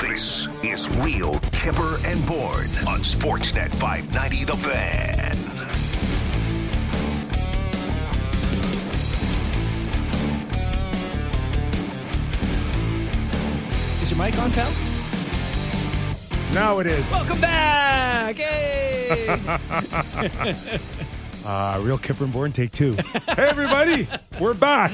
[0.00, 5.36] This is Real Kipper and Bourne on Sportsnet 590 The Fan.
[14.02, 14.72] Is your mic on, pal?
[16.54, 17.08] Now it is.
[17.10, 18.36] Welcome back!
[18.36, 19.38] Hey!
[21.42, 22.92] Uh, Real Kipper and Bourne, take two.
[22.92, 24.06] hey, everybody,
[24.38, 24.92] we're back.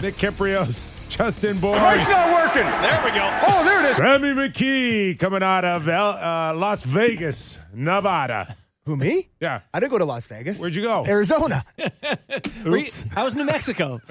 [0.00, 1.80] Nick Kypreos, Justin Bourne.
[1.80, 2.62] Mike's not working.
[2.82, 3.38] there we go.
[3.46, 3.96] Oh, there it is.
[3.96, 8.56] Sammy McKee coming out of L- uh, Las Vegas, Nevada.
[8.84, 9.30] Who me?
[9.40, 9.60] Yeah.
[9.72, 10.58] I didn't go to Las Vegas.
[10.58, 11.06] Where'd you go?
[11.06, 11.64] Arizona.
[12.64, 14.00] Were you- How's New Mexico?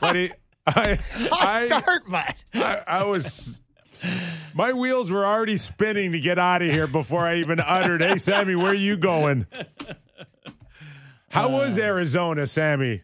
[0.00, 0.32] Buddy,
[0.66, 0.98] I,
[1.32, 3.60] I, Start, but I, I was.
[4.54, 8.16] My wheels were already spinning to get out of here before I even uttered, "Hey,
[8.18, 9.46] Sammy, where are you going?"
[11.28, 13.02] How was Arizona, Sammy?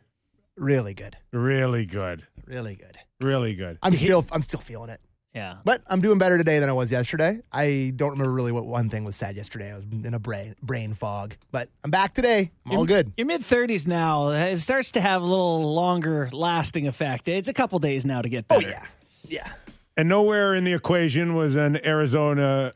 [0.62, 2.96] Really good, Really good, really good.
[3.20, 3.78] really good.
[3.82, 5.00] I'm still, I'm still feeling it,
[5.34, 5.56] Yeah.
[5.64, 7.40] but I'm doing better today than I was yesterday.
[7.52, 9.72] I don't remember really what one thing was said yesterday.
[9.72, 12.50] I was in a brain brain fog, but I'm back today.
[12.66, 13.12] I'm all good.
[13.16, 14.30] You're mid 30s now.
[14.30, 17.28] It starts to have a little longer lasting effect.
[17.28, 18.84] It's a couple days now to get Oh yeah,
[19.24, 19.50] yeah.
[19.96, 22.72] And nowhere in the equation was an Arizona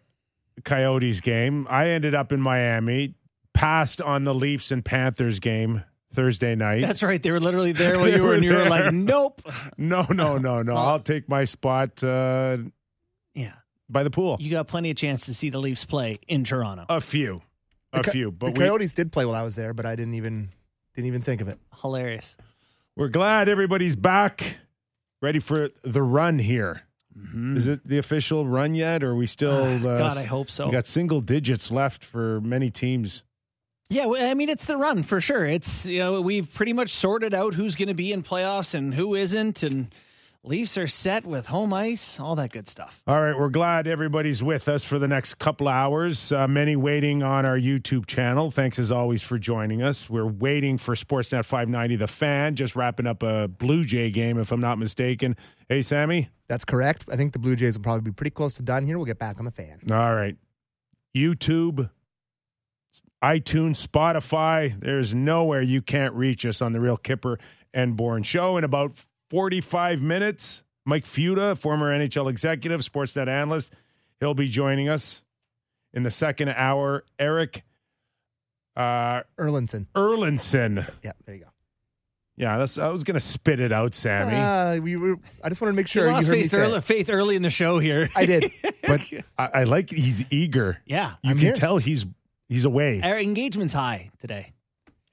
[0.65, 1.67] Coyotes game.
[1.71, 3.15] I ended up in Miami,
[3.55, 5.83] passed on the Leafs and Panthers game
[6.17, 6.81] Thursday night.
[6.81, 7.23] That's right.
[7.23, 9.43] They were literally there when you were, were and you were like, nope.
[9.79, 10.75] no, no, no, no.
[10.75, 12.57] I'll take my spot uh,
[13.35, 13.53] Yeah.
[13.89, 14.39] by the pool.
[14.41, 16.87] You got plenty of chance to see the Leafs play in Toronto.
[16.89, 17.43] A few,
[17.93, 19.95] a Co- few, the but we, Coyotes did play while I was there, but I
[19.95, 20.49] didn't even
[20.97, 21.59] didn't even think of it.
[21.83, 22.37] Hilarious.
[22.97, 24.57] we're glad everybody's back,
[25.21, 26.83] ready for the run here.
[27.35, 29.53] Is it the official run yet, or are we still?
[29.53, 29.85] Uh, Mm-hmm.
[29.99, 30.67] God, I hope so.
[30.67, 33.23] We got single digits left for many teams.
[33.89, 35.47] Yeah, I mean, it's the run for sure.
[35.47, 38.93] It's, you know, we've pretty much sorted out who's going to be in playoffs and
[38.93, 39.63] who isn't.
[39.63, 39.95] And
[40.43, 43.03] Leafs are set with home ice, all that good stuff.
[43.07, 46.31] All right, we're glad everybody's with us for the next couple hours.
[46.33, 48.51] Uh, many waiting on our YouTube channel.
[48.51, 50.11] Thanks as always for joining us.
[50.11, 54.51] We're waiting for Sportsnet 590, the fan, just wrapping up a Blue Jay game, if
[54.53, 55.37] I'm not mistaken.
[55.69, 56.29] Hey, Sammy.
[56.49, 57.07] That's correct.
[57.11, 58.99] I think the Blue Jays will probably be pretty close to done here.
[58.99, 59.81] We'll get back on the fan.
[59.91, 60.37] All right.
[61.17, 61.91] YouTube,
[63.27, 64.79] iTunes, Spotify.
[64.79, 67.41] There's nowhere you can't reach us on the Real Kipper
[67.75, 68.57] and Bourne Show.
[68.57, 68.93] In about
[69.31, 73.73] 45 minutes, Mike Futa, former NHL executive, Sportsnet analyst,
[74.21, 75.23] he'll be joining us.
[75.93, 77.65] In the second hour, Erik
[78.77, 79.87] uh, Erlendsson.
[79.97, 80.89] Erlendsson.
[81.03, 81.51] Yeah, there you go.
[82.37, 84.37] Yeah, that's, I was going to spit it out, Sammy.
[84.37, 86.59] Uh, we were, I just wanted to make sure you, lost heard me faith say
[86.59, 86.85] early, it.
[86.85, 88.09] faith early in the show here.
[88.15, 88.53] I did.
[88.87, 89.01] but
[89.37, 90.79] I, I like he's eager.
[90.87, 91.15] yeah.
[91.23, 91.53] You I'm can here.
[91.55, 92.05] tell he's
[92.49, 93.01] he's away.
[93.03, 94.53] Our engagement's high today.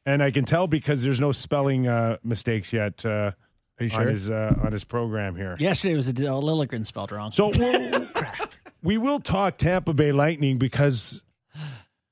[0.06, 3.32] and I can tell because there's no spelling uh, mistakes yet uh,
[3.80, 5.56] Are you on his uh, on his program here.
[5.60, 7.32] Yesterday was a, a Liljegren spelled wrong.
[7.32, 8.08] So we'll,
[8.84, 11.24] we will talk Tampa Bay Lightning because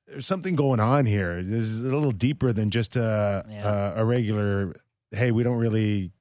[0.07, 1.41] there's something going on here.
[1.43, 3.93] This is a little deeper than just a Yeah.
[3.97, 4.73] a, a regular.
[5.11, 6.11] Hey, we don't really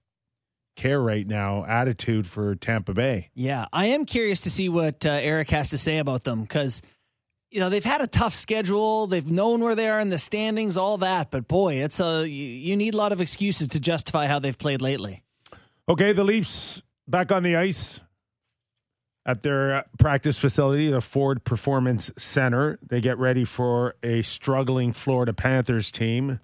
[0.76, 1.64] care right now.
[1.64, 3.30] Attitude for Tampa Bay.
[3.34, 6.82] Yeah, I am curious to see what uh, Erik has to say about them because
[7.50, 9.06] you know they've had a tough schedule.
[9.06, 11.30] They've known where they are in the standings, all that.
[11.30, 14.56] But boy, it's a you, you need a lot of excuses to justify how they've
[14.56, 15.22] played lately.
[15.88, 18.00] Okay, the Leafs back on the ice
[19.26, 22.78] at their uh, practice facility, the Ford Performance Center.
[22.86, 26.40] They get ready for a struggling Florida Panthers team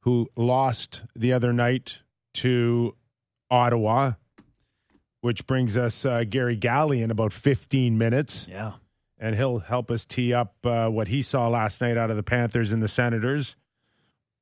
[0.00, 2.02] who lost the other night
[2.34, 2.94] to
[3.50, 4.12] Ottawa,
[5.20, 8.74] which brings us uh, Garry Galley in about 15 minutes Yeah,
[9.18, 12.22] and he'll help us tee up uh, what he saw last night out of the
[12.22, 13.56] Panthers and the Senators.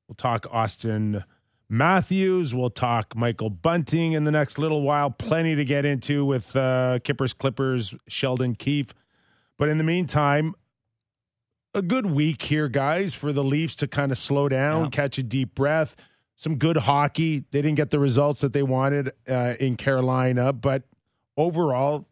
[0.07, 1.23] We'll talk Auston
[1.69, 2.53] Matthews.
[2.53, 5.09] We'll talk Michael Bunting in the next little while.
[5.09, 8.93] Plenty to get into with uh, Kippers Clippers, Sheldon Keefe.
[9.57, 10.53] But in the meantime,
[11.73, 14.89] a good week here, guys, for the Leafs to kind of slow down, Yeah.
[14.91, 15.95] catch a deep breath.
[16.37, 17.45] Some good hockey.
[17.51, 20.83] They didn't get the results that they wanted uh, in Carolina, but
[21.37, 22.05] overall,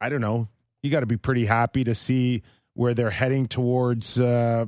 [0.00, 0.48] I don't know.
[0.82, 2.42] You got to be pretty happy to see
[2.74, 4.66] where they're heading towards uh,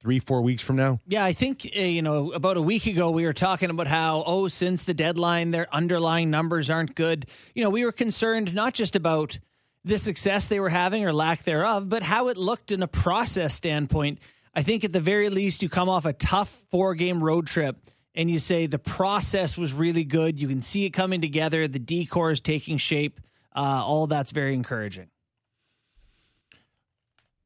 [0.00, 1.00] three, four weeks from now.
[1.06, 1.24] yeah.
[1.24, 4.48] I think uh, you know about a week ago we were talking about how oh
[4.48, 7.26] since the deadline their underlying numbers aren't good.
[7.54, 9.38] You know we were concerned not just about
[9.84, 13.54] the success they were having or lack thereof, but how it looked in a process
[13.54, 14.18] standpoint.
[14.54, 17.76] I think at the very least you come off a tough four game road trip
[18.14, 20.40] and you say the process was really good.
[20.40, 21.66] You can see it coming together.
[21.66, 23.20] The D-core is taking shape.
[23.54, 25.08] Uh, all that's very encouraging.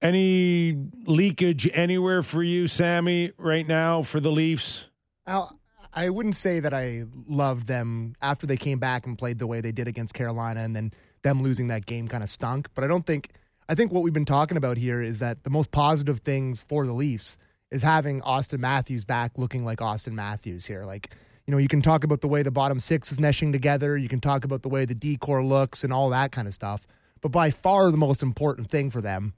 [0.00, 0.76] Any
[1.06, 4.86] leakage anywhere for you, Sammy, right now for the Leafs?
[5.26, 5.58] Al,
[5.92, 9.60] I wouldn't say that I loved them after they came back and played the way
[9.60, 12.68] they did against Carolina, and then them losing that game kind of stunk.
[12.74, 13.30] But I don't think
[13.68, 16.86] I think what we've been talking about here is that the most positive things for
[16.86, 17.36] the Leafs
[17.70, 20.84] is having Auston Matthews back looking like Auston Matthews here.
[20.84, 21.14] Like,
[21.48, 24.06] you know, you can talk about the way the bottom six is meshing together, you
[24.06, 26.86] can talk about the way the D-core looks and all that kind of stuff.
[27.22, 29.32] But by far the most important thing for them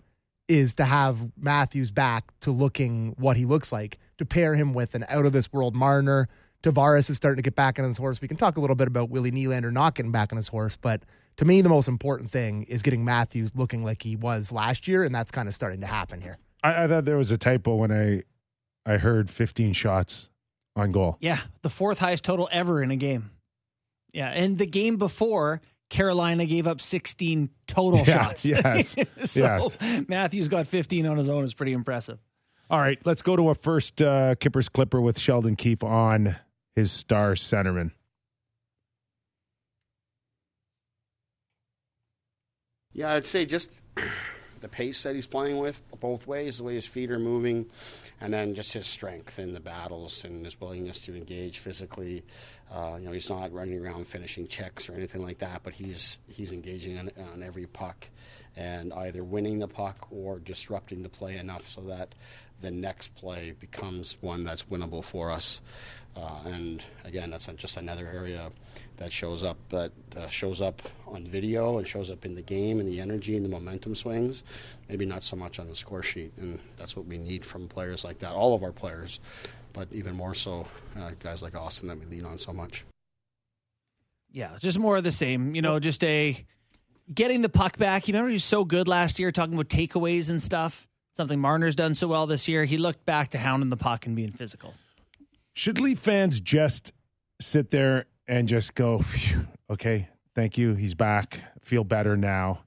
[0.49, 4.97] is to have Matthews back to looking what he looks like, to pair him with
[4.97, 6.29] an out of this world Marner.
[6.65, 8.21] Tavares is starting to get back on his horse.
[8.21, 10.77] We can talk a little bit about Willie Nylander not getting back on his horse,
[10.77, 11.05] but
[11.37, 15.05] to me, the most important thing is getting Matthews looking like he was last year,
[15.05, 16.39] and that's kind of starting to happen here.
[16.65, 18.25] I, I thought there was a typo when I
[18.85, 20.30] I heard 15 shots
[20.81, 21.17] on goal.
[21.21, 23.31] Yeah, the fourth highest total ever in a game.
[24.13, 28.45] Yeah, and the game before, Carolina gave up 16 total Yeah, shots.
[28.45, 28.95] yes,
[29.25, 29.41] so
[29.81, 30.09] yes.
[30.09, 32.19] Matthews got 15 on his own is pretty impressive.
[32.69, 36.37] All right, let's go to a first uh, Kippers Clipper with Sheldon Keefe on
[36.77, 37.91] his star centerman.
[42.93, 43.71] Yeah, I'd say just
[44.61, 47.67] the pace that he's playing with both ways, the way his feet are moving,
[48.21, 52.25] and then just his strength in the battles and his willingness to engage physically.
[52.71, 56.19] Uh, you know, he's not running around finishing checks or anything like that, but he's
[56.27, 58.07] he's engaging on, on every puck
[58.57, 62.15] and either winning the puck or disrupting the play enough so that
[62.61, 65.61] the next play becomes one that's winnable for us.
[66.17, 68.51] Uh, and again, that's just another area
[68.97, 72.81] that shows up that uh, shows up on video and shows up in the game
[72.81, 74.43] and the energy and the momentum swings.
[74.89, 78.05] Maybe not so much on the score sheet, and that's what we need from players
[78.05, 78.33] like that.
[78.33, 79.21] All of our players,
[79.73, 80.67] but even more so,
[80.99, 82.85] uh, guys like Auston that we lean on so much.
[84.33, 85.55] Yeah, just more of the same.
[85.55, 86.45] You know, just a
[87.13, 88.09] getting the puck back.
[88.09, 90.89] You remember he was so good last year talking about takeaways and stuff.
[91.13, 92.65] Something Marner's done so well this year.
[92.65, 94.75] He looked back to hounding the puck and being physical.
[95.53, 96.93] Should Leaf fans just
[97.41, 99.03] sit there and just go,
[99.69, 102.65] okay, thank you, he's back, feel better now?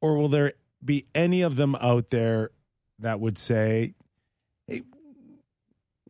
[0.00, 0.54] Or will there
[0.84, 2.50] be any of them out there
[2.98, 3.94] that would say,
[4.66, 4.82] hey,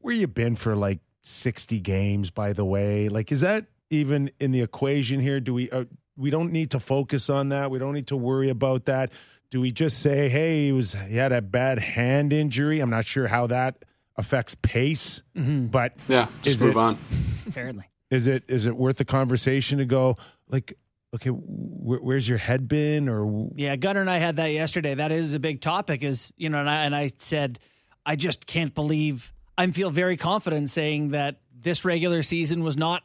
[0.00, 3.08] where you been for like 60 games, by the way?
[3.08, 5.40] Like, is that even in the equation here?
[5.40, 5.84] Do we, uh,
[6.16, 7.70] we don't need to focus on that.
[7.70, 9.12] We don't need to worry about that.
[9.50, 12.80] Do we just say, hey, he was he had a bad hand injury?
[12.80, 13.84] I'm not sure how that
[14.16, 15.66] affects pace, mm-hmm.
[15.66, 16.98] but Yeah, just move it- on.
[17.46, 17.84] Apparently.
[18.10, 20.16] is it is it worth the conversation to go
[20.48, 20.72] like
[21.14, 24.94] okay wh- where's your head been or Yeah, Gunnar and I had that yesterday.
[24.94, 26.02] That is a big topic.
[26.02, 27.58] Is you know, and I, and I said,
[28.06, 29.32] I just can't believe.
[29.56, 33.02] I feel very confident saying that this regular season was not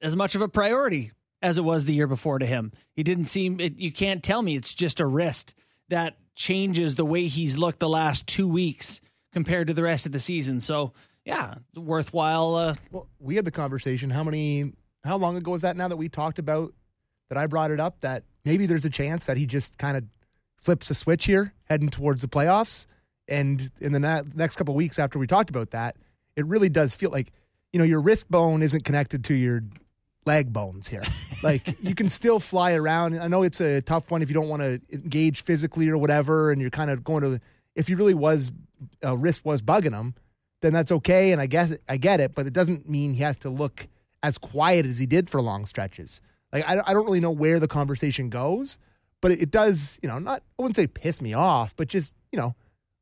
[0.00, 1.12] as much of a priority
[1.42, 2.72] as it was the year before to him.
[2.94, 3.58] He didn't seem.
[3.60, 5.54] It, you can't tell me it's just a wrist
[5.88, 9.00] that changes the way he's looked the last two weeks
[9.32, 10.60] compared to the rest of the season.
[10.60, 10.92] So
[11.24, 12.54] yeah, worthwhile.
[12.54, 14.10] Uh, Well, we had the conversation.
[14.10, 14.72] How many?
[15.04, 16.72] How long ago was that now that we talked about
[17.28, 17.38] that?
[17.38, 20.04] I brought it up that maybe there's a chance that he just kind of
[20.56, 22.86] flips a switch here, heading towards the playoffs.
[23.28, 25.96] And in the na- next couple of weeks after we talked about that,
[26.34, 27.30] it really does feel like
[27.72, 29.62] you know your wrist bone isn't connected to your
[30.24, 31.02] leg bones here.
[31.42, 33.18] like you can still fly around.
[33.20, 36.50] I know it's a tough one if you don't want to engage physically or whatever,
[36.50, 37.40] and you're kind of going to.
[37.74, 38.50] If he really was,
[39.02, 40.14] a wrist was bugging him,
[40.62, 41.32] then that's okay.
[41.32, 43.88] And I guess I get it, but it doesn't mean he has to look
[44.22, 46.20] as quiet as he did for long stretches.
[46.52, 48.78] Like I, I don't really know where the conversation goes,
[49.20, 49.98] but it, it does.
[50.02, 52.54] You know, not I wouldn't say piss me off, but just you know,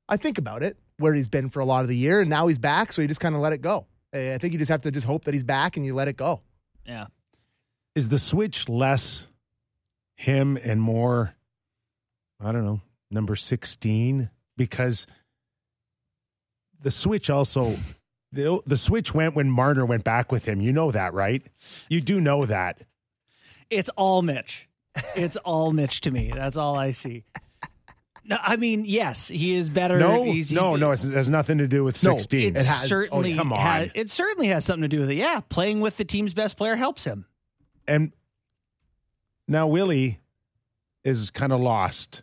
[0.09, 2.47] I think about it where he's been for a lot of the year, and now
[2.47, 3.87] he's back, so you just kind of let it go.
[4.13, 6.09] I I think you just have to just hope that he's back and you let
[6.09, 6.41] it go.
[6.87, 7.07] yeah,
[7.95, 9.27] is the switch less
[10.19, 11.35] him and more
[12.41, 12.81] i don't know
[13.11, 15.07] number 16 because
[16.87, 17.75] the switch also
[18.31, 21.43] the, the switch went when marner went back with him you know that right
[21.89, 22.83] you do know that
[23.71, 24.69] it's all Mitch.
[25.17, 26.31] It's all Mitch to me.
[26.33, 27.25] That's all I see.
[28.25, 29.99] No, I mean, yes, he is better.
[29.99, 32.61] no He's- no he's- no it's- it has nothing to do with No, 16 It,
[32.61, 33.59] It has- oh, certainly oh, come on.
[33.59, 33.91] has.
[33.97, 35.17] It certainly has something to do with it.
[35.17, 37.27] Yeah, playing with the team's best player helps him.
[37.89, 38.13] and
[39.49, 40.21] now Willie
[41.05, 42.23] is kind of lost.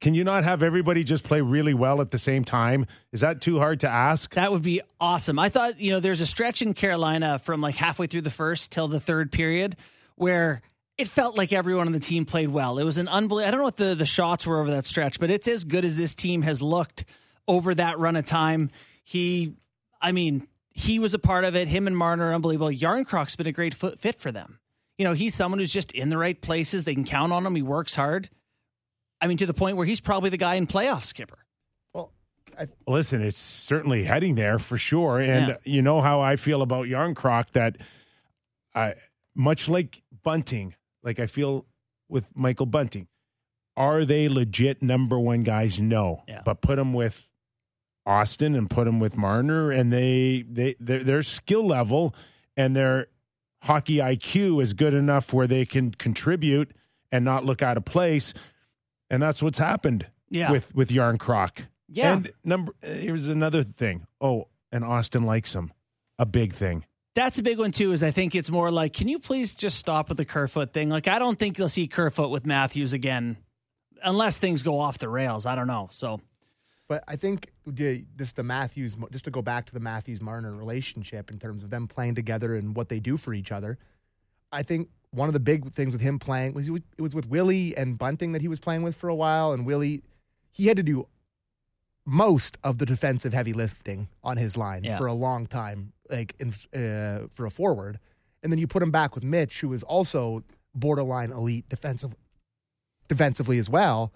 [0.00, 2.86] Can you not have everybody just play really well at the same time?
[3.10, 4.32] Is that too hard to ask?
[4.34, 5.38] That would be awesome.
[5.38, 8.70] I thought, you know, there's a stretch in Carolina from like halfway through the first
[8.70, 9.76] till the third period
[10.14, 10.62] where
[10.96, 12.78] it felt like everyone on the team played well.
[12.78, 13.48] It was an unbelievable.
[13.48, 15.84] I don't know what the, the shots were over that stretch, but it's as good
[15.84, 17.04] as this team has looked
[17.48, 18.70] over that run of time.
[19.02, 19.54] He,
[20.00, 21.66] I mean, he was a part of it.
[21.66, 22.70] Him and Marner are unbelievable.
[22.70, 24.60] Jarnkrok's been a great fit for them.
[24.96, 26.84] You know, he's someone who's just in the right places.
[26.84, 27.54] They can count on him.
[27.54, 28.28] He works hard.
[29.20, 31.38] I mean, to the point where he's probably the guy in playoff skipper.
[31.92, 32.12] Well,
[32.58, 35.18] I, Listen, it's certainly heading there for sure.
[35.18, 35.56] And Yeah.
[35.64, 37.76] you know how I feel about Jarnkrok that
[38.74, 38.94] I
[39.34, 41.66] much like bunting, like I feel
[42.08, 43.08] with Michael Bunting.
[43.76, 45.80] Are they legit number one guys?
[45.80, 46.22] No.
[46.28, 46.42] Yeah.
[46.44, 47.28] But put them with
[48.06, 52.14] Auston and put them with Marner, and they they their, their skill level
[52.56, 53.06] and their
[53.62, 56.72] hockey IQ is good enough where they can contribute
[57.12, 58.32] and not look out of place.
[59.10, 60.50] And that's what's happened Yeah.
[60.52, 61.66] with with Jarnkrok.
[61.88, 62.14] Yeah.
[62.14, 64.06] And number here's another thing.
[64.20, 65.72] Oh, and Auston likes him.
[66.18, 66.84] A big thing.
[67.14, 67.92] That's a big one too.
[67.92, 70.88] Is I think it's more like, can you please just stop with the Kerfoot thing?
[70.90, 73.38] Like, I don't think you'll see Kerfoot with Matthews again,
[74.04, 75.46] unless things go off the rails.
[75.46, 75.88] I don't know.
[75.90, 76.20] So
[76.86, 80.54] But I think the, just the Matthews, just to go back to the Matthews Marner
[80.54, 83.78] relationship in terms of them playing together and what they do for each other,
[84.52, 87.26] I think one of the big things with him playing was was, it was with
[87.28, 90.02] Willie and Bunting that he was playing with for a while, and Willie,
[90.50, 91.06] he had to do
[92.06, 94.96] most of the defensive heavy lifting on his line Yeah.
[94.96, 97.98] for a long time, like in, uh, for a forward,
[98.42, 100.42] and then you put him back with Mitch, who is also
[100.74, 102.14] borderline elite defensive
[103.08, 104.12] defensively as well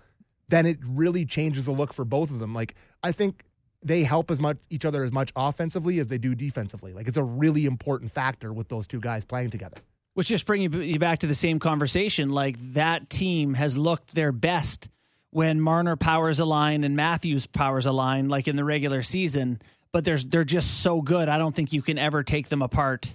[0.49, 2.53] then it really changes the look for both of them.
[2.53, 3.45] Like I think
[3.83, 6.93] they help as much each other as much offensively as they do defensively.
[6.93, 9.79] Like it's a really important factor with those two guys playing together.
[10.15, 12.31] Which just bring you, back to the same conversation.
[12.31, 14.89] Like that team has looked their best
[15.31, 19.61] when Marner powers a line and Matthews powers a line, like in the regular season.
[19.91, 21.29] But there's they're just so good.
[21.29, 23.11] I don't think you can ever take them apart.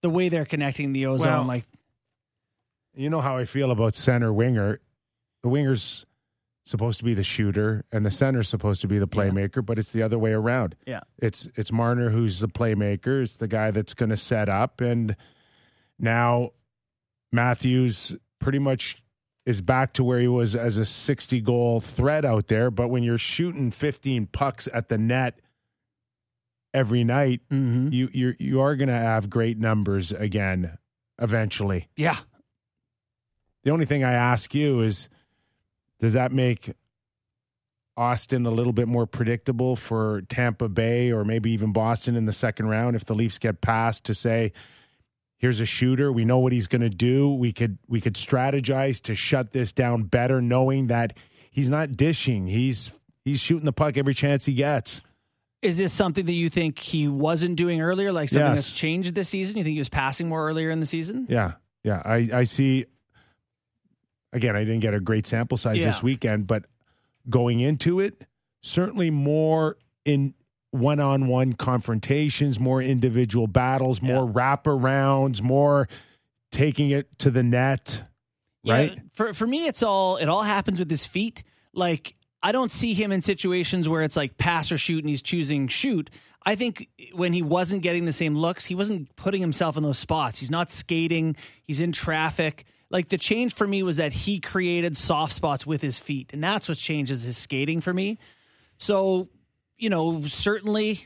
[0.00, 1.64] The way they're connecting the ozone, Well, like
[2.94, 4.80] You know how I feel about center winger.
[5.42, 6.06] The winger's
[6.64, 9.90] supposed to be the shooter and the center's supposed to be the playmaker, but it's
[9.90, 10.76] the other way around.
[10.86, 13.22] yeah, It's it's Marner who's the playmaker.
[13.22, 15.14] It's the guy that's going to set up, and
[15.98, 16.50] now
[17.32, 19.02] Matthews pretty much
[19.44, 22.70] is back to where he was as a sixty goal threat out there.
[22.70, 25.40] But when you're shooting fifteen pucks at the net
[26.74, 27.92] every night, mm-hmm.
[27.92, 30.78] you you you are going to have great numbers again
[31.20, 31.88] eventually.
[31.96, 32.18] yeah.
[33.64, 35.08] The only thing I ask you is,
[36.00, 36.72] does that make
[37.96, 42.32] Auston a little bit more predictable for Tampa Bay or maybe even Boston in the
[42.32, 44.52] second round if the Leafs get past to say,
[45.42, 47.34] here's a shooter, we know what he's going to do.
[47.34, 51.14] We could we could strategize to shut this down better, knowing that
[51.50, 52.46] he's not dishing.
[52.46, 52.90] He's
[53.24, 55.02] he's shooting the puck every chance he gets.
[55.60, 58.56] Is this something that you think he wasn't doing earlier, like something Yes.
[58.56, 59.58] that's changed this season?
[59.58, 61.26] You think he was passing more earlier in the season?
[61.28, 61.52] Yeah,
[61.84, 62.00] yeah.
[62.04, 62.86] I I see.
[64.32, 65.86] Again, I didn't get a great sample size Yeah.
[65.86, 66.64] this weekend, but
[67.28, 68.26] going into it,
[68.62, 70.32] certainly more in
[70.72, 75.88] one-on-one confrontations, more individual battles, more wraparounds, more
[76.50, 78.02] taking it to the net.
[78.66, 78.92] Right?
[78.94, 81.44] Yeah, for for me, it's all it all happens with his feet.
[81.72, 85.22] Like I don't see him in situations where it's like pass or shoot, and he's
[85.22, 86.10] choosing shoot.
[86.44, 89.98] I think when he wasn't getting the same looks, he wasn't putting himself in those
[89.98, 90.40] spots.
[90.40, 91.36] He's not skating.
[91.64, 92.64] He's in traffic.
[92.90, 96.42] Like the change for me was that he created soft spots with his feet, and
[96.42, 98.18] that's what changes his skating for me.
[98.78, 99.28] So,
[99.82, 101.04] you know, certainly,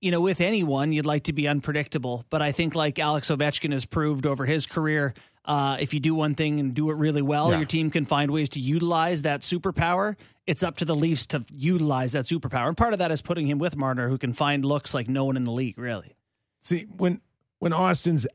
[0.00, 2.24] you know, with anyone, you'd like to be unpredictable.
[2.30, 5.12] But I think, like Alex Ovechkin has proved over his career,
[5.44, 7.58] uh, if you do one thing and do it really well, Yeah.
[7.58, 10.16] your team can find ways to utilize that superpower.
[10.46, 12.68] It's up to the Leafs to utilize that superpower.
[12.68, 15.26] And part of that is putting him with Marner, who can find looks like no
[15.26, 16.16] one in the league, really.
[16.62, 17.20] See, when
[17.58, 18.26] when Auston's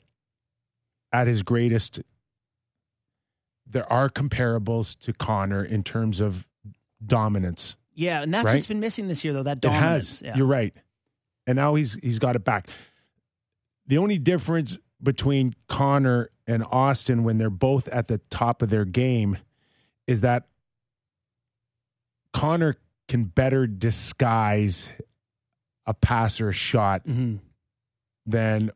[1.12, 2.02] at his greatest,
[3.66, 6.46] there are comparables to Connor in terms of
[7.04, 7.76] dominance.
[7.96, 8.56] Yeah, and that's Right?
[8.56, 9.44] what's been missing this year, though.
[9.44, 10.22] That It has.
[10.24, 10.36] Yeah.
[10.38, 10.74] You're right.
[11.48, 12.70] And now he's he's got it back.
[13.88, 18.86] The only difference between Connor and Auston when they're both at the top of their
[18.86, 19.38] game
[20.08, 20.48] is that
[22.34, 22.76] Connor
[23.08, 24.90] can better disguise
[25.86, 27.40] a pass or a shot Mhm.
[28.26, 28.72] than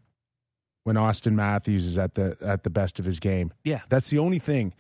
[0.84, 3.52] when Auston Matthews is at the at the best of his game.
[3.64, 3.82] Yeah.
[3.90, 4.74] That's the only thing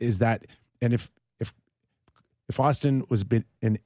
[0.00, 0.46] is that
[0.82, 1.10] and if
[2.48, 3.78] if if Auston was bit in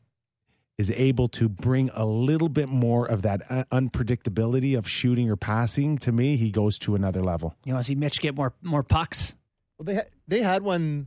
[0.78, 5.36] is able to bring a little bit more of that uh, unpredictability of shooting or
[5.36, 7.54] passing to me, he goes to another level.
[7.66, 9.34] You want to see Mitch get more more pucks?
[9.78, 11.06] Well, they ha- they had one.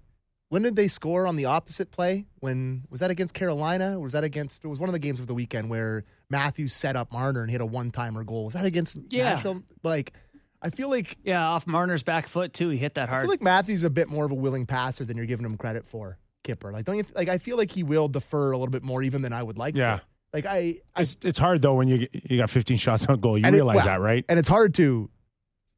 [0.50, 2.27] When did they score on the opposite play?
[2.39, 3.98] When was that against Carolina?
[3.98, 4.63] Or was that against?
[4.63, 7.50] It was one of the games of the weekend where Matthews set up Marner and
[7.50, 8.45] hit a one timer goal.
[8.45, 9.33] Was that against Yeah.
[9.33, 9.63] Nashville?
[9.81, 10.13] Like,
[10.62, 12.69] I feel like Yeah, off Marner's back foot too.
[12.69, 13.22] He hit that hard.
[13.22, 15.45] I feel like Matthews is a bit more of a willing passer than you're giving
[15.45, 16.19] him credit for.
[16.43, 17.05] Kipper, like don't you?
[17.15, 19.57] Like I feel like he will defer a little bit more even than I would
[19.57, 19.75] like.
[19.75, 19.97] Yeah.
[19.97, 20.01] to.
[20.33, 23.38] Like I, I It's it's hard though when you you got 15 shots on goal.
[23.38, 24.25] You And it- realize well, that, right?
[24.29, 25.09] and it's hard to.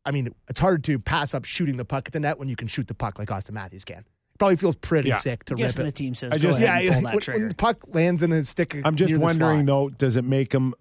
[0.06, 2.56] I mean, it's hard to pass up shooting the puck at the net when you
[2.56, 4.06] can shoot the puck like Auston Matthews can.
[4.38, 5.18] Probably feels pretty Yeah.
[5.18, 5.96] sick to I guess rip the it.
[5.96, 7.40] team says, I go just- ahead Yeah, and pull that when, trigger.
[7.40, 8.76] when the puck lands in his stick.
[8.86, 9.66] I'm just near the wondering slot.
[9.66, 10.74] though, does it make him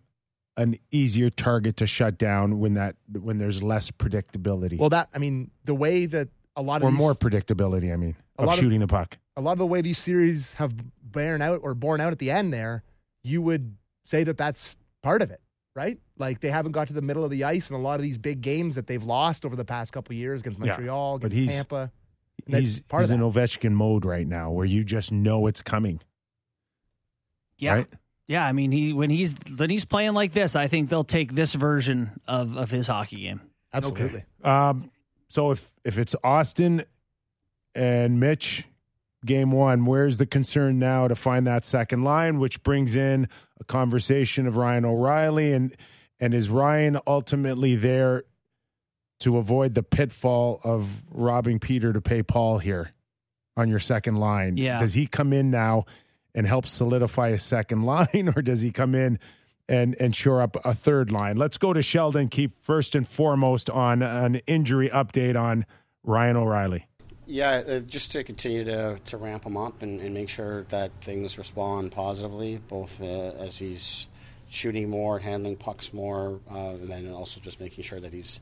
[0.56, 5.18] an easier target to shut down when that when there's less predictability Well, that I
[5.18, 7.92] mean, the way that a lot of or these, more predictability?
[7.92, 9.18] I mean, a of lot shooting the puck.
[9.36, 12.30] A lot of the way these series have borne out or borne out at the
[12.30, 12.82] end there,
[13.22, 15.40] you would say that that's part of it,
[15.74, 15.98] right?
[16.18, 18.18] Like they haven't got to the middle of the ice in a lot of these
[18.18, 21.38] big games that they've lost over the past couple of years against Montreal, but against
[21.40, 21.92] he's- Tampa.
[22.46, 23.20] He's part he's in.
[23.20, 26.00] Ovechkin mode right now, where you just know it's coming.
[27.58, 27.74] Yeah.
[27.74, 27.86] Right?
[28.26, 31.32] Yeah, I mean, he when he's when he's playing like this, I think they'll take
[31.34, 33.40] this version of of his hockey game.
[33.72, 34.24] Absolutely.
[34.42, 34.90] Um,
[35.28, 36.84] so if if it's Auston
[37.74, 38.66] and Mitch,
[39.24, 43.28] game one, where's the concern now to find that second line, which brings in
[43.60, 45.74] a conversation of Ryan O'Reilly and
[46.20, 48.24] and is Ryan ultimately there
[49.20, 52.90] to avoid the pitfall of robbing Peter to pay Paul here
[53.56, 54.56] on your second line?
[54.56, 54.78] Yeah.
[54.78, 55.84] Does he come in now
[56.34, 59.18] and help solidify a second line, or does he come in
[59.68, 61.36] and and shore up a third line?
[61.36, 65.66] Let's go to Sheldon Keefe first and foremost on an injury update on
[66.02, 66.86] Ryan O'Reilly.
[67.26, 70.90] Yeah, uh, just to continue to, to ramp him up and, and make sure that
[71.00, 74.08] things respond positively, both uh, as he's
[74.50, 78.40] shooting more, handling pucks more, uh, and then also just making sure that he's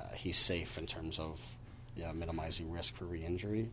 [0.00, 1.40] uh, he's safe in terms of
[2.14, 3.70] minimizing risk for re-injury.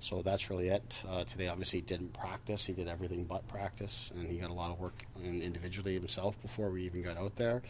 [0.00, 1.02] So that's really it.
[1.08, 2.64] Uh, today, obviously, he didn't practice.
[2.64, 6.40] He did everything but practice, and he had a lot of work in individually himself
[6.40, 7.62] before we even got out there.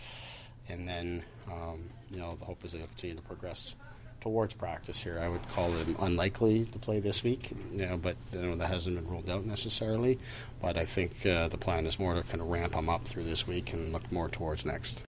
[0.68, 3.74] And then, um, you know, the hope is that he'll continue to progress
[4.20, 5.18] towards practice here.
[5.18, 8.68] I would call him unlikely to play this week, you know, but you know, that
[8.68, 10.18] hasn't been ruled out necessarily.
[10.60, 13.24] But I think uh, the plan is more to kind of ramp him up through
[13.24, 15.02] this week and look more towards next.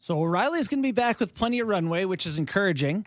[0.00, 3.06] So O'Reilly's going to be back with plenty of runway, which is encouraging.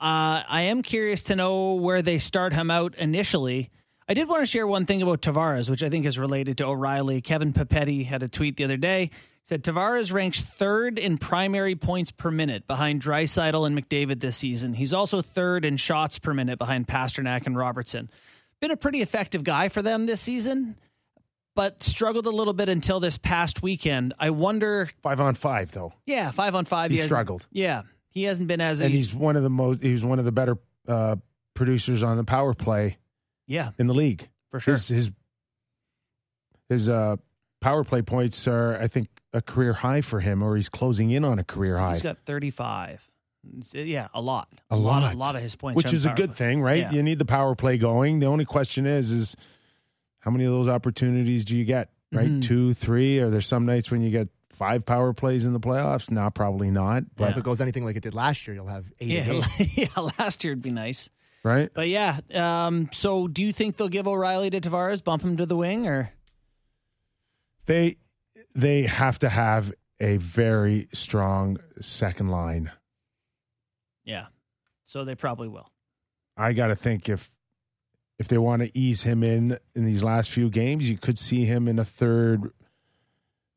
[0.00, 3.70] Uh, I am curious to know where they start him out initially.
[4.08, 6.66] I did want to share one thing about Tavares, which I think is related to
[6.66, 7.20] O'Reilly.
[7.20, 9.10] Kevin Papetti had a tweet the other day
[9.44, 14.72] said Tavares ranks third in primary points per minute behind Draisaitl and McDavid this season.
[14.74, 18.08] He's also third in shots per minute behind Pastrnak and Robertson.
[18.60, 20.76] Been a pretty effective guy for them this season,
[21.56, 24.14] but struggled a little bit until this past weekend.
[24.18, 26.90] I wonder Five on five though, yeah, five on five.
[26.92, 27.46] He hasn't- struggled.
[27.50, 29.82] Yeah, he hasn't been as and he's one of the most.
[29.82, 31.16] He's one of the better uh,
[31.54, 32.98] producers on the power play
[33.48, 34.28] yeah in the league.
[34.52, 34.74] for sure.
[34.74, 35.10] His his,
[36.68, 37.16] his uh,
[37.62, 41.24] power play points are, I think, a career high for him, or he's closing in
[41.24, 41.94] on a career high.
[41.94, 43.08] He's got thirty five.
[43.72, 45.14] Yeah, a lot, A a lot, lot.
[45.14, 46.46] a lot of his points, which is a good play.
[46.48, 46.78] thing, right?
[46.78, 46.92] Yeah.
[46.92, 48.20] You need the power play going.
[48.20, 49.36] The only question is, is
[50.20, 51.90] how many of those opportunities do you get?
[52.12, 52.42] Right, Mhm.
[52.42, 53.18] two, three.
[53.20, 56.10] Are there some nights when you get five power plays in the playoffs?
[56.10, 57.04] No, probably not.
[57.16, 59.24] But But if it goes anything like it did last year, you'll have eight Yeah,
[59.24, 59.42] game.
[59.74, 60.10] yeah.
[60.18, 61.08] Last year would be nice,
[61.42, 62.20] right, but yeah.
[62.34, 65.86] Um, so, do you think they'll give O'Reilly to Tavares, bump him to the wing,
[65.88, 66.12] or
[67.66, 67.96] they
[68.54, 72.70] they have to have a very strong second line.
[74.04, 74.26] yeah?
[74.84, 75.70] So they probably will.
[76.36, 77.30] I got to think if
[78.18, 81.44] if they want to ease him in in these last few games, you could see
[81.44, 82.52] him in a third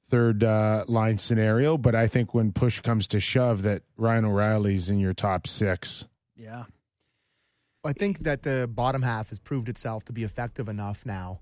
[0.09, 1.77] third uh, line scenario.
[1.77, 6.05] But I think when push comes to shove, that Ryan O'Reilly's in your top six.
[6.35, 6.65] Yeah,
[7.83, 11.39] I think that the bottom half has proved itself to be effective enough now.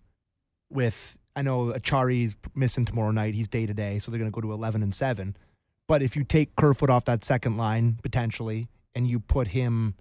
[0.70, 4.36] With I know Acciari's missing tomorrow night; he's day to day, so they're going to
[4.36, 5.36] go to eleven and seven.
[5.88, 9.96] But if you take Kerfoot off that second line potentially, and you put him,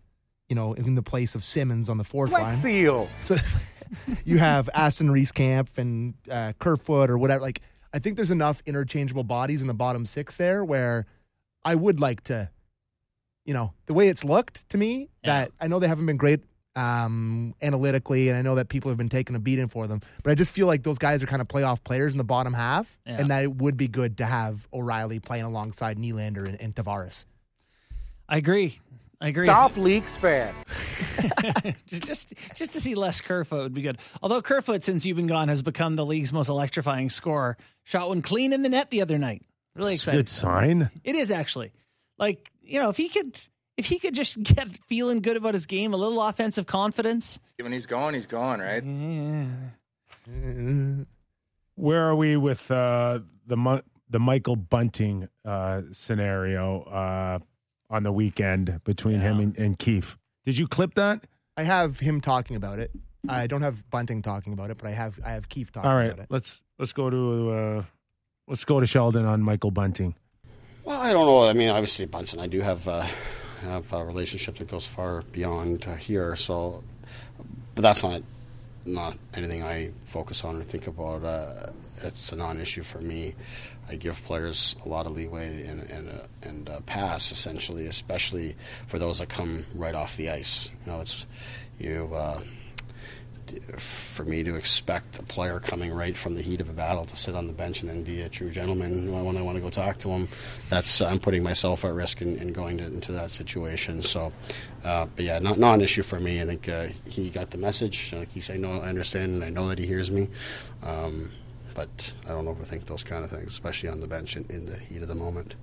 [0.49, 3.09] you know, in the place of Simmonds on the fourth line, Seal.
[3.23, 3.37] so
[4.25, 7.43] you have Aston Reese Kampf and uh, Kerfoot or whatever.
[7.43, 7.61] Like,
[7.93, 11.07] I think there's enough interchangeable bodies in the bottom six there where
[11.65, 12.49] I would like to,
[13.45, 15.33] you know, the way it's looked to me, Yeah.
[15.45, 16.41] that I know they haven't been great
[16.77, 20.31] um, analytically, and I know that people have been taking a beating for them, but
[20.31, 22.99] I just feel like those guys are kind of playoff players in the bottom half,
[23.07, 23.21] Yeah.
[23.21, 27.27] and that it would be good to have O'Reilly playing alongside Nylander and, and Tavares.
[28.29, 28.79] I agree.
[29.21, 29.47] I agree.
[29.47, 30.65] Stop leaks fast.
[31.87, 33.99] just just to see less Kerfoot would be good.
[34.23, 37.57] Although Kerfoot, since you've been gone, has become the league's most electrifying scorer.
[37.85, 39.43] Shot one clean in the net the other night.
[39.77, 40.19] Really It's a excited.
[40.19, 40.91] good sign.
[41.05, 41.73] It is actually.
[42.19, 43.41] Like, you know, if he could
[43.77, 47.41] if he could just get feeling good about his game, a little offensive confidence.
[47.61, 48.85] When he's gone, he's gone, right?
[48.85, 51.07] Mm,
[51.75, 57.39] Where are we with uh, the the Michael Bunting uh, scenario uh,
[57.91, 60.19] on the weekend between him and, and Keefe?
[60.45, 61.25] Did you clip that?
[61.57, 62.91] I have him talking about it.
[63.29, 65.97] I don't have Bunting talking about it, but I have I have Keefe talking All
[65.97, 66.27] right, about it.
[66.29, 67.85] let's let's go to uh,
[68.49, 70.15] let's go to Sheldon on Michael Bunting.
[70.85, 71.49] Well, I don't know.
[71.49, 73.07] I mean, obviously, Bunsen, I do have uh,
[73.63, 76.37] have a relationship that goes far beyond uh, here.
[76.37, 76.83] So,
[77.75, 78.23] but that's not
[78.85, 81.25] not anything I focus on or think about.
[81.25, 81.71] Uh,
[82.03, 83.35] it's a non-issue for me.
[83.89, 88.57] I give players a lot of leeway and and uh, and uh, pass essentially, especially
[88.87, 90.71] for those that come right off the ice.
[90.85, 91.27] You know, it's
[91.79, 92.15] you.
[93.79, 97.17] For me to expect a player coming right from the heat of a battle to
[97.17, 99.71] sit on the bench and then be a true gentleman when I want to go
[99.71, 100.29] talk to him,
[100.69, 104.03] that's I'm putting myself at risk in, in going to, into that situation.
[104.03, 104.33] So,
[104.85, 106.41] uh, but yeah, not not an issue for me.
[106.41, 108.13] I think uh, he got the message.
[108.13, 110.29] Like he said, "No, I understand, and I know that he hears me."
[110.83, 111.31] Um,
[111.75, 114.77] but I don't overthink those kind of things, especially on the bench in, in the
[114.77, 115.55] heat of the moment.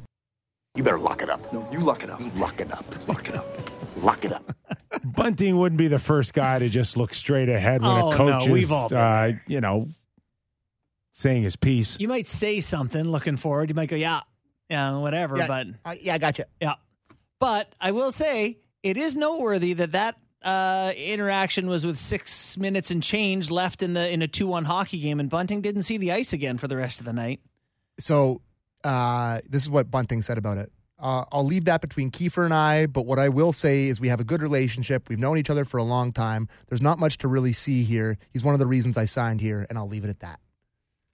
[0.76, 1.52] You better lock it up.
[1.52, 2.22] No, you lock it up.
[2.36, 3.08] Lock it up.
[3.08, 3.46] Lock it up.
[4.04, 4.56] Lock it up.
[5.04, 8.46] Bunting wouldn't be the first guy to just look straight ahead when Oh, a coach
[8.48, 9.88] no, is, we've all been uh, you know,
[11.12, 11.98] saying his piece.
[12.00, 13.70] You might say something looking forward.
[13.70, 14.22] You might go, yeah,
[14.70, 15.38] yeah, whatever.
[15.38, 16.46] Yeah, But uh, yeah, I got you.
[16.62, 16.76] yeah,
[17.40, 22.92] but I will say it is noteworthy that that uh, interaction was with six minutes
[22.92, 25.98] and change left in the in a two one hockey game, and Bunting didn't see
[25.98, 27.42] the ice again for the rest of the night.
[28.00, 28.42] So
[28.84, 30.72] uh, this is what Bunting said about it.
[31.00, 34.10] Uh, I'll leave that between Kiefer and I, but what I will say is we
[34.10, 35.08] have a good relationship.
[35.08, 36.50] We've known each other for a long time.
[36.68, 38.18] There's not much to really see here.
[38.32, 40.42] He's one of the reasons I signed here, and I'll leave it at that.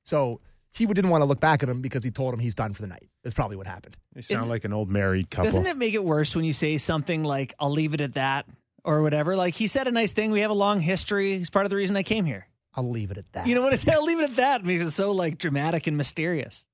[0.04, 2.74] So he didn't want to look back at him because he told him he's done
[2.74, 3.08] for the night.
[3.24, 3.96] That's probably what happened.
[4.14, 5.52] They sound Isn't- like an old married couple.
[5.52, 8.48] Doesn't it make it worse when you say something like "I'll leave it at that"
[8.84, 9.36] or whatever?
[9.36, 10.32] Like he said a nice thing.
[10.32, 11.38] We have a long history.
[11.38, 12.48] He's part of the reason I came here.
[12.76, 13.48] I'll leave it at that.
[13.48, 13.74] You know what?
[13.74, 14.62] It's, I'll leave it at that.
[14.62, 16.66] It makes it so like dramatic and mysterious.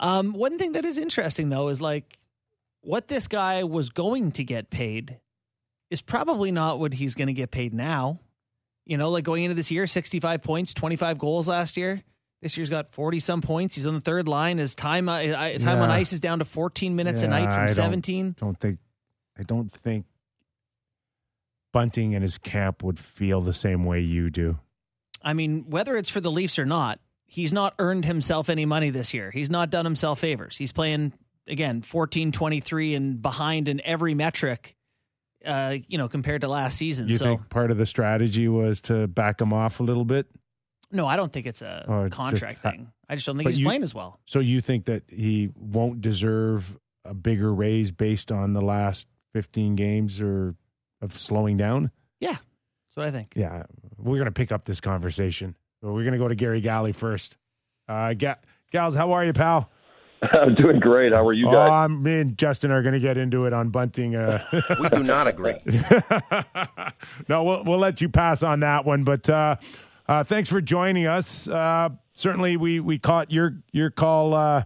[0.00, 2.18] Um, one thing that is interesting though is like
[2.80, 5.20] what this guy was going to get paid
[5.90, 8.18] is probably not what he's going to get paid now.
[8.86, 12.02] You know, like going into this year, sixty-five points, twenty-five goals last year.
[12.42, 13.74] This year's got forty some points.
[13.74, 14.56] He's on the third line.
[14.58, 15.20] His time uh,
[15.58, 18.34] time on ice is down to fourteen minutes a Yeah, night I from don't- seventeen.
[18.40, 18.78] don't think
[19.38, 20.06] I don't think
[21.72, 24.58] Bunting and his camp would feel the same way you do.
[25.22, 26.98] I mean, whether it's for the Leafs or not,
[27.32, 29.30] he's not earned himself any money this year.
[29.30, 30.56] He's not done himself favors.
[30.56, 31.12] He's playing
[31.46, 34.76] again 14 23 and behind in every metric
[35.46, 37.08] uh, you know, compared to last season.
[37.08, 40.26] You so think part of the strategy was to back him off a little bit?
[40.92, 42.90] no, I don't think it's a Or just contract ha- thing.
[43.08, 44.18] I just don't think he's you- playing as well.
[44.26, 49.76] So you think that he won't deserve a bigger raise based on the last 15
[49.76, 50.56] games or
[51.00, 51.90] of slowing down?
[52.18, 52.32] Yeah.
[52.32, 53.32] That's what I think.
[53.36, 53.62] Yeah,
[53.96, 55.54] we're going to pick up this conversation.
[55.82, 57.36] But we're going to go to Garry Galley first.
[57.88, 58.36] Uh, Ga-
[58.72, 59.70] Gals, how are you, pal?
[60.22, 61.12] I'm doing great.
[61.12, 61.70] How are you Oh, guys?
[61.70, 64.14] I'm- me and Justin are going to get into it on bunting.
[64.14, 64.42] Uh,
[64.78, 65.54] We do not agree.
[67.28, 69.04] no, we'll we'll let you pass on that one.
[69.04, 69.56] But uh,
[70.06, 71.48] uh, thanks for joining us.
[71.48, 74.64] Uh, certainly, we we caught your your call uh,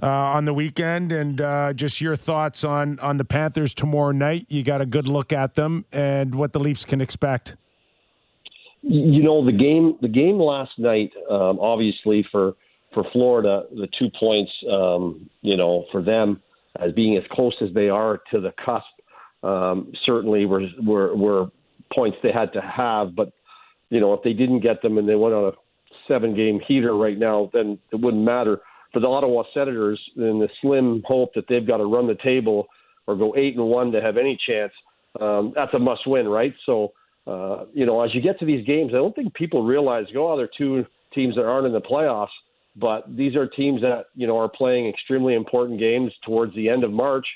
[0.00, 4.46] uh, on the weekend, and uh, just your thoughts on on the Panthers tomorrow night.
[4.48, 7.56] You got a good look at them and what the Leafs can expect.
[8.82, 9.98] You know the game.
[10.00, 12.54] The game last night, um, obviously for
[12.94, 16.40] for Florida, the two points, um, you know, for them
[16.80, 18.84] as being as close as they are to the cusp,
[19.42, 21.46] um, certainly were, were were
[21.94, 23.14] points they had to have.
[23.14, 23.32] But
[23.90, 25.56] you know, if they didn't get them and they went on a
[26.06, 28.60] seven game heater right now, then it wouldn't matter.
[28.92, 32.66] For the Ottawa Senators, in the slim hope that they've got to run the table
[33.06, 34.72] or go eight and one to have any chance,
[35.20, 36.54] um, that's a must win, right?
[36.64, 36.92] So,
[37.28, 40.36] uh, you know, as you get to these games, I don't think people realize, oh,
[40.36, 42.28] they're two teams that aren't in the playoffs,
[42.74, 46.84] but these are teams that, you know, are playing extremely important games towards the end
[46.84, 47.26] of March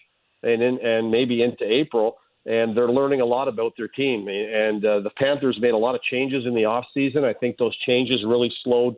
[0.42, 2.16] and in, and maybe into April.
[2.46, 4.26] And they're learning a lot about their team.
[4.28, 7.22] And uh, the Panthers made a lot of changes in the offseason.
[7.24, 8.94] I think those changes really slowed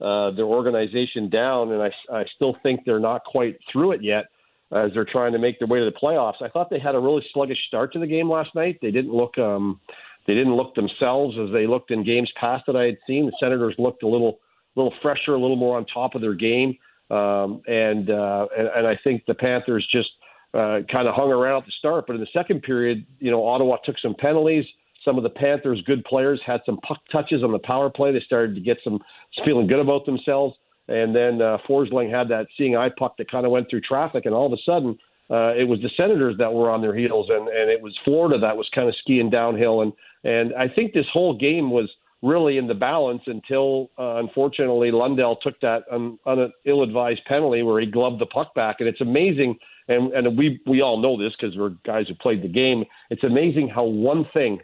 [0.00, 1.72] uh, their organization down.
[1.72, 4.24] And I, I still think they're not quite through it yet
[4.72, 6.42] as they're trying to make their way to the playoffs.
[6.42, 8.78] I thought they had a really sluggish start to the game last night.
[8.82, 9.80] They didn't look um,
[10.28, 13.26] they didn't look themselves as they looked in games past that I had seen.
[13.26, 14.38] The Senators looked a little
[14.76, 16.76] little fresher, a little more on top of their game,
[17.10, 20.10] um, and, uh, and and I think the Panthers just
[20.54, 22.06] uh, kind of hung around at the start.
[22.06, 24.66] But in the second period, you know, Ottawa took some penalties.
[25.04, 28.12] Some of the Panthers' good players had some puck touches on the power play.
[28.12, 29.00] They started to get some
[29.44, 30.54] feeling good about themselves.
[30.88, 34.26] And then uh, Forsling had that seeing eye puck that kind of went through traffic,
[34.26, 34.98] and all of a sudden,
[35.30, 38.38] uh, it was the Senators that were on their heels, and, and it was Florida
[38.38, 39.82] that was kind of skiing downhill.
[39.82, 39.92] And
[40.24, 41.88] and I think this whole game was
[42.22, 47.80] really in the balance until, uh, unfortunately, Lundell took that un, un, ill-advised penalty where
[47.80, 48.76] he gloved the puck back.
[48.80, 49.56] And it's amazing,
[49.88, 52.84] and and we we all know this because we're guys who played the game.
[53.10, 54.60] It's amazing how one thing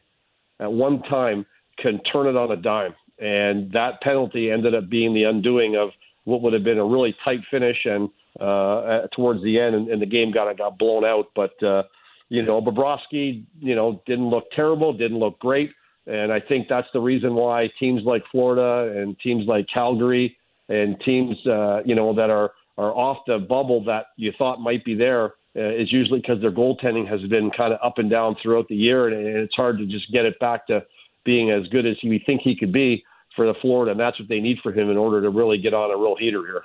[0.61, 1.44] at one time
[1.79, 2.94] can turn it on a dime.
[3.18, 5.90] And that penalty ended up being the undoing of
[6.24, 8.09] what would have been a really tight finish and
[8.40, 11.27] uh, towards the end, and, and the game got got blown out.
[11.35, 11.85] But uh,
[12.29, 15.70] you know, Bobrovsky, you know, didn't look terrible, didn't look great,
[16.07, 20.37] and I think that's the reason why teams like Florida and teams like Calgary
[20.68, 24.85] and teams, uh, you know, that are are off the bubble that you thought might
[24.85, 28.37] be there uh, is usually because their goaltending has been kind of up and down
[28.42, 30.83] throughout the year, and, and it's hard to just get it back to
[31.25, 33.05] being as good as we think he could be
[33.37, 35.75] for the Florida, and that's what they need for him in order to really get
[35.75, 36.62] on a real heater here.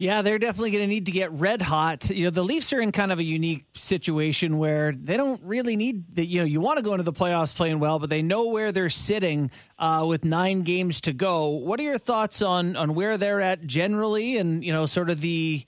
[0.00, 2.08] Yeah, they're definitely going to need to get red hot.
[2.08, 5.74] You know, the Leafs are in kind of a unique situation where they don't really
[5.74, 8.22] need the, you know, you want to go into the playoffs playing well, but they
[8.22, 11.48] know where they're sitting uh, with nine games to go.
[11.48, 15.20] What are your thoughts on on where they're at generally, and you know, sort of
[15.20, 15.64] the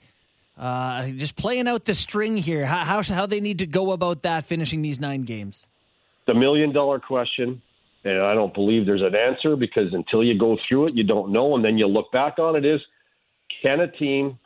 [0.57, 2.65] uh, just playing out the string here?
[2.65, 5.67] How, how how they need to go about that, finishing these nine games?
[6.25, 7.61] The million dollar question,
[8.05, 11.33] and I don't believe there's an answer because until you go through it, you don't
[11.33, 12.79] know, and then you look back on it is
[13.61, 14.39] can a team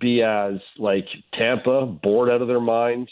[0.00, 3.10] be as like Tampa, bored out of their minds,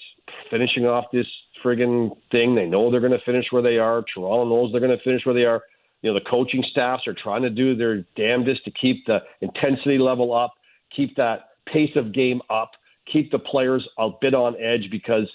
[0.50, 1.26] finishing off this
[1.64, 2.54] friggin' thing?
[2.54, 4.04] They know they're going to finish where they are.
[4.14, 5.62] Toronto knows they're going to finish where they are.
[6.02, 9.98] You know, the coaching staffs are trying to do their damnedest to keep the intensity
[9.98, 10.54] level up,
[10.94, 12.72] keep that pace of game up,
[13.10, 15.28] keep the players a bit on edge because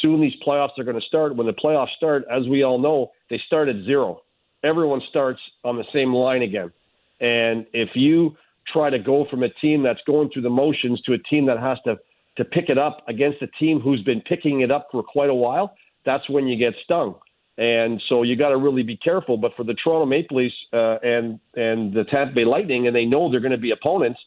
[0.00, 1.34] soon these playoffs are going to start.
[1.34, 4.22] When the playoffs start, as we all know, they start at zero.
[4.62, 6.72] Everyone starts on the same line again.
[7.20, 8.36] And if you
[8.72, 11.58] try to go from a team that's going through the motions to a team that
[11.58, 11.96] has to
[12.36, 15.34] to pick it up against a team who's been picking it up for quite a
[15.34, 15.74] while,
[16.06, 17.14] that's when you get stung.
[17.58, 19.36] And so you got to really be careful.
[19.36, 23.04] But for the Toronto Maple Leafs uh, and and the Tampa Bay Lightning, and they
[23.04, 24.18] know they're going to be opponents.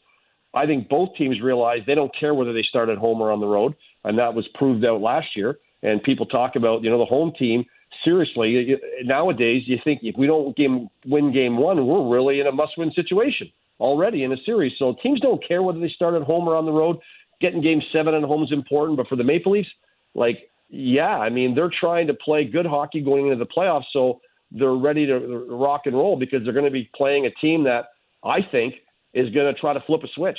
[0.54, 3.40] I think both teams realize they don't care whether they start at home or on
[3.40, 5.58] the road, and that was proved out last year.
[5.82, 7.64] And people talk about you know the home team.
[8.04, 12.52] Seriously, nowadays you think if we don't game, win game one, we're really in a
[12.52, 14.72] must-win situation already in a series.
[14.78, 16.98] So teams don't care whether they start at home or on the road.
[17.40, 19.68] Getting game seven at home is important, but for the Maple Leafs,
[20.14, 24.20] like, yeah, I mean, they're trying to play good hockey going into the playoffs, so
[24.50, 27.90] they're ready to rock and roll because they're going to be playing a team that
[28.24, 28.74] I think
[29.12, 30.38] is going to try to flip a switch.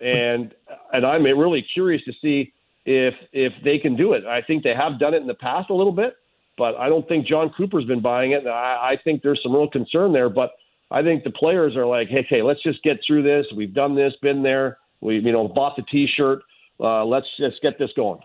[0.00, 0.54] And
[0.92, 2.52] and I'm really curious to see
[2.84, 4.26] if if they can do it.
[4.26, 6.16] I think they have done it in the past a little bit,
[6.58, 8.46] but I don't think Jon Cooper's been buying it.
[8.46, 10.52] I, I think there's some real concern there, but
[10.90, 13.46] I think the players are like, hey, hey, let's just get through this.
[13.56, 14.78] We've done this, been there.
[15.00, 16.42] We, you know, bought the T-shirt.
[16.78, 18.20] Uh, let's just get this going.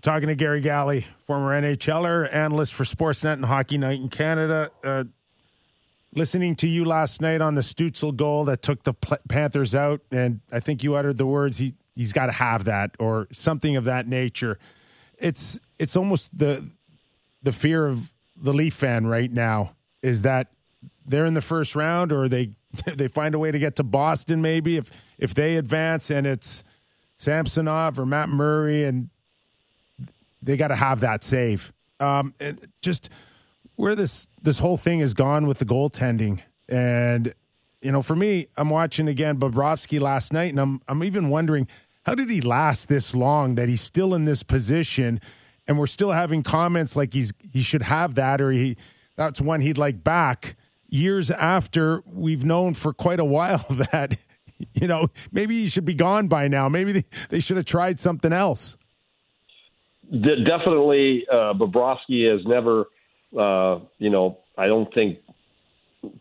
[0.00, 4.70] Talking to Garry Galley, former NHLer, analyst for Sportsnet and Hockey Night in Canada.
[4.84, 5.04] Uh,
[6.14, 8.94] listening to you last night on the Stützle goal that took the
[9.28, 12.92] Panthers out, and I think you uttered the words he he's got to have that
[13.00, 14.58] or something of that nature.
[15.18, 16.70] It's it's almost the
[17.42, 20.52] the fear of the Leaf fan right now is that
[21.08, 22.50] they're in the first round, or they
[22.86, 24.42] they find a way to get to Boston.
[24.42, 26.62] Maybe if if they advance and it's
[27.16, 29.08] Samsonov or Matt Murray, and
[30.42, 31.72] they got to have that save.
[32.00, 32.34] Um,
[32.80, 33.10] just
[33.76, 37.34] where this this whole thing has gone with the goaltending, and
[37.80, 41.66] you know, for me, I'm watching again Bobrovsky last night, and I'm I'm even wondering
[42.04, 45.20] how did he last this long that he's still in this position,
[45.66, 48.76] and we're still having comments like he's he should have that or he
[49.16, 50.56] that's one he'd like back
[50.88, 54.16] years after we've known for quite a while that
[54.74, 56.68] you know maybe he should be gone by now.
[56.68, 58.76] Maybe they, should have tried something else.
[60.10, 62.86] De- definitely, uh, Bobrovsky has never,
[63.38, 65.18] uh, you know, I don't think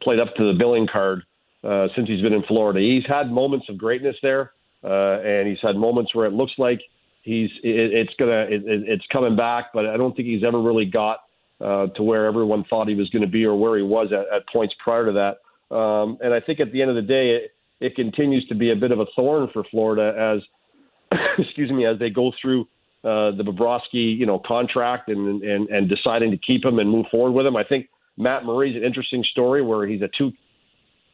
[0.01, 1.23] played up to the billing card
[1.63, 2.79] uh, since he's been in Florida.
[2.79, 4.51] He's had moments of greatness there,
[4.83, 6.81] uh, and he's had moments where it looks like
[7.23, 10.85] he's it, it's gonna it, it's coming back, but I don't think he's ever really
[10.85, 11.19] got
[11.59, 14.35] uh, to where everyone thought he was going to be or where he was at,
[14.35, 15.75] at points prior to that.
[15.75, 18.71] Um, and I think at the end of the day, it, it continues to be
[18.71, 22.67] a bit of a thorn for Florida as, excuse me, as they go through
[23.03, 27.05] uh, the Bobrovsky, you know, contract and, and and deciding to keep him and move
[27.11, 27.55] forward with him.
[27.55, 30.31] I think Matt Murray's an interesting story where he's a two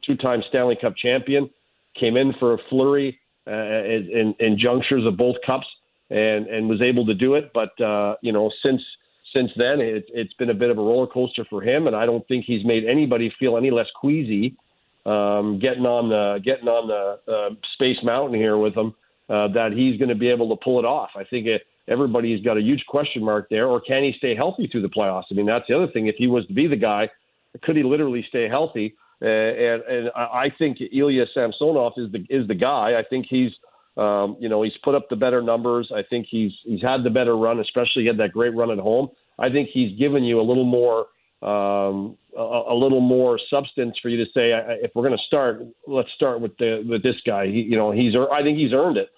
[0.06, 1.50] two-time Stanley Cup champion,
[2.00, 5.68] came in for a flurry uh, in, in junctures of both cups
[6.10, 7.52] and and was able to do it.
[7.54, 8.82] But uh, you know, since
[9.34, 12.06] since then, it, it's been a bit of a roller coaster for him, and I
[12.06, 14.56] don't think he's made anybody feel any less queasy
[15.06, 18.94] um, getting on the getting on the uh, Space Mountain here with him.
[19.30, 21.10] Uh, that he's going to be able to pull it off.
[21.16, 23.68] I think it, everybody's got a huge question mark there.
[23.68, 25.24] Or can he stay healthy through the playoffs?
[25.32, 26.08] I mean, that's the other thing.
[26.08, 27.10] If he was to be the guy,
[27.64, 28.96] could he literally stay healthy?
[29.22, 33.00] Uh, and, and I think Ilya Samsonov is the is the guy.
[33.00, 33.52] I think he's
[33.96, 35.90] um, you know he's put up the better numbers.
[35.96, 38.80] I think he's he's had the better run, especially he had that great run at
[38.80, 39.10] home.
[39.40, 41.08] I think he's given you a little more
[41.44, 45.62] um, a, a, little more substance for you to say if we're going to start,
[45.88, 47.48] let's start with the with this guy.
[47.48, 49.10] He, you know, he's I think he's earned it.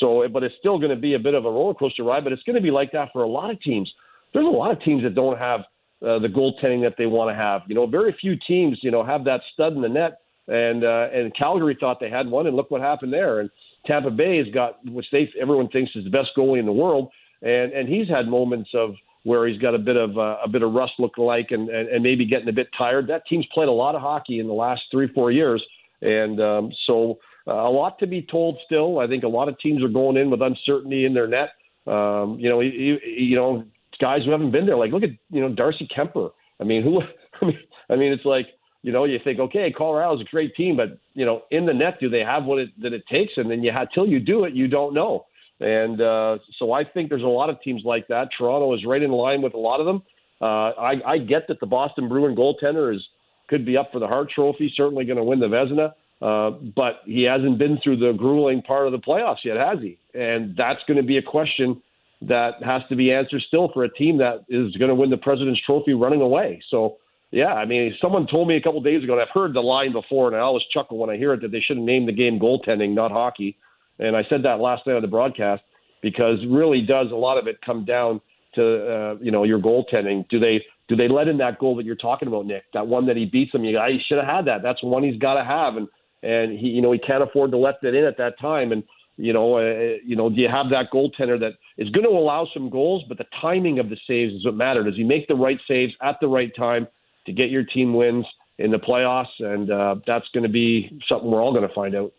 [0.00, 2.24] So, but it's still going to be a bit of a roller coaster ride.
[2.24, 3.92] But it's going to be like that for a lot of teams.
[4.32, 5.60] There's a lot of teams that don't have
[6.02, 7.62] uh, the goaltending that they want to have.
[7.66, 10.20] You know, very few teams, you know, have that stud in the net.
[10.48, 13.40] And uh, and Calgary thought they had one, and look what happened there.
[13.40, 13.50] And
[13.86, 17.10] Tampa Bay has got, which they everyone thinks is the best goalie in the world,
[17.40, 20.62] and and he's had moments of where he's got a bit of uh, a bit
[20.62, 23.08] of rust look like and, and and maybe getting a bit tired.
[23.08, 25.62] That team's played a lot of hockey in the last three four years,
[26.00, 29.00] and um, so uh, a lot to be told still.
[29.00, 31.50] I think a lot of teams are going in with uncertainty in their net.
[31.86, 33.64] Um, you know, you, you know,
[34.00, 34.76] guys who haven't been there.
[34.76, 36.30] Like look at you know Darcy Kuemper.
[36.60, 37.00] I mean, who?
[37.42, 37.58] I mean,
[37.90, 38.46] I mean, it's like
[38.84, 41.94] you know, you think, okay, Colorado's a great team, but you know, in the net,
[42.00, 43.32] do they have what it that it takes?
[43.36, 45.24] And then you have till you do it, you don't know.
[45.64, 48.28] And uh, so I think there's a lot of teams like that.
[48.36, 50.02] Toronto is right in line with a lot of them.
[50.38, 50.44] Uh,
[50.78, 53.00] I, I get that the Boston Bruin goaltender is
[53.48, 57.00] could be up for the Hart Trophy, certainly going to win the Vezina, uh, but
[57.06, 59.98] he hasn't been through the grueling part of the playoffs yet, has he?
[60.14, 61.80] And that's going to be a question
[62.22, 65.16] that has to be answered still for a team that is going to win the
[65.16, 66.62] President's Trophy running away.
[66.70, 66.96] So
[67.30, 69.92] yeah, I mean, someone told me a couple days ago, and I've heard the line
[69.92, 72.12] before, and I always chuckle when I hear it that they should have named the
[72.12, 73.56] game goaltending, not hockey.
[73.98, 75.62] And I said that last night on the broadcast
[76.02, 78.20] because really does a lot of it come down
[78.54, 80.28] to uh, you know your goaltending.
[80.28, 82.64] Do they do they let in that goal that you're talking about, Nick?
[82.72, 83.64] That one that he beats them.
[83.64, 84.62] You, he should have had that.
[84.62, 85.88] That's one he's got to have, and
[86.22, 88.72] and he you know he can't afford to let that in at that time.
[88.72, 88.82] And
[89.16, 92.48] you know, uh, you know, do you have that goaltender that is going to allow
[92.52, 94.86] some goals, but the timing of the saves is what matters.
[94.86, 96.88] Does he make the right saves at the right time?
[97.26, 98.26] to get your team wins
[98.58, 101.94] in the playoffs, and uh, that's going to be something we're all going to find
[101.94, 102.12] out.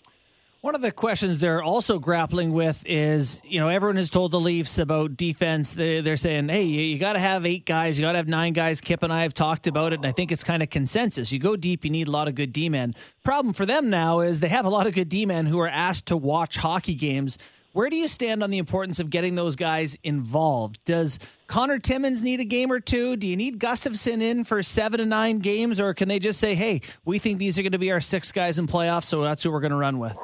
[0.65, 4.39] One of the questions they're also grappling with is, you know, everyone has told the
[4.39, 5.73] Leafs about defense.
[5.73, 8.54] They, are saying, hey, you, got to have eight guys, you got to have nine
[8.54, 8.82] guys.
[8.82, 11.32] Kip and I have talked about it, and I think it's kind of consensus.
[11.32, 12.95] You go deep, you need a lot of good D men.
[13.23, 15.69] Problem for them now is they have a lot of good D men who are
[15.69, 17.38] asked to watch hockey games
[17.73, 20.84] where do you stand on the importance of getting those guys involved?
[20.86, 23.17] Does Connor Timmins need a game or two?
[23.17, 26.56] Do you need Gustafsson in for seven to nine games, or can they just say,
[26.56, 29.43] "Hey, we think these are going to be our six guys in playoffs, so that's
[29.43, 30.17] who we're going to run with"?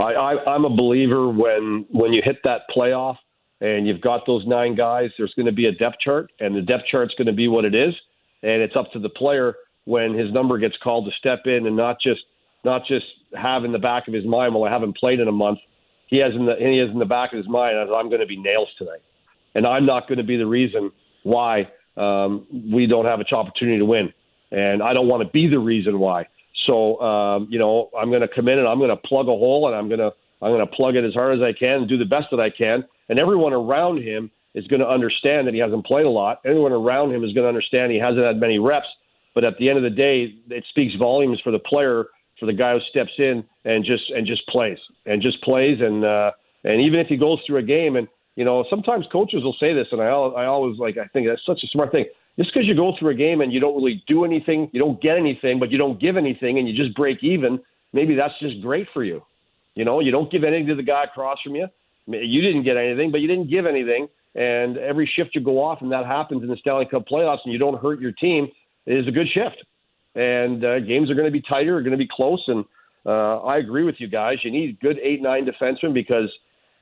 [0.00, 3.16] I, I, I'm a believer when when you hit that playoff
[3.60, 6.62] and you've got those nine guys, there's going to be a depth chart, and the
[6.62, 7.94] depth chart's going to be what it is,
[8.42, 11.76] and it's up to the player when his number gets called to step in and
[11.76, 12.20] not just
[12.64, 15.32] not just have in the back of his mind, well, I haven't played in a
[15.32, 15.58] month.
[16.08, 18.26] He has in the he has in the back of his mind I'm going to
[18.26, 19.02] be nails tonight,
[19.54, 20.90] and I'm not going to be the reason
[21.22, 24.12] why um, we don't have an opportunity to win,
[24.50, 26.26] and I don't want to be the reason why.
[26.66, 29.36] So um, you know I'm going to come in and I'm going to plug a
[29.36, 30.10] hole and I'm going to
[30.42, 32.40] I'm going to plug it as hard as I can and do the best that
[32.40, 36.10] I can, and everyone around him is going to understand that he hasn't played a
[36.10, 36.40] lot.
[36.44, 38.86] Everyone around him is going to understand he hasn't had many reps.
[39.34, 42.06] But at the end of the day, it speaks volumes for the player
[42.40, 46.04] for the guy who steps in and just and just plays and just plays and
[46.04, 46.32] uh,
[46.64, 48.08] and even if he goes through a game and
[48.40, 51.44] you know sometimes coaches will say this and I I always like I think that's
[51.44, 52.06] such a smart thing
[52.38, 55.00] just because you go through a game and you don't really do anything you don't
[55.02, 57.60] get anything but you don't give anything and you just break even
[57.92, 59.22] maybe that's just great for you
[59.74, 61.66] you know you don't give anything to the guy across from you
[62.06, 65.82] you didn't get anything but you didn't give anything and every shift you go off
[65.82, 68.48] and that happens in the Stanley Cup playoffs and you don't hurt your team
[68.86, 69.62] is a good shift
[70.14, 72.42] and uh, games are going to be tighter, are going to be close.
[72.48, 72.64] And
[73.06, 74.38] uh, I agree with you guys.
[74.42, 76.30] You need good eight nine defensemen because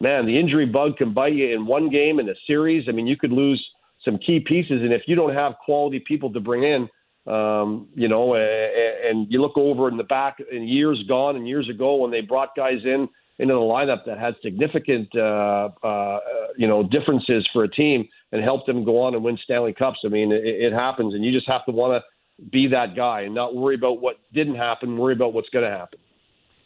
[0.00, 2.86] man, the injury bug can bite you in one game in a series.
[2.88, 3.64] I mean, you could lose
[4.04, 6.88] some key pieces, and if you don't have quality people to bring in.
[7.26, 11.68] Um, you know, and you look over in the back in years gone and years
[11.68, 13.06] ago when they brought guys in
[13.38, 16.18] into the lineup that had significant, uh, uh,
[16.56, 19.98] you know, differences for a team and helped them go on and win Stanley Cups.
[20.04, 23.22] I mean, it, it happens, and you just have to want to be that guy
[23.22, 25.98] and not worry about what didn't happen, worry about what's going to happen.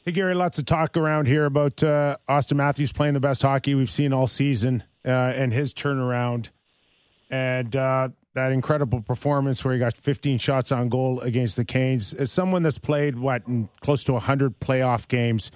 [0.04, 3.76] Hey, Garry, lots of talk around here about uh, Auston Matthews playing the best hockey
[3.76, 6.48] we've seen all season uh, and his turnaround
[7.30, 12.14] and uh, that incredible performance where he got 15 shots on goal against the Canes.
[12.14, 13.44] As someone that's played, what,
[13.80, 15.52] close to 100 playoff games,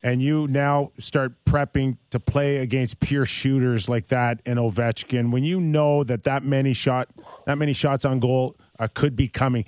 [0.00, 5.42] and you now start prepping to play against pure shooters like that in Ovechkin, when
[5.42, 7.08] you know that that many shot,
[7.46, 9.64] that many shots on goal– uh, could be coming.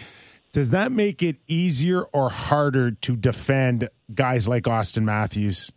[0.52, 5.70] Does that make it easier or harder to defend guys like Auston Matthews?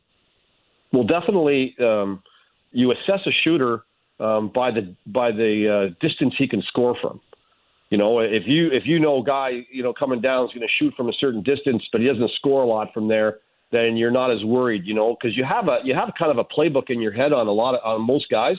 [0.91, 1.75] Well, definitely.
[1.79, 2.23] Um,
[2.71, 3.83] you assess a shooter
[4.19, 7.21] um, by the by the uh, distance he can score from.
[7.89, 10.67] You know, if you if you know a guy you know coming down is going
[10.67, 13.39] to shoot from a certain distance, but he doesn't score a lot from there,
[13.71, 14.85] then you're not as worried.
[14.85, 17.31] You know, because you have a you have kind of a playbook in your head
[17.31, 18.57] on a lot of on most guys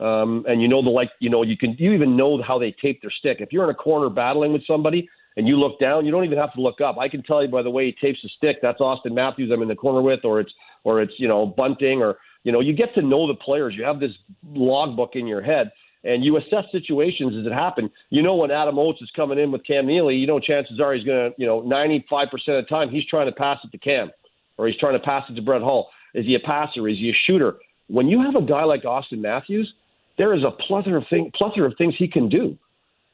[0.00, 2.74] um, and you know the like you know you can you even know how they
[2.82, 3.38] tape their stick.
[3.40, 6.38] If you're in a corner battling with somebody and you look down, you don't even
[6.38, 6.98] have to look up.
[6.98, 8.56] I can tell you by the way he tapes the stick.
[8.62, 9.50] That's Auston Matthews.
[9.52, 10.52] I'm in the corner with, or it's
[10.84, 13.74] or it's you know Bunting, or you know you get to know the players.
[13.76, 14.12] You have this
[14.52, 15.70] logbook in your head.
[16.04, 17.90] And you assess situations as it happen.
[18.10, 20.94] You know when Adam Oates is coming in with Cam Neely, you know chances are
[20.94, 23.78] he's going to, you know, 95% of the time he's trying to pass it to
[23.78, 24.12] Cam,
[24.56, 26.86] or he's trying to pass it to Brett Hull Is he a passer?
[26.86, 27.56] Is he a shooter?
[27.88, 29.72] When you have a guy like Auston Matthews,
[30.16, 32.56] there is a plethora of, thing, plethora of things he can do.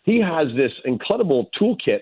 [0.03, 2.01] He has this incredible toolkit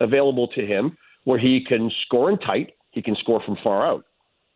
[0.00, 4.04] available to him where he can score in tight, he can score from far out.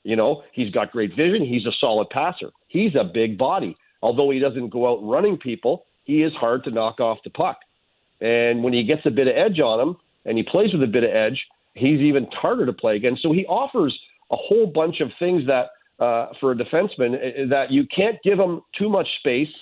[0.05, 2.51] You know, he's got great vision, he's a solid passer.
[2.69, 3.77] He's a big body.
[4.03, 7.61] Although he doesn't go out running people, he is hard to knock off the puck.
[8.21, 10.87] And when he gets a bit of edge on him and he plays with a
[10.87, 11.41] bit of edge,
[11.75, 13.23] he's even harder to play against.
[13.23, 13.97] So he offers
[14.31, 15.71] a whole bunch of things that
[16.03, 19.53] uh, for a defenseman uh, that you can't give him too much space,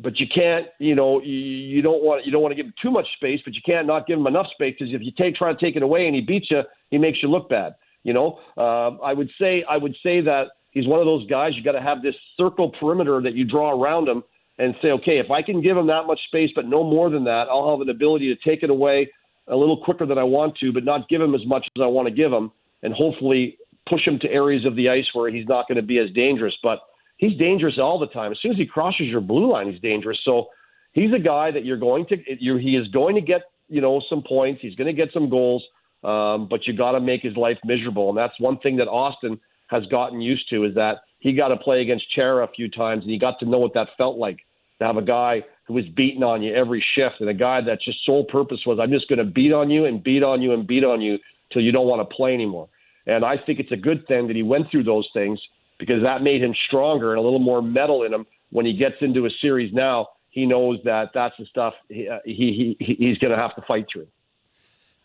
[0.00, 2.74] but you can't, you know, you, you don't want you don't want to give him
[2.80, 5.34] too much space, but you can't not give him enough space because if you take
[5.34, 7.74] try to take it away and he beats you, he makes you look bad.
[8.04, 11.52] You know, uh, I would say I would say that he's one of those guys
[11.56, 14.22] you got to have this circle perimeter that you draw around him
[14.58, 17.24] and say, okay, if I can give him that much space, but no more than
[17.24, 19.08] that, I'll have an ability to take it away
[19.46, 21.86] a little quicker than I want to, but not give him as much as I
[21.86, 22.50] want to give him,
[22.82, 23.56] and hopefully
[23.88, 26.54] push him to areas of the ice where he's not going to be as dangerous.
[26.62, 26.80] But
[27.18, 28.32] he's dangerous all the time.
[28.32, 30.18] As soon as he crosses your blue line, he's dangerous.
[30.24, 30.46] So
[30.92, 34.00] he's a guy that you're going to you're, he is going to get you know
[34.08, 34.62] some points.
[34.62, 35.62] He's going to get some goals,
[36.02, 38.08] um, but you got to make his life miserable.
[38.08, 39.38] And that's one thing that Auston
[39.68, 43.02] has gotten used to is that he got to play against Chara a few times,
[43.02, 44.38] and he got to know what that felt like
[44.78, 47.80] to have a guy who was beating on you every shift, and a guy that
[47.84, 50.52] just sole purpose was I'm just going to beat on you and beat on you
[50.52, 51.18] and beat on you
[51.52, 52.68] till you don't want to play anymore.
[53.06, 55.40] And I think it's a good thing that he went through those things
[55.78, 58.96] because that made him stronger and a little more metal in him when he gets
[59.00, 60.08] into a series now.
[60.30, 63.62] He knows that that's the stuff he, uh, he, he he's going to have to
[63.62, 64.06] fight through.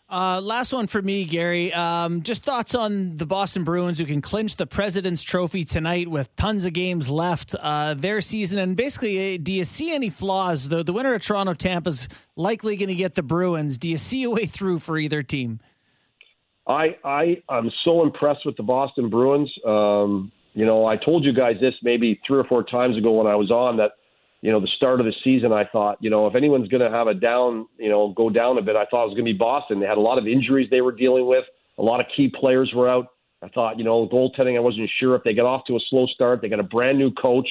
[0.08, 1.72] Uh, last one for me, Garry.
[1.72, 6.34] Um, just thoughts on the Boston Bruins who can clinch the President's Trophy tonight with
[6.36, 8.58] tons of games left uh, their season.
[8.58, 10.68] And basically, uh, do you see any flaws?
[10.68, 13.78] The, the winner of Toronto Tampa's likely going to get the Bruins.
[13.78, 15.58] Do you see a way through for either team?
[16.66, 19.52] I I am so impressed with the Boston Bruins.
[19.66, 23.26] Um, you know, I told you guys this maybe three or four times ago when
[23.26, 23.92] I was on that.
[24.40, 26.94] You know, the start of the season, I thought, you know, if anyone's going to
[26.94, 29.32] have a down, you know, go down a bit, I thought it was going to
[29.32, 29.80] be Boston.
[29.80, 31.44] They had a lot of injuries they were dealing with.
[31.78, 33.06] A lot of key players were out.
[33.42, 36.06] I thought, you know, goaltending, I wasn't sure if they get off to a slow
[36.06, 36.42] start.
[36.42, 37.48] They got a brand new coach.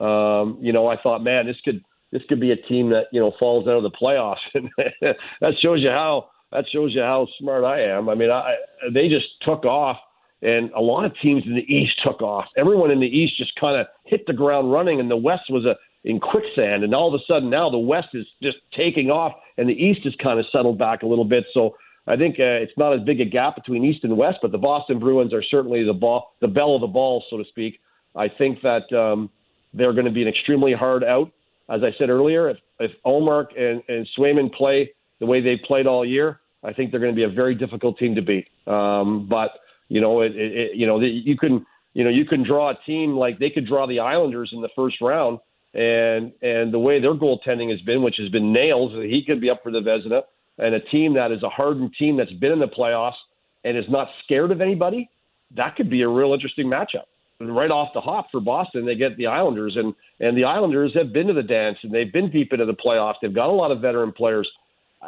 [0.00, 1.82] Um, you know, I thought, man, this could
[2.12, 4.36] this could be a team that you know falls out of the playoffs,
[5.00, 8.08] that shows you how that shows you how smart I am.
[8.08, 8.54] I mean, I,
[8.92, 9.98] they just took off,
[10.42, 12.46] and a lot of teams in the East took off.
[12.56, 15.64] Everyone in the East just kind of hit the ground running, and the West was
[15.64, 15.74] a
[16.04, 16.84] in quicksand.
[16.84, 20.00] And all of a sudden, now the West is just taking off, and the East
[20.04, 21.44] has kind of settled back a little bit.
[21.52, 21.76] So
[22.06, 24.58] I think uh, it's not as big a gap between East and West, but the
[24.58, 27.80] Boston Bruins are certainly the ball, the bell of the ball, so to speak.
[28.16, 29.28] I think that um,
[29.74, 31.30] they're going to be an extremely hard out.
[31.68, 35.86] As I said earlier, if, if Ullmark and, and Swayman play the way they played
[35.86, 38.46] all year, I think they're going to be a very difficult team to beat.
[38.66, 39.50] Um, but
[39.88, 43.16] you know, it, it, you know, you can you know you can draw a team
[43.16, 45.38] like they could draw the Islanders in the first round,
[45.74, 49.50] and and the way their goaltending has been, which has been nails, he could be
[49.50, 50.22] up for the Vezina,
[50.58, 53.18] and a team that is a hardened team that's been in the playoffs
[53.64, 55.10] and is not scared of anybody,
[55.56, 57.04] that could be a real interesting matchup.
[57.40, 60.92] And right off the hop for Boston, they get the Islanders, and and the Islanders
[60.94, 63.14] have been to the dance and they've been deep into the playoffs.
[63.22, 64.48] They've got a lot of veteran players.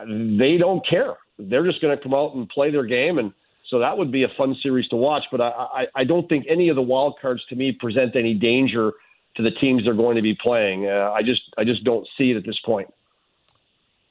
[0.06, 1.14] They don't care.
[1.38, 3.32] They're just going to come out and play their game, and
[3.70, 5.22] so that would be a fun series to watch.
[5.30, 8.34] But I, I, I don't think any of the wild cards to me present any
[8.34, 8.92] danger
[9.36, 10.86] to the teams they're going to be playing.
[10.86, 12.92] Uh, I just I just don't see it at this point.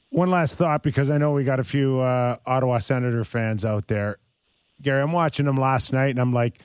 [0.08, 3.86] One last thought, because I know we got a few uh, Ottawa Senator fans out
[3.86, 4.18] there.
[4.82, 6.58] Garry, I'm watching them last night, and I'm like,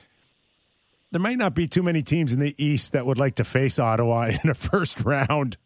[1.12, 3.78] there might not be too many teams in the East that would like to face
[3.78, 5.58] Ottawa in a first round.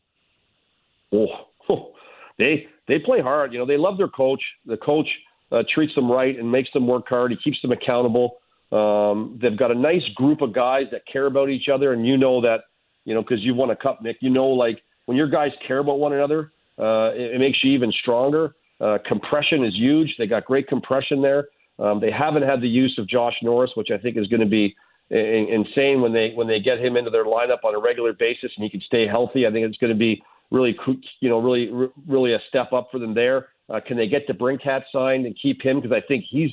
[1.12, 1.46] Oh,
[2.38, 3.52] they they play hard.
[3.52, 4.42] You know, they love their coach.
[4.66, 5.08] The coach
[5.52, 7.30] uh, treats them right and makes them work hard.
[7.30, 8.38] He keeps them accountable.
[8.72, 12.16] Um, they've got a nice group of guys that care about each other, and you
[12.16, 12.60] know that,
[13.04, 14.18] you know, because you've won a cup, Nick.
[14.20, 17.72] You know, like when your guys care about one another, uh, it, it makes you
[17.72, 18.54] even stronger.
[18.80, 20.14] Uh, compression is huge.
[20.18, 21.48] They got great compression there.
[21.78, 24.46] Um, they haven't had the use of Josh Norris, which I think is going to
[24.46, 24.76] be
[25.10, 28.62] insane when they when they get him into their lineup on a regular basis and
[28.62, 29.46] he can stay healthy.
[29.46, 30.76] I think it's going to be really
[31.20, 31.70] you know really
[32.06, 33.48] really a step up for them there.
[33.70, 36.50] Uh, can they get DeBrincat signed and keep him because I think he's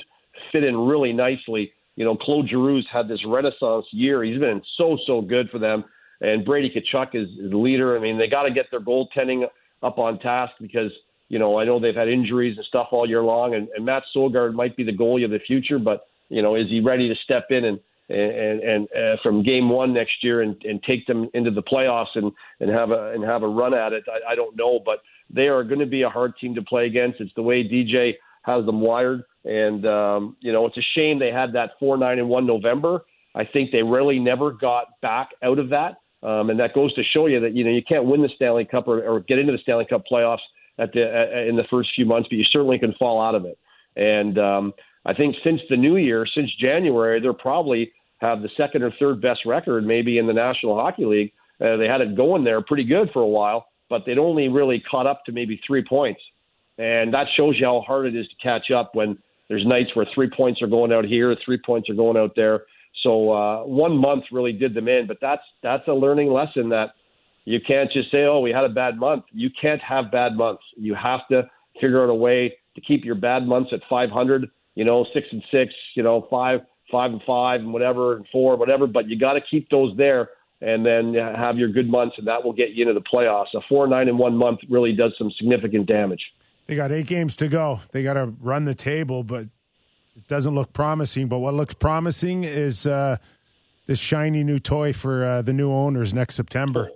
[0.52, 1.72] fit in really nicely.
[1.96, 4.24] You know, Claude Giroux's had this renaissance year.
[4.24, 5.84] He's been so so good for them,
[6.22, 7.98] and Brady Tkachuk is, the leader.
[7.98, 9.48] I mean, they got to get their goaltending
[9.82, 10.92] up on task because
[11.30, 14.06] you know I know they've had injuries and stuff all year long, and, and Mads
[14.16, 17.16] Sogaard might be the goalie of the future, but you know, is he ready to
[17.24, 21.30] step in and and and uh, from game one next year and, and take them
[21.34, 24.04] into the playoffs and and have a and have a run at it.
[24.08, 25.00] I, I don't know, but
[25.30, 27.20] they are going to be a hard team to play against.
[27.20, 28.14] It's the way DJ
[28.44, 32.20] has them wired, and um, you know it's a shame they had that four nine
[32.20, 33.02] and one November.
[33.36, 35.98] I think they really never got back out of that.
[36.24, 38.66] Um, and that goes to show you that you know you can't win the Stanley
[38.66, 40.40] Cup or, or get into the Stanley Cup playoffs
[40.80, 43.46] at the uh, in the first few months, but you certainly can fall out of
[43.46, 43.58] it.
[43.96, 44.74] And um,
[45.06, 49.22] I think since the new year, since January, they're probably have the second or third
[49.22, 51.34] best record maybe in the National Hockey League.
[51.62, 54.84] Uh, they had it going there pretty good for a while, but they'd only really
[54.90, 56.22] caught up to maybe three points.
[56.78, 59.18] And that shows you how hard it is to catch up when
[59.50, 62.64] there's nights where three points are going out here, three points are going out there.
[63.04, 66.90] So uh, one month really did them in, but that's that's a learning lesson that
[67.46, 70.64] you can't just say, "Oh, we had a bad month." You can't have bad months.
[70.76, 71.44] You have to
[71.80, 74.50] figure out a way to keep your bad months at 500.
[74.76, 75.74] You know, six and six.
[75.96, 76.62] You know, five
[76.92, 78.88] five and five and whatever and four whatever.
[78.88, 80.30] But you got to keep those there
[80.62, 83.54] and then have your good months, and that will get you into the playoffs.
[83.56, 86.22] A four nine in one month really does some significant damage.
[86.68, 87.80] They got eight games to go.
[87.92, 91.28] They got to run the table, but it doesn't look promising.
[91.28, 93.18] But what looks promising is uh,
[93.86, 96.90] this shiny new toy for uh, the new owners next September.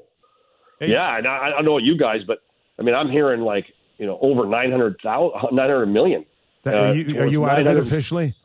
[0.80, 0.91] Hey.
[0.91, 2.39] Yeah, and I, I don't know what you guys, but
[2.80, 3.66] I mean, I'm hearing like
[3.97, 6.26] you know over 900, 900 million.
[6.64, 8.36] That, are you, are you out of it officially?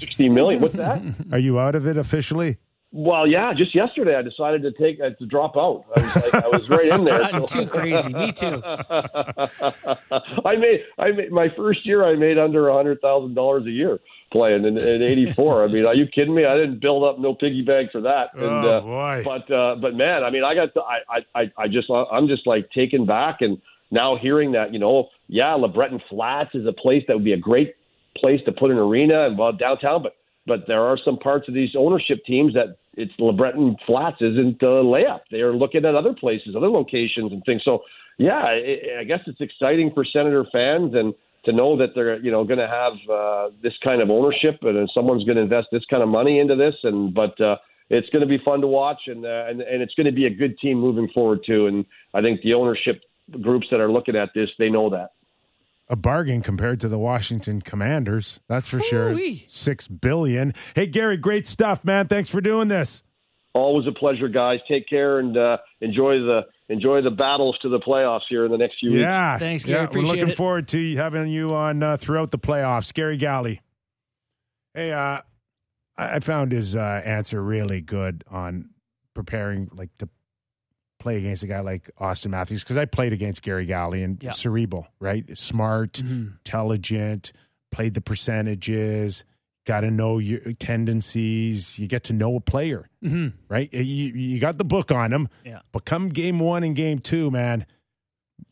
[0.00, 0.60] 60 million.
[0.60, 1.00] What's that?
[1.30, 2.56] are you out of it officially?
[2.94, 5.86] Well, yeah, just yesterday I decided to take uh, to drop out.
[5.96, 7.30] I was, like, I was right in there.
[7.46, 7.46] so.
[7.46, 8.12] too crazy.
[8.12, 8.62] Me too.
[10.44, 12.04] I made I made my first year.
[12.04, 13.98] I made under a hundred thousand dollars a year
[14.30, 15.64] playing in, in '84.
[15.64, 16.44] I mean, are you kidding me?
[16.44, 18.34] I didn't build up no piggy bank for that.
[18.34, 19.22] And, oh boy!
[19.22, 22.28] Uh, but uh, but man, I mean, I got to, I I I just I'm
[22.28, 23.56] just like taken back and
[23.90, 27.38] now hearing that you know yeah, LeBreton Flats is a place that would be a
[27.38, 27.74] great
[28.18, 30.14] place to put an arena and well downtown, but
[30.46, 34.66] but there are some parts of these ownership teams that it's LeBreton Flats isn't a
[34.66, 35.20] layup.
[35.30, 37.62] They are looking at other places, other locations, and things.
[37.64, 37.82] So,
[38.18, 41.14] yeah, it, I guess it's exciting for Senator fans and
[41.44, 44.90] to know that they're you know going to have uh, this kind of ownership and
[44.92, 46.74] someone's going to invest this kind of money into this.
[46.82, 47.56] And but uh,
[47.88, 50.26] it's going to be fun to watch, and uh, and and it's going to be
[50.26, 51.66] a good team moving forward too.
[51.66, 51.84] And
[52.14, 53.00] I think the ownership
[53.40, 55.10] groups that are looking at this, they know that
[55.92, 58.40] a bargain compared to the Washington Commanders.
[58.48, 59.36] That's for Ooh-wee.
[59.36, 59.46] sure.
[59.46, 60.54] Six billion.
[60.74, 62.08] Hey, Garry, great stuff, man.
[62.08, 63.02] Thanks for doing this.
[63.52, 64.60] Always a pleasure, guys.
[64.66, 68.56] Take care and uh, enjoy the enjoy the battles to the playoffs here in the
[68.56, 69.02] next few weeks.
[69.02, 69.80] Yeah, thanks, Garry.
[69.80, 70.36] Yeah, Appreciate we're looking it.
[70.36, 73.60] forward to having you on uh, throughout the playoffs, Garry Galley.
[74.72, 75.20] Hey, uh,
[75.98, 78.70] I found his uh, answer really good on
[79.12, 80.08] preparing, like to
[81.02, 84.30] play against a guy like Auston Matthews because I played against Garry Galley and yeah.
[84.30, 85.24] cerebral, right?
[85.36, 86.34] Smart, mm-hmm.
[86.38, 87.32] intelligent,
[87.72, 89.24] played the percentages,
[89.66, 91.76] got to know your tendencies.
[91.76, 93.36] You get to know a player, mm-hmm.
[93.48, 93.72] right?
[93.72, 95.60] You, you got the book on him, yeah.
[95.72, 97.66] but come game one and game two, man,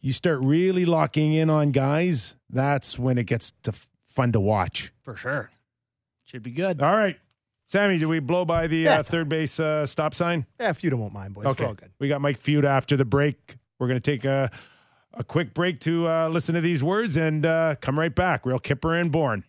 [0.00, 2.34] you start really locking in on guys.
[2.48, 3.72] That's when it gets to
[4.08, 4.92] fun to watch.
[5.02, 5.50] For sure.
[6.24, 6.82] Should be good.
[6.82, 7.16] All right.
[7.70, 10.44] Sammy, do we blow by the yeah, uh, third base uh, stop sign?
[10.58, 11.46] Yeah, Futa won't mind, boys.
[11.46, 11.66] Okay.
[11.66, 11.92] good.
[12.00, 13.58] We got Mike Futa after the break.
[13.78, 14.50] We're going to take a,
[15.14, 18.44] a quick break to uh, listen to these words and uh, come right back.
[18.44, 19.44] Real Kipper and Bourne.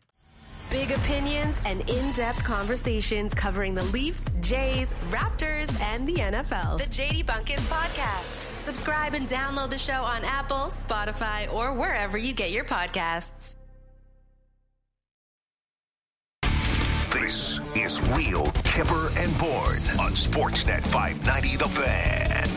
[0.69, 6.77] Big opinions and in depth conversations covering the Leafs, Jays, Raptors, and the NFL.
[6.77, 8.43] The JD Bunkis Podcast.
[8.61, 13.55] Subscribe and download the show on Apple, Spotify, or wherever you get your podcasts.
[17.11, 22.47] This is Real Kipper and Bourne on Sportsnet 590 The Fan.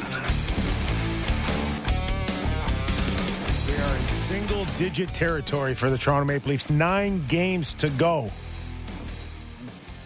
[3.66, 6.70] We are in single digit territory for the Toronto Maple Leafs.
[6.70, 8.30] Nine games to go.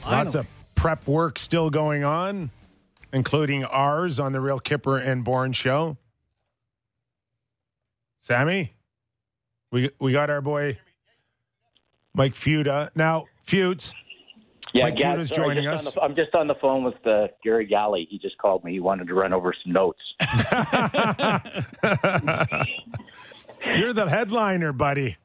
[0.07, 2.51] Lots of prep work still going on,
[3.13, 5.99] including ours on the Real Kipper and Bourne show.
[8.23, 8.73] Sammy,
[9.73, 10.79] we we got our boy
[12.15, 12.89] Mike Futa.
[12.95, 13.93] Now, Feuds,
[14.75, 15.93] yeah, Mike is sorry, joining us.
[15.93, 18.07] The, I'm just on the phone with uh, Garry Galley.
[18.11, 18.73] He just called me.
[18.73, 20.01] He wanted to run over some notes.
[23.77, 25.17] You're the headliner, buddy.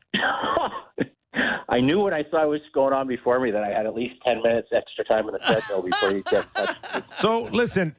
[1.69, 3.95] I knew when I saw what was going on before me that I had at
[3.95, 6.77] least 10 minutes extra time in the treadmill before you get touched.
[7.17, 7.95] So, listen,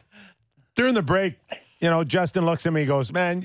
[0.77, 1.35] during the break,
[1.81, 3.43] you know, Justin looks at me and goes, Man,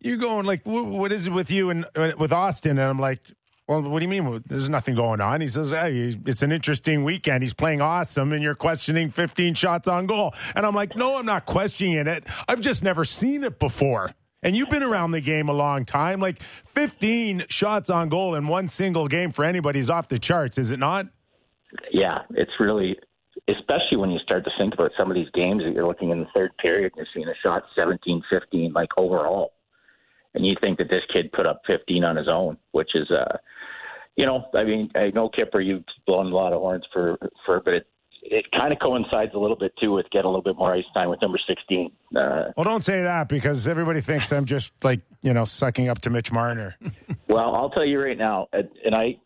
[0.00, 1.84] you're going like, what is it with you and
[2.18, 2.72] with Auston?
[2.72, 3.20] And I'm like,
[3.66, 4.42] well, what do you mean?
[4.46, 5.40] There's nothing going on.
[5.40, 7.42] He says, hey, it's an interesting weekend.
[7.42, 10.34] He's playing awesome, and you're questioning 15 shots on goal.
[10.54, 12.24] And I'm like, no, I'm not questioning it.
[12.46, 14.12] I've just never seen it before.
[14.42, 16.20] And you've been around the game a long time.
[16.20, 20.70] Like 15 shots on goal in one single game for anybody's off the charts, is
[20.70, 21.06] it not?
[21.90, 22.98] Yeah, it's really,
[23.48, 26.20] especially when you start to think about some of these games that you're looking in
[26.20, 29.54] the third period and you're seeing a shot 17, 15, like overall.
[30.34, 33.38] And you think that this kid put up 15 on his own, which is, uh,
[34.16, 37.60] you know, I mean, I know Kipper, you've blown a lot of horns for for,
[37.64, 37.86] but it,
[38.22, 40.84] it kind of coincides a little bit too with getting a little bit more ice
[40.94, 41.90] time with number 16.
[42.16, 46.00] Uh, well, don't say that because everybody thinks I'm just like you know sucking up
[46.00, 46.76] to Mitch Marner.
[47.28, 49.18] well, I'll tell you right now, and I.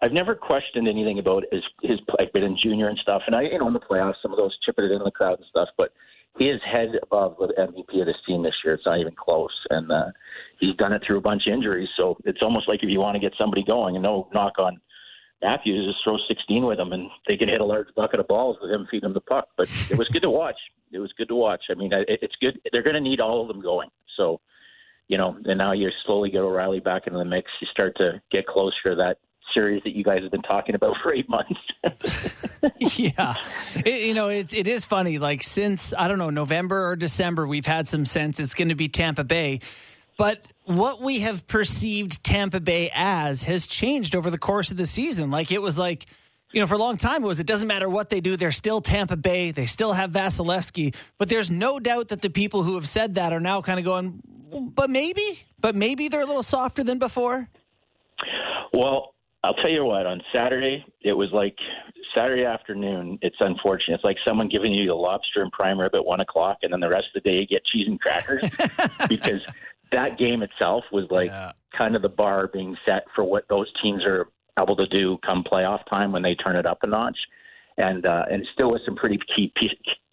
[0.00, 3.42] I've never questioned anything about his his like been in junior and stuff, and I
[3.42, 5.68] you know in the playoffs some of those chipping it in the crowd and stuff,
[5.76, 5.92] but
[6.36, 8.74] he is head above the MVP of this team this year.
[8.74, 10.06] It's not even close, and uh,
[10.60, 11.88] he's done it through a bunch of injuries.
[11.96, 14.80] So it's almost like if you want to get somebody going, and no knock on
[15.42, 18.56] Matthews just throw 16 with him, and they can hit a large bucket of balls
[18.60, 19.48] with him feeding them the puck.
[19.56, 20.56] But it was good to watch.
[20.92, 21.64] It was good to watch.
[21.70, 22.58] I mean, it, it's good.
[22.72, 23.90] They're going to need all of them going.
[24.16, 24.40] So,
[25.06, 27.50] you know, and now you slowly get O'Reilly back into the mix.
[27.60, 29.18] You start to get closer to that
[29.54, 31.60] series that you guys have been talking about for eight months.
[32.98, 33.34] yeah,
[33.76, 35.18] it, you know, it's it is funny.
[35.18, 38.74] Like since I don't know November or December, we've had some sense it's going to
[38.74, 39.60] be Tampa Bay,
[40.16, 44.84] but what we have perceived Tampa Bay as has changed over the course of the
[44.84, 45.30] season.
[45.30, 46.04] Like it was like,
[46.52, 48.52] you know, for a long time it was it doesn't matter what they do, they're
[48.52, 49.50] still Tampa Bay.
[49.50, 50.94] They still have Vasilevskiy.
[51.16, 53.86] But there's no doubt that the people who have said that are now kind of
[53.86, 54.22] going,
[54.74, 57.48] but maybe, but maybe they're a little softer than before.
[58.72, 61.54] Well, I'll tell you what, on Saturday, it was like
[62.14, 63.18] Saturday afternoon.
[63.22, 63.96] It's unfortunate.
[63.96, 66.80] It's like someone giving you the lobster and prime rib at one o'clock, and then
[66.80, 68.42] the rest of the day you get cheese and crackers
[69.08, 69.40] because
[69.92, 71.52] that game itself was like yeah.
[71.76, 74.28] kind of the bar being set for what those teams are
[74.58, 77.18] able to do come playoff time when they turn it up a notch,
[77.76, 79.70] and uh, and still with some pretty key piece,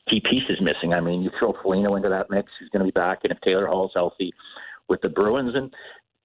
[0.08, 0.94] key pieces missing.
[0.94, 3.42] I mean, you throw Foligno into that mix, he's going to be back, and if
[3.42, 4.32] Taylor Hall's healthy
[4.88, 5.74] with the Bruins, and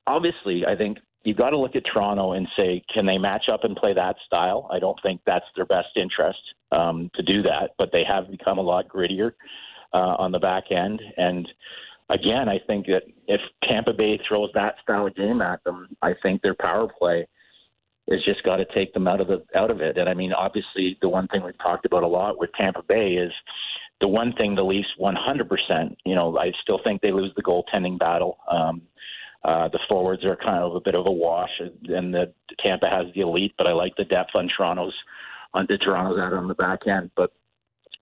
[0.07, 3.65] obviously, I think you've got to look at Toronto and say, can they match up
[3.65, 4.69] and play that style?
[4.73, 6.41] I don't think that's their best interest
[6.73, 9.33] um, to do that, but they have become a lot grittier
[9.93, 11.49] uh, on the back end, and
[12.11, 16.13] again, I think that if Tampa Bay throws that style of game at them, I
[16.23, 17.27] think their power play
[18.11, 19.97] has just got to take them out of the out of it.
[19.97, 23.13] And I mean, obviously, the one thing we've talked about a lot with Tampa Bay
[23.13, 23.33] is
[24.01, 25.97] the one thing the Leafs 100%.
[26.05, 28.39] You know, I still think they lose the goaltending battle.
[28.51, 28.83] Um,
[29.43, 32.33] uh, the forwards are kind of a bit of a wash, and the
[32.63, 34.95] Tampa has the elite, but I like the depth on Toronto's
[35.55, 37.11] on the Toronto's out on the back end.
[37.17, 37.33] But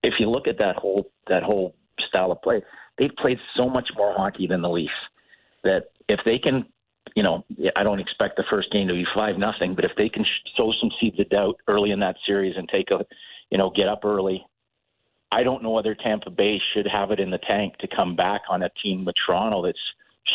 [0.02, 1.74] if you look at that whole that whole
[2.08, 2.62] style of play,
[2.98, 4.92] they've played so much more hockey than the Leafs
[5.64, 6.66] that if they can,
[7.14, 7.44] you know,
[7.76, 10.24] I don't expect the first game to be five nothing, but if they can
[10.56, 13.04] sow some seeds of doubt early in that series and take a,
[13.50, 14.44] you know, get up early,
[15.30, 18.42] I don't know whether Tampa Bay should have it in the tank to come back
[18.48, 19.78] on a team with Toronto that's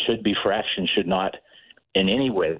[0.06, 1.34] should be fresh and should not
[1.94, 2.58] in any way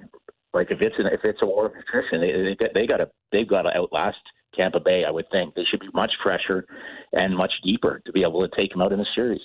[0.55, 3.11] like if it's an, if it's a war of attrition, they they, they got to
[3.33, 4.17] they've got to outlast
[4.55, 5.03] Tampa Bay.
[5.07, 6.65] I would think they should be much fresher
[7.13, 9.41] and much deeper to be able to take them out in a series.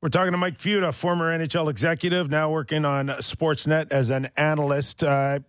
[0.00, 4.30] We're talking to Mike Futa, a former NHL executive, now working on Sportsnet as an
[4.36, 5.04] analyst.
[5.04, 5.40] Uh,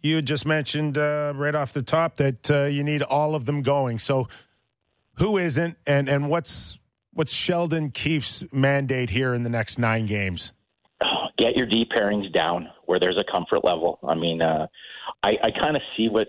[0.00, 3.62] you just mentioned uh, right off the top that uh, you need all of them
[3.62, 3.98] going.
[3.98, 4.28] So,
[5.14, 6.78] who isn't, and and what's
[7.12, 10.52] what's Sheldon Keefe's mandate here in the next nine games?
[11.38, 13.98] Get your deep pairings down where there's a comfort level.
[14.06, 14.66] I mean, uh,
[15.22, 16.28] I, I kind of see what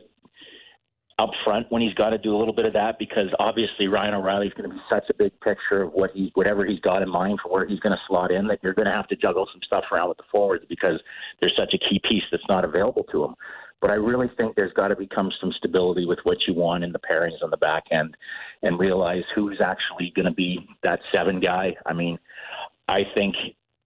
[1.20, 4.16] up front when he's got to do a little bit of that because obviously Ryan
[4.16, 7.04] O'Reilly is going to be such a big picture of what he whatever he's got
[7.04, 9.16] in mind for where he's going to slot in that you're going to have to
[9.16, 10.99] juggle some stuff around with the forwards because
[11.39, 13.36] there's such a key piece that's not available to him.
[13.80, 16.93] But I really think there's got to become some stability with what you want in
[16.93, 18.16] the pairings on the back end
[18.64, 21.76] and realize who's actually going to be that seven guy.
[21.86, 22.18] I mean,
[22.88, 23.36] I think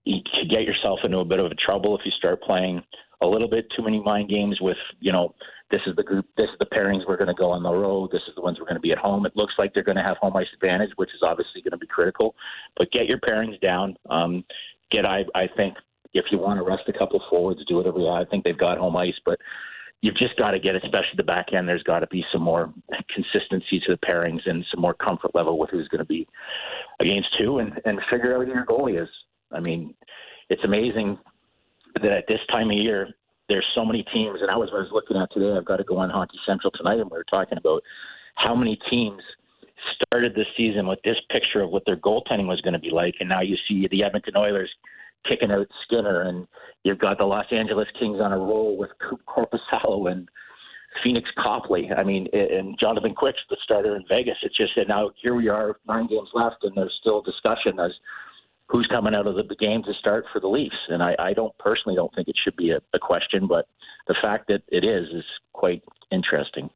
[0.08, 2.82] you could get yourself into a bit of a trouble if you start playing
[3.20, 5.34] a little bit too many mind games with, you know,
[5.70, 8.10] this is the group, this is the pairings we're going to go on the road,
[8.10, 9.26] this is the ones we're going to be at home.
[9.26, 11.78] It looks like they're going to have home ice advantage, which is obviously going to
[11.78, 12.34] be critical.
[12.78, 13.96] But get your pairings down.
[14.08, 14.44] Um,
[14.90, 15.74] get, I, I think,
[16.14, 18.26] if you want to rest a couple forwards, do whatever you want.
[18.26, 19.38] I think they've got home ice, but
[20.00, 22.72] you've just got to get, especially the back end, there's got to be some more
[23.14, 26.26] consistency to the pairings and some more comfort level with who's going to be
[27.00, 29.08] against who and, and figure out who your goalie is.
[29.52, 29.94] I mean,
[30.50, 31.18] it's amazing
[32.02, 33.08] that at this time of year,
[33.48, 35.56] there's so many teams, and I was, I was looking at today.
[35.56, 37.82] I've got to go on Hockey Central tonight, and we were talking about
[38.34, 39.22] how many teams
[39.94, 43.14] started this season with this picture of what their goaltending was going to be like,
[43.20, 44.70] and now you see the Edmonton Oilers
[45.26, 46.46] kicking out Skinner, and
[46.84, 50.28] you've got the Los Angeles Kings on a roll with Coop Korpisalo and
[51.04, 51.90] Pheonix Copley.
[51.96, 54.36] I mean, and Jonathan Quick's the starter in Vegas.
[54.42, 57.92] It's just that now here we are, nine games left, and there's still discussion as
[58.68, 60.76] who's coming out of the, game to start for the Leafs.
[60.88, 63.66] And I, I don't personally don't think it should be a, a question, but
[64.06, 66.70] the fact that it is is quite interesting.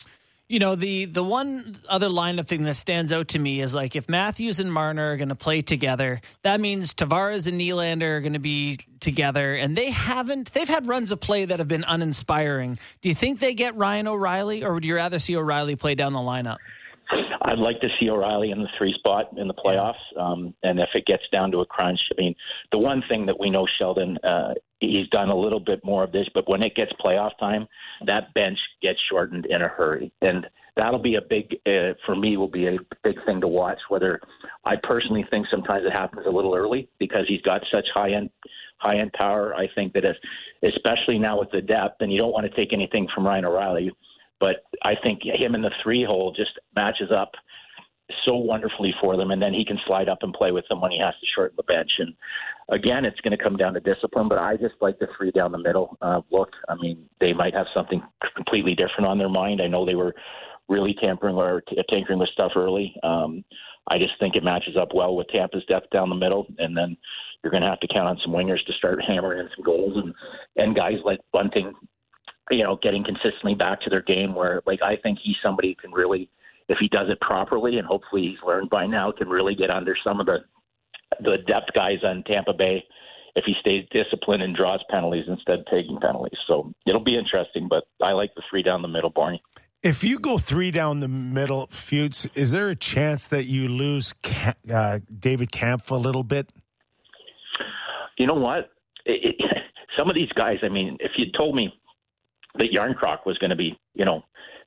[0.49, 3.97] You know, the the one other lineup thing that stands out to me is like
[3.97, 8.21] if Matthews and Marner are going to play together, that means Tavares and Nylander are
[8.21, 10.53] going to be together, and they haven't.
[10.53, 12.79] They've had runs of play that have been uninspiring.
[13.01, 16.13] Do you think they get Ryan O'Reilly, or would you rather see O'Reilly play down
[16.13, 16.59] the lineup?
[17.43, 19.95] I'd like to see O'Reilly in the three spot in the playoffs.
[20.19, 22.35] Um, and if it gets down to a crunch, I mean,
[22.71, 26.13] the one thing that we know Sheldon, uh, he's done a little bit more of
[26.13, 27.67] this, but when it gets playoff time,
[28.07, 30.13] that bench gets shortened in a hurry.
[30.23, 30.47] And
[30.77, 33.79] that'll be a big, uh, for me, will be a big thing to watch.
[33.89, 34.21] Whether
[34.65, 38.31] I personally think sometimes it happens a little early because he's got such high end,
[38.79, 39.55] high end power.
[39.55, 40.17] I think that if,
[40.63, 43.93] especially now with the depth, and you don't want to take anything from Ryan O'Reilly
[44.43, 47.31] but I think him in the three hole just matches up
[48.27, 50.91] so wonderfully for them, and then he can slide up and play with them when
[50.91, 51.91] he has to shorten the bench.
[51.99, 52.13] And
[52.69, 54.29] again, it's going to come down to discipline.
[54.29, 56.51] But I just like the three down the middle uh, look.
[56.69, 58.03] I mean, they might have something
[58.35, 59.63] completely different on their mind.
[59.63, 60.13] I know they were
[60.69, 62.97] really tampering or t- tinkering with stuff early.
[63.05, 63.45] Um,
[63.89, 66.97] I just think it matches up well with Tampa's depth down the middle, and then
[67.43, 69.97] you're going to have to count on some wingers to start hammering in some goals,
[69.97, 70.13] and
[70.57, 71.73] and guys like Bunting
[72.51, 75.89] you know, getting consistently back to their game where like I think he's somebody who
[75.89, 76.29] can really
[76.69, 79.97] if he does it properly and hopefully he's learned by now can really get under
[80.05, 80.39] some of the
[81.21, 82.83] the depth guys on Tampa Bay
[83.35, 86.39] if he stays disciplined and draws penalties instead of taking penalties.
[86.47, 89.43] So it'll be interesting, but I like the three down the middle, Barney.
[89.83, 94.15] If you go three down the middle, Fuchs, is there a chance that you lose
[94.73, 96.51] uh, David Kampf a little bit?
[98.17, 98.71] You know what?
[99.07, 99.43] It, it,
[99.99, 101.73] some of these guys, I mean, if you told me
[102.59, 104.23] that Järnkrok was going to be, you know,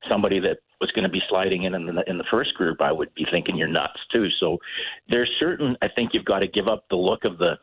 [0.08, 2.92] somebody that was going to be sliding in in the, in the first group, I
[2.92, 4.28] would be thinking you're nuts too.
[4.40, 4.58] So
[5.08, 7.54] there's certain, I think you've got to give up the look of the,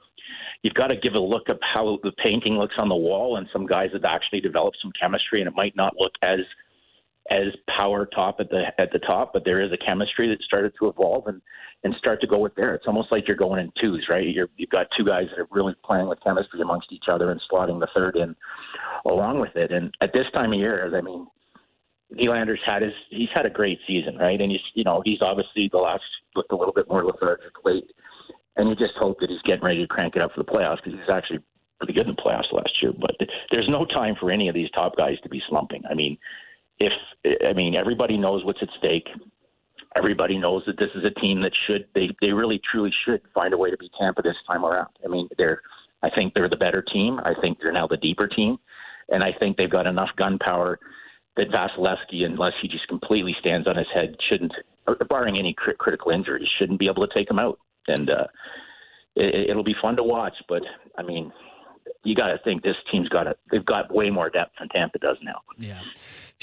[0.63, 3.47] you've got to give a look of how the painting looks on the wall, and
[3.53, 6.39] some guys have actually developed some chemistry, and it might not look as
[7.33, 10.73] as power top at the at the top, but there is a chemistry that started
[10.79, 11.41] to evolve and
[11.83, 12.75] and start to go with there.
[12.75, 14.25] It's almost like you're going in twos, right?
[14.25, 17.41] You're, you've got two guys that are really playing with chemistry amongst each other and
[17.51, 18.35] slotting the third in
[19.05, 19.71] along with it.
[19.71, 21.27] And at this time of year, I mean,
[22.13, 24.39] Nylander's had his he's had a great season, right?
[24.39, 26.03] And he's you know he's obviously the last
[26.35, 27.89] looked a little bit more lethargic late,
[28.55, 30.77] and you just hope that he's getting ready to crank it up for the playoffs
[30.83, 31.39] because he's actually
[31.79, 32.93] pretty good in the playoffs last year.
[32.97, 33.15] But
[33.51, 35.83] there's no time for any of these top guys to be slumping.
[35.89, 36.17] I mean,
[36.79, 36.93] if
[37.47, 39.07] I mean everybody knows what's at stake.
[39.95, 43.53] Everybody knows that this is a team that should they they really truly should find
[43.53, 44.89] a way to beat Tampa this time around.
[45.05, 45.61] I mean, they're
[46.01, 47.19] I think they're the better team.
[47.23, 48.57] I think they're now the deeper team,
[49.09, 50.79] and I think they've got enough gun power
[51.37, 54.53] that Vasilevskiy, unless he just completely stands on his head, shouldn't,
[55.09, 57.59] barring any cr- critical injuries, shouldn't be able to take him out.
[57.87, 58.27] And uh,
[59.15, 60.35] it, it'll be fun to watch.
[60.47, 60.61] But
[60.97, 61.31] I mean,
[62.03, 63.39] you got to think this team's got it.
[63.51, 65.41] They've got way more depth than Tampa does now.
[65.57, 65.79] Yeah.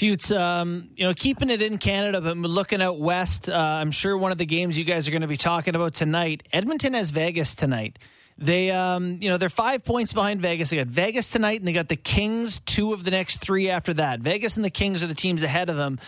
[0.01, 4.17] Feuds, um, you know, keeping it in Canada, but looking out west, uh, I'm sure
[4.17, 6.41] one of the games you guys are going to be talking about tonight.
[6.51, 7.99] Edmonton has Vegas tonight.
[8.35, 10.71] They, um, you know, they're five points behind Vegas.
[10.71, 13.93] They got Vegas tonight, and they got the Kings two of the next three after
[13.93, 14.21] that.
[14.21, 15.99] Vegas and the Kings are the teams ahead of them.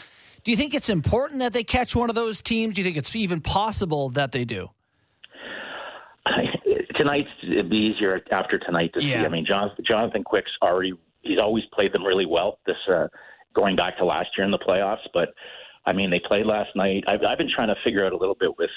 [0.44, 2.74] Do you think it's important that they catch one of those teams?
[2.74, 4.72] Do you think it's even possible that they do?
[6.98, 9.22] tonight's it'd be easier after tonight to yeah.
[9.22, 9.26] see.
[9.28, 12.58] I mean, Jonathan, Jonathan Quick's already he's always played them really well.
[12.66, 13.08] This uh,
[13.56, 15.30] going back to last year in the playoffs, but
[15.86, 17.04] I mean they played last night.
[17.08, 18.70] I've, I've been trying to figure out a little bit with.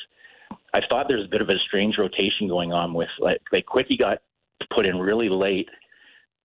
[0.74, 3.96] I thought there's a bit of a strange rotation going on with like like Quickie
[3.96, 4.18] got
[4.74, 5.68] put in really late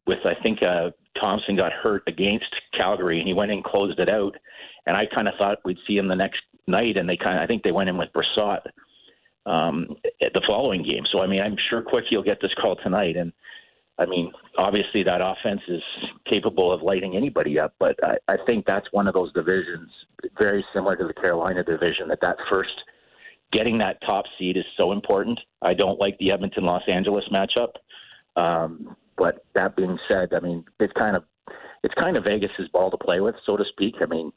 [0.08, 4.00] with I think uh, Thompson got hurt against Calgary and he went in and closed
[4.00, 4.36] it out,
[4.86, 7.44] and I kind of thought we'd see him the next night, and they kind of
[7.44, 8.62] I think they went in with Brossoit
[9.46, 11.04] um, the following game.
[11.12, 13.32] So I mean, I'm sure Quickie will get this call tonight, and
[14.02, 15.82] I mean, obviously that offense is
[16.28, 17.76] capable of lighting anybody up.
[17.80, 19.90] But I, I think that's one of those divisions
[20.38, 22.08] very similar to the Carolina division.
[22.08, 22.74] That that first
[23.54, 25.40] getting that top seed is so important.
[25.62, 27.74] I don't like the Edmonton Los Angeles matchup.
[28.42, 31.24] Um, but that being said, I mean, it's kind of
[31.84, 33.96] it's kind of Vegas's ball to play with, so to speak.
[34.02, 34.32] I mean,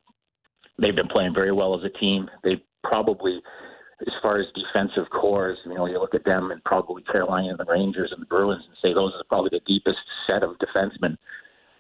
[0.81, 2.29] they've been playing very well as a team.
[2.43, 3.41] They probably
[4.01, 7.59] as far as defensive cores, you know, you look at them and probably Carolina and
[7.59, 11.17] the Rangers and the Bruins and say those are probably the deepest set of defensemen.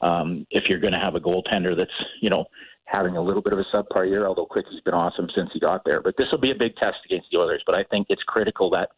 [0.00, 1.90] Um, if you're going to have a goaltender that's,
[2.20, 2.44] you know,
[2.84, 5.84] having a little bit of a subpar year, although Quickie's been awesome since he got
[5.84, 6.02] there.
[6.02, 7.62] But this will be a big test against the Oilers.
[7.64, 8.90] But I think it's critical that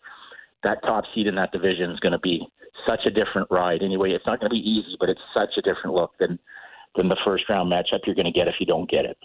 [0.63, 2.45] that top seed in that division is going to be
[2.87, 3.83] such a different ride.
[3.83, 6.39] Anyway, it's not going to be easy, but it's such a different look than
[6.97, 9.19] than the first round matchup you're going to get if you don't get it.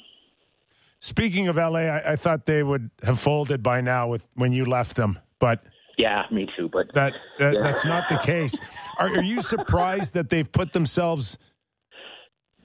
[1.04, 4.66] Speaking of LA, I, I, thought they would have folded by now with when you
[4.66, 5.64] left them, but
[5.98, 6.70] yeah, me too.
[6.72, 7.62] But that, that yeah.
[7.62, 8.56] that's not the case.
[9.00, 11.40] Are, are you surprised that they've put themselves,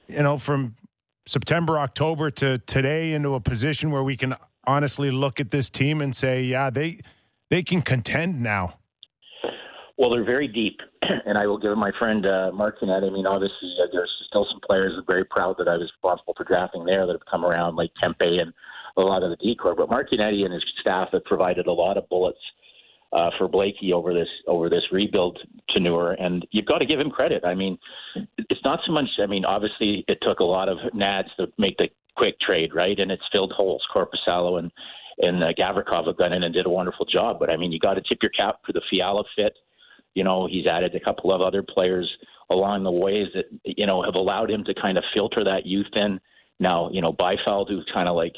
[0.06, 0.76] you know, from
[1.24, 4.34] September, October to today into a position where we can
[4.66, 7.00] honestly look at this team and say, yeah, they
[7.48, 8.74] they can contend now.
[9.98, 10.78] Well, they're very deep,
[11.26, 13.06] and I will give my friend uh, Mark Yannetti.
[13.06, 16.44] I mean, obviously, uh, there's still some players very proud that I was responsible for
[16.44, 18.52] drafting there that have come around, like Kempe and
[18.96, 19.74] a lot of the D-core.
[19.74, 22.38] But Mark Yannetti and his staff have provided a lot of bullets
[23.12, 27.00] uh, for Blakey over this over this rebuild to tenure, and you've got to give
[27.00, 27.44] him credit.
[27.44, 27.78] I mean,
[28.36, 29.06] it's not so much.
[29.22, 32.98] I mean, obviously, it took a lot of nads to make the quick trade, right?
[32.98, 33.82] And it's filled holes.
[33.94, 34.70] Korpisalo and
[35.18, 37.38] and uh, Gavrikov have gone in and did a wonderful job.
[37.38, 39.54] But I mean, you got to tip your cap for the Fiala fit.
[40.16, 42.10] You know, he's added a couple of other players
[42.50, 45.92] along the ways that you know have allowed him to kind of filter that youth
[45.94, 46.18] in.
[46.58, 48.32] Now, you know, Byfield, who's kind of like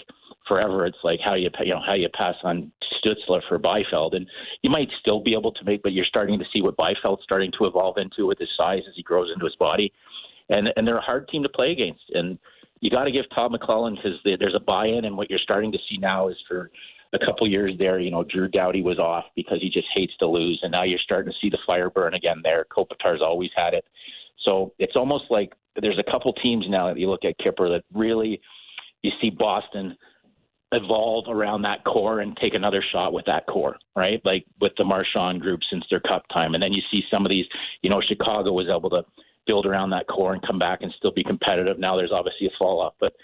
[0.48, 0.86] forever.
[0.86, 4.26] It's like how you you know how you pass on Stützle for Byfield, and
[4.62, 7.52] you might still be able to make, but you're starting to see what Byfield's starting
[7.58, 9.92] to evolve into with his size as he grows into his body,
[10.48, 12.38] and and they're a hard team to play against, and
[12.80, 15.78] you got to give Todd McLellan because there's a buy-in, and what you're starting to
[15.88, 16.70] see now is for
[17.12, 20.26] a couple years there, you know, Drew Doughty was off because he just hates to
[20.26, 22.66] lose, and now you're starting to see the fire burn again there.
[22.70, 23.84] Kopitar's always had it,
[24.44, 27.84] so it's almost like there's a couple teams now that you look at Kipper that
[27.94, 28.40] really
[29.02, 29.96] you see Boston
[30.72, 34.20] evolve around that core and take another shot with that core, right?
[34.24, 36.54] Like with the Marchand group since their cup time.
[36.54, 37.46] And then you see some of these,
[37.80, 39.02] you know, Chicago was able to
[39.46, 41.78] build around that core and come back and still be competitive.
[41.78, 43.14] Now there's obviously a fall off, but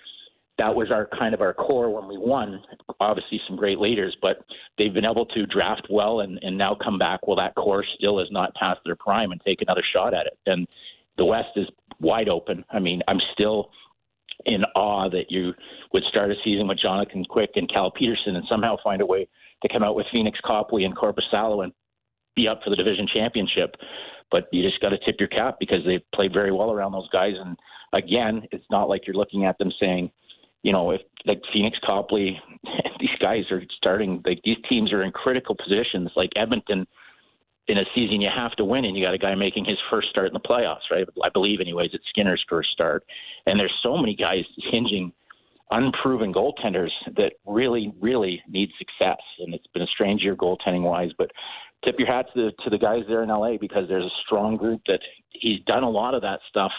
[0.59, 2.62] that was our kind of our core when we won.
[3.00, 4.44] Obviously some great leaders, but
[4.78, 7.26] they've been able to draft well and, and now come back.
[7.26, 10.38] Well, that core still is not past their prime and take another shot at it.
[10.46, 10.66] And
[11.16, 11.66] the West is
[12.00, 12.64] wide open.
[12.70, 13.70] I mean, I'm still–
[14.46, 15.52] in awe that you
[15.92, 19.28] would start a season with Jonathan Quick and Cal Petersen and somehow find a way
[19.62, 21.72] to come out with Pheonix Copley and Korpisalo and
[22.36, 23.76] be up for the division championship.
[24.30, 27.09] But you just got to tip your cap because they played very well around those
[27.11, 27.34] guys.
[27.38, 27.57] And
[27.92, 30.11] again, it's not like you're looking at them saying,
[30.64, 32.40] you know, if like Pheonix Copley,
[32.98, 36.10] these guys are starting, like these teams are in critical positions.
[36.16, 36.86] Like Edmonton
[37.68, 40.08] in a season you have to win, and you got a guy making his first
[40.08, 41.06] start in the playoffs, right?
[41.22, 43.04] I believe, anyways, it's Skinner's first start,
[43.46, 45.12] and there's so many guys hinging
[45.70, 51.10] unproven goaltenders that really, really need success, and it's been a strange year goaltending wise,
[51.16, 51.30] but.
[51.84, 54.56] Tip your hat to the to the guys there in LA because there's a strong
[54.56, 56.72] group that he's done a lot of that stuff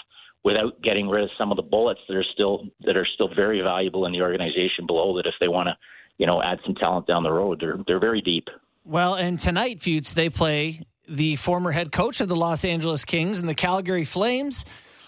[0.46, 3.60] without getting rid of some of the bullets that are still that are still very
[3.60, 5.76] valuable in the organization below that if they want to
[6.18, 8.48] you know add some talent down the road they're they're very deep
[8.88, 13.40] well, and tonight, Feuds, they play the former head coach of the Los Angeles Kings
[13.40, 14.64] and the Calgary Flames.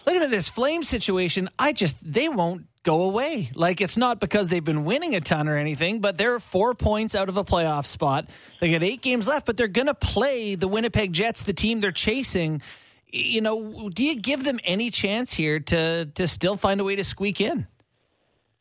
[0.08, 3.52] Looking at this flame situation, I just they won't go away.
[3.54, 7.14] Like it's not because they've been winning a ton or anything, but they're four points
[7.14, 8.28] out of a playoff spot.
[8.62, 11.80] They got eight games left, but they're going to play the Winnipeg Jets, the team
[11.80, 12.64] they're chasing.
[13.10, 16.96] You know, do you give them any chance here to to still find a way
[16.96, 17.68] to squeak in?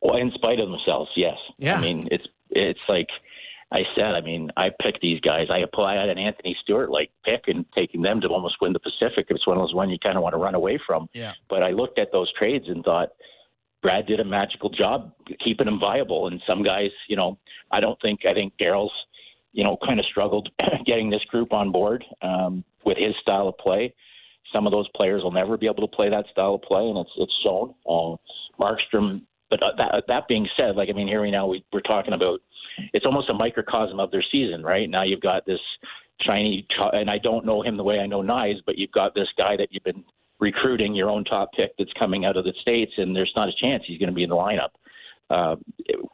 [0.01, 1.37] Well, in spite of themselves, yes.
[1.59, 1.77] Yeah.
[1.77, 3.09] I mean, it's it's like
[3.73, 5.47] I said, I mean, I picked these guys.
[5.51, 9.27] I applied an Anthony Stewart like pick and taking them to almost win the Pacific.
[9.29, 11.09] It's one of those one you kind of want to run away from.
[11.13, 11.33] Yeah.
[11.51, 13.09] But I looked at those trades and thought
[13.83, 15.13] Brad did a magical job
[15.45, 16.29] keeping them viable.
[16.29, 17.39] And some guys, you know,
[17.73, 18.93] I don't think I think Daryl's,
[19.53, 20.49] you know, kind of struggled
[20.87, 23.93] getting this group on board um, with his style of play.
[24.57, 26.97] Some of those players will never be able to play that style of play, and
[26.97, 27.75] it's it's shown.
[27.85, 28.17] Uh,
[28.59, 31.81] Markstrom, but uh, that that being said, like I mean, here we now we, we're
[31.83, 32.41] talking about
[32.95, 34.89] it's almost a microcosm of their season, right?
[34.89, 35.61] Now you've got this
[36.23, 39.29] shiny, and I don't know him the way I know Knies, but you've got this
[39.37, 40.05] guy that you've been
[40.41, 43.53] recruiting, your own top pick that's coming out of the states, and there's not a
[43.61, 44.71] chance he's going to be in the lineup
[45.31, 45.57] uh,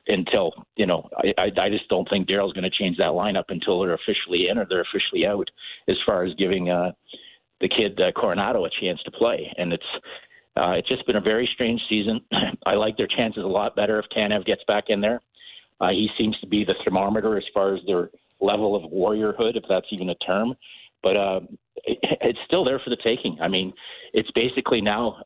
[0.09, 1.09] until you know.
[1.17, 4.49] I, I, I just don't think Daryl's going to change that lineup until they're officially
[4.49, 5.49] in or they're officially out,
[5.89, 6.93] as far as giving uh,
[7.63, 9.87] the kid uh, Coronato a chance to play, and it's.
[10.55, 12.21] Uh, it's just been a very strange season.
[12.67, 15.23] I like their chances a lot better if Tanev gets back in there.
[15.81, 19.65] Uh, he seems to be the thermometer as far as their level of warriorhood, if
[19.67, 20.53] that's even a term.
[21.03, 21.41] But uh,
[21.85, 23.39] it, it's still there for the taking.
[23.41, 23.73] I mean,
[24.13, 25.23] it's basically now.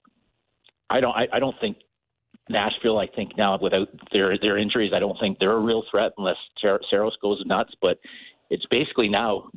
[0.89, 1.15] I don't.
[1.15, 1.79] I, I don't think
[2.49, 2.99] Nashville.
[2.99, 6.37] I think now without their their injuries, I don't think they're a real threat unless
[6.61, 7.75] Saros goes nuts.
[7.83, 7.99] But
[8.49, 9.51] it's basically now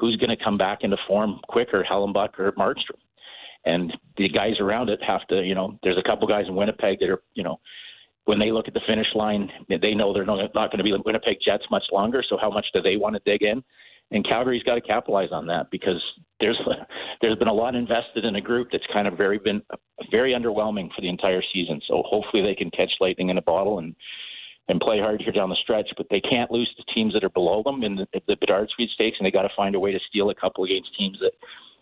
[0.00, 2.98] who's going to come back into form quicker, Hellebuyck or Markstrom.
[3.66, 6.98] And the guys around it have to, you know, there's a couple guys in Winnipeg
[7.00, 7.60] that are, you know,
[8.24, 11.02] when they look at the finish line, they know they're not going to be the
[11.04, 12.22] Winnipeg Jets much longer.
[12.26, 13.62] So how much do they want to dig in?
[14.12, 16.02] And Calgary's got to capitalize on that because
[16.40, 16.60] there's
[17.20, 19.62] there's been a lot invested in a group that's kind of very been
[20.10, 21.80] very underwhelming for the entire season.
[21.86, 23.94] So hopefully they can catch lightning in a bottle and
[24.70, 25.88] and play hard here down the stretch.
[25.96, 29.16] But they can't lose to teams that are below them in the, the Bedard sweepstakes,
[29.18, 31.32] and they got to find a way to steal a couple against teams that.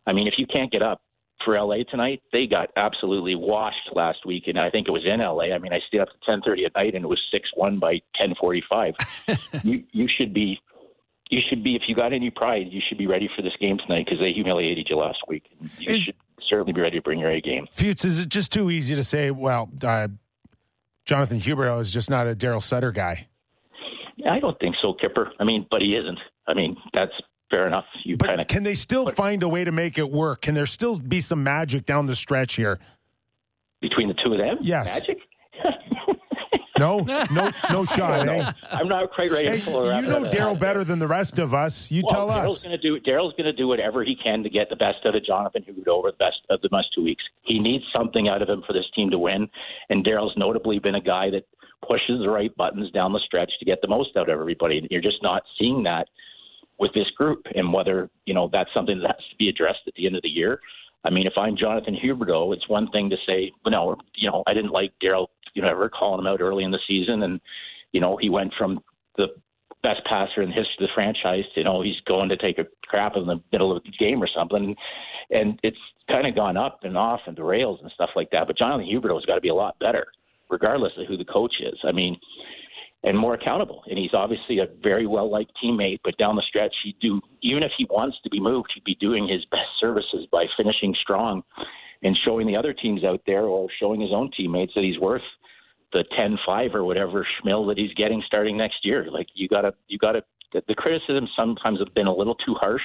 [0.06, 1.02] I mean, if you can't get up
[1.44, 2.22] for LA tonight.
[2.32, 5.54] They got absolutely washed last week, and I think it was in LA.
[5.54, 7.78] I mean, I stayed up to ten thirty at night, and it was six one
[7.78, 8.94] by ten forty five.
[9.62, 10.58] you you should be.
[11.30, 12.68] You should be if you got any pride.
[12.70, 15.44] You should be ready for this game tonight because they humiliated you last week.
[15.78, 16.14] You is, should
[16.48, 17.66] certainly be ready to bring your A game.
[17.70, 19.30] Feuds, is it just too easy to say?
[19.30, 20.08] Well, uh,
[21.08, 23.26] Jonathan Huberdeau is just not a Daryl Sutter guy.
[24.30, 25.32] I don't think so, Kipper.
[25.40, 26.18] I mean, but he isn't.
[26.46, 27.12] I mean, that's
[27.50, 27.86] fair enough.
[28.04, 30.42] You kind But of can they still find a way to make it work?
[30.42, 32.78] Can there still be some magic down the stretch here?
[33.80, 34.58] between the two of them.
[34.60, 34.86] Yes.
[34.98, 35.17] Magic.
[36.78, 36.98] No,
[37.30, 38.26] no, no shot.
[38.26, 38.52] No, eh?
[38.70, 41.54] I'm not quite ready Hey, to pull you know Daryl better than the rest of
[41.54, 41.90] us.
[41.90, 42.70] You Well, tell Daryl's us.
[42.70, 45.24] to do Daryl's going to do whatever he can to get the best out of
[45.24, 47.22] Jonathan Huberdeau over the best of the last two weeks.
[47.42, 49.48] He needs something out of him for this team to win,
[49.90, 51.44] and Daryl's notably been a guy that
[51.86, 54.78] pushes the right buttons down the stretch to get the most out of everybody.
[54.78, 56.08] And you're just not seeing that
[56.78, 59.94] with this group, and whether you know that's something that has to be addressed at
[59.94, 60.60] the end of the year.
[61.04, 64.52] I mean, if I'm Jonathan Huberdeau, it's one thing to say, no, you know, I
[64.52, 65.28] didn't like Daryl,
[65.58, 67.40] you know, ever calling him out early in the season, and
[67.90, 68.78] you know, he went from
[69.16, 69.26] the
[69.82, 71.42] best passer in the history of the franchise.
[71.56, 74.28] You know, he's going to take a crap in the middle of the game or
[74.32, 74.76] something,
[75.30, 75.76] and it's
[76.08, 78.46] kind of gone up and off and the rails and stuff like that.
[78.46, 80.06] But Jonathan Huberdeau's got to be a lot better,
[80.48, 81.78] regardless of who the coach is.
[81.82, 82.16] I mean,
[83.02, 83.82] and more accountable.
[83.88, 85.98] And he's obviously a very well liked teammate.
[86.04, 88.96] But down the stretch, he'd do even if he wants to be moved, he'd be
[89.00, 91.42] doing his best services by finishing strong
[92.02, 95.22] and showing the other teams out there or showing his own teammates that he's worth
[95.92, 99.08] the 10-5 or whatever schmill that he's getting starting next year.
[99.10, 100.22] Like you gotta, you gotta.
[100.52, 102.82] The, the criticism sometimes have been a little too harsh,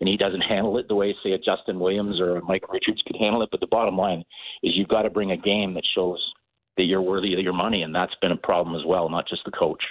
[0.00, 3.02] and he doesn't handle it the way, say, a Justin Williams or a Mike Richards
[3.06, 3.48] could handle it.
[3.50, 4.22] But the bottom line
[4.62, 6.20] is you've got to bring a game that shows
[6.76, 9.42] that you're worthy of your money, and that's been a problem as well, not just
[9.44, 9.82] the coach.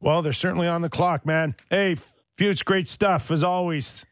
[0.00, 1.54] Well, they're certainly on the clock, man.
[1.68, 1.96] Hey,
[2.38, 4.04] Fuchs, great stuff as always.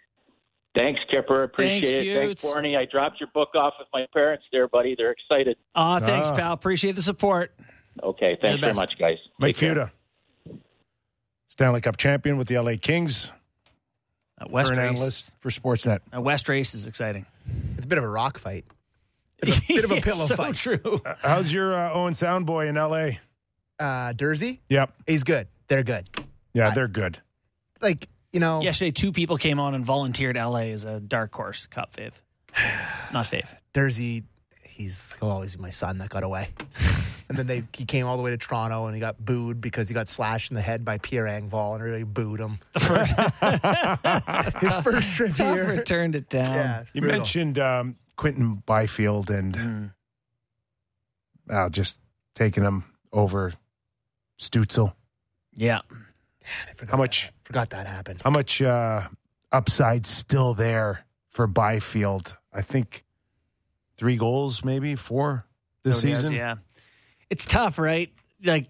[0.78, 1.42] Thanks, Kipper.
[1.42, 2.14] Appreciate Thanks, it.
[2.14, 2.54] Thanks, Feuds.
[2.54, 2.76] Barney.
[2.76, 4.94] I dropped your book off with my parents there, buddy.
[4.96, 5.56] They're excited.
[5.74, 6.36] Aw, thanks, Ah.
[6.36, 6.52] pal.
[6.52, 7.52] Appreciate the support.
[8.02, 9.18] Okay, thanks the very much, guys.
[9.40, 9.90] Mike Take care.
[10.46, 10.58] Futa,
[11.48, 13.32] Stanley Cup champion with the LA Kings.
[14.40, 14.78] Uh, West race.
[14.78, 15.98] analyst for Sportsnet.
[16.16, 17.26] Uh, West race is exciting.
[17.76, 18.64] It's a bit of a rock fight.
[19.40, 20.54] Bit of a, bit of a pillow so fight.
[20.54, 21.00] true.
[21.22, 23.18] How's your uh, Owen Soundboy in LA?
[23.84, 24.92] Uh, Durzi, Yep.
[25.08, 25.48] he's good.
[25.66, 26.08] They're good.
[26.52, 27.18] Yeah, I- they're good.
[27.80, 31.66] Like you know, Yesterday, two people came on and volunteered LA as a dark horse
[31.66, 32.12] cup fave.
[33.12, 33.48] Not fave.
[33.74, 34.24] Durzi,
[34.62, 36.48] he's he'll always be my son that got away.
[37.28, 39.88] and then they he came all the way to Toronto and he got booed because
[39.88, 42.58] he got slashed in the head by Pierre Engvall and really booed him.
[44.60, 45.66] His first trip Tough here.
[45.68, 46.54] return it down.
[46.54, 47.18] Yeah, You brutal.
[47.18, 49.90] mentioned um, Quinton Byfield and Mm.
[51.50, 51.98] uh, just
[52.34, 53.52] taking him over
[54.38, 54.92] Stützle.
[55.56, 55.80] Yeah.
[56.68, 58.20] I forgot How much- that- forgot that happened.
[58.24, 59.08] How much uh,
[59.52, 62.36] upside still there for Byfield?
[62.52, 63.04] I think
[63.96, 65.46] three goals, maybe four
[65.82, 66.34] this So it is, season.
[66.34, 66.54] yeah.
[67.30, 68.10] It's tough, right?
[68.42, 68.68] Like,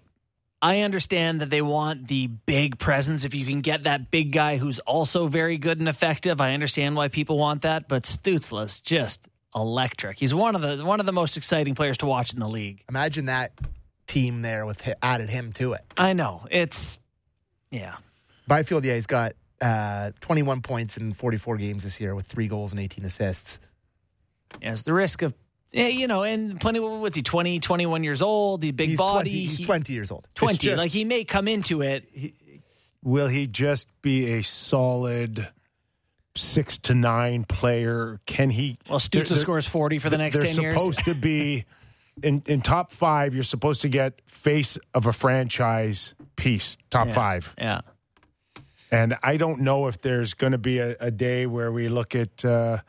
[0.61, 3.23] I understand that they want the big presence.
[3.23, 6.95] If you can get that big guy who's also very good and effective, I understand
[6.97, 7.87] why people want that.
[7.87, 9.21] But Stützle's just
[9.55, 10.19] electric.
[10.19, 12.83] He's one of the one of the most exciting players to watch in the league.
[12.89, 13.53] Imagine that
[14.07, 15.81] team there with added him to it.
[15.97, 16.99] I know it's
[17.71, 17.95] yeah.
[18.47, 22.71] Byfield, yeah, he's got uh, 21 points in 44 games this year with three goals
[22.71, 23.59] and 18 assists.
[24.61, 25.33] Yeah, it's the risk of
[25.71, 26.79] yeah, you know, and plenty.
[26.79, 27.21] What's he?
[27.21, 28.61] 20, 21 years old.
[28.61, 29.29] The big he's body.
[29.29, 30.27] 20, he's he- 20 years old.
[30.33, 30.57] 20.
[30.57, 32.05] Just- like he may come into it.
[33.03, 35.47] Will he just be a solid
[36.35, 38.19] six to nine player?
[38.25, 38.79] Can he?
[38.89, 40.55] Well, They're- Stützle scores forty for the next 10 years.
[40.55, 40.95] they're ten years.
[40.95, 41.65] supposed to be
[42.23, 43.35] in, in top five.
[43.35, 47.13] You're supposed to get face of a franchise piece, top Yeah.
[47.13, 47.53] five.
[47.57, 47.81] Yeah.
[48.91, 52.15] And I don't know if there's going to be a, a day where we look
[52.15, 52.79] at uh,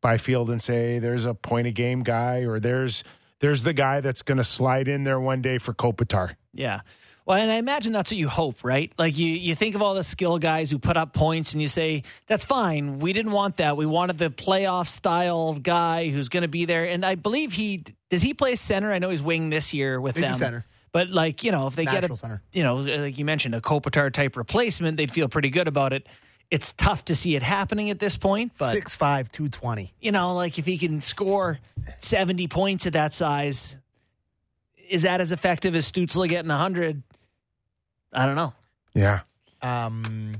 [0.00, 3.04] Byfield and say there's a point a game guy, or there's
[3.40, 6.34] there's the guy that's going to slide in there one day for Kopitar.
[6.52, 6.80] Yeah.
[7.26, 8.92] Well, and I imagine that's what you hope, right?
[8.98, 11.66] Like you, you think of all the skill guys who put up points, and you
[11.68, 12.98] say that's fine.
[13.00, 13.76] We didn't want that.
[13.76, 16.86] We wanted the playoff style guy who's going to be there.
[16.86, 18.22] And I believe he does.
[18.22, 18.92] He play center.
[18.92, 20.36] I know he's wing this year with He's a them.
[20.38, 20.64] center.
[20.96, 22.42] But like you know, if they get Natural a center.
[22.54, 26.08] you know, like you mentioned, a Kopitar type replacement, they'd feel pretty good about it.
[26.50, 29.92] It's tough to see it happening at this point, but 6'5", 220.
[30.00, 31.58] you know, like if he can score
[31.98, 33.76] 70 points at that size,
[34.88, 37.02] is that as effective as Stützle getting 100?
[38.14, 38.54] I don't know.
[38.94, 39.20] Yeah.
[39.60, 40.36] Um,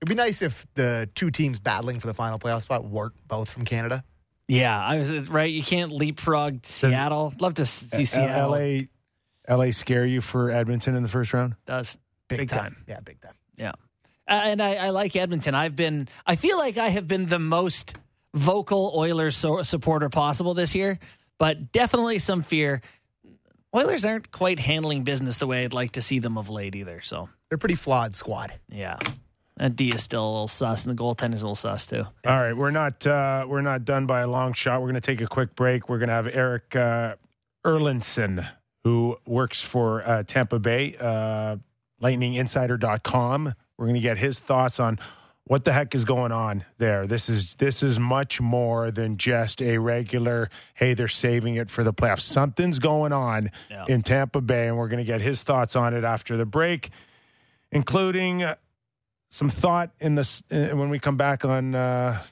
[0.00, 3.50] it'd be nice if the two teams battling for the final playoff spot weren't both
[3.50, 4.04] from Canada.
[4.46, 5.50] Yeah, I was right.
[5.50, 7.34] You can't leapfrog Seattle.
[7.40, 8.52] Love to see Seattle.
[8.52, 8.82] LA,
[9.48, 11.54] LA scare you for Edmonton in the first round?
[11.66, 12.58] does Big, Big time.
[12.74, 12.76] time.
[12.88, 13.34] Yeah, big time.
[13.56, 13.72] yeah,
[14.26, 15.54] Uh, and I, I like Edmonton.
[15.54, 16.08] I've been.
[16.26, 17.96] I feel like I have been the most
[18.32, 20.98] vocal Oilers so, supporter possible this year,
[21.38, 22.80] but definitely some fear.
[23.76, 27.00] Oilers aren't quite handling business the way I'd like to see them of late either.
[27.00, 28.54] So They're pretty flawed squad.
[28.70, 28.98] yeah,
[29.58, 32.04] And D is still a little sus, and the goaltending's a little sus too.
[32.24, 34.80] All right, we're not uh, we're not done by a long shot.
[34.80, 35.88] We're going to take a quick break.
[35.90, 37.16] We're going to have Erik uh,
[37.66, 38.48] Erlendsson,
[38.84, 41.56] who works for uh, Tampa Bay, uh,
[42.02, 43.54] lightninginsider.com.
[43.76, 44.98] We're going to get his thoughts on
[45.46, 47.06] what the heck is going on there.
[47.06, 51.82] This is this is much more than just a regular hey they're saving it for
[51.84, 52.20] the playoffs.
[52.20, 53.84] Something's going on Yeah.
[53.88, 56.90] in Tampa Bay and we're going to get his thoughts on it after the break
[57.72, 58.54] including uh,
[59.30, 62.22] some thought in this uh, when we come back on uh,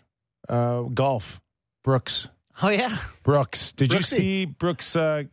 [0.49, 1.41] uh, golf.
[1.85, 2.29] Brooks
[2.63, 5.25] Oh yeah, Brooks, did you see Brooks uh,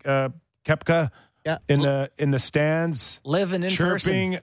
[0.66, 1.12] Koepka
[1.46, 1.58] Yeah.
[1.68, 4.40] in the in the stands living in chirping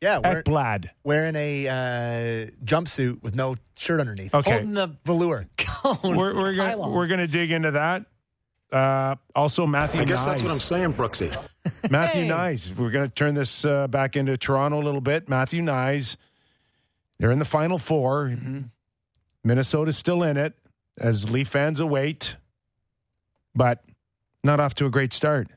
[0.00, 0.90] Yeah, wearing, Ekblad?
[1.04, 4.34] wearing a uh, jumpsuit with no shirt underneath.
[4.34, 5.46] Okay, holding the Velour.
[5.58, 6.16] cone.
[6.16, 8.04] we're we're gonna we're gonna dig into that.
[8.70, 10.02] Uh, also, Matthew.
[10.02, 10.26] I guess Knies.
[10.26, 11.30] that's what I'm saying, Brooksy.
[11.90, 12.28] Matthew Hey.
[12.28, 12.76] Knies.
[12.76, 15.26] We're going to turn this uh, back into Toronto a little bit.
[15.26, 16.16] Matthew Knies.
[17.18, 18.60] They're in the final 4 Mm-hmm.
[19.42, 20.52] Minnesota's still in it
[21.00, 22.36] as Leaf fans await,
[23.54, 23.82] but
[24.44, 25.48] not off to a great start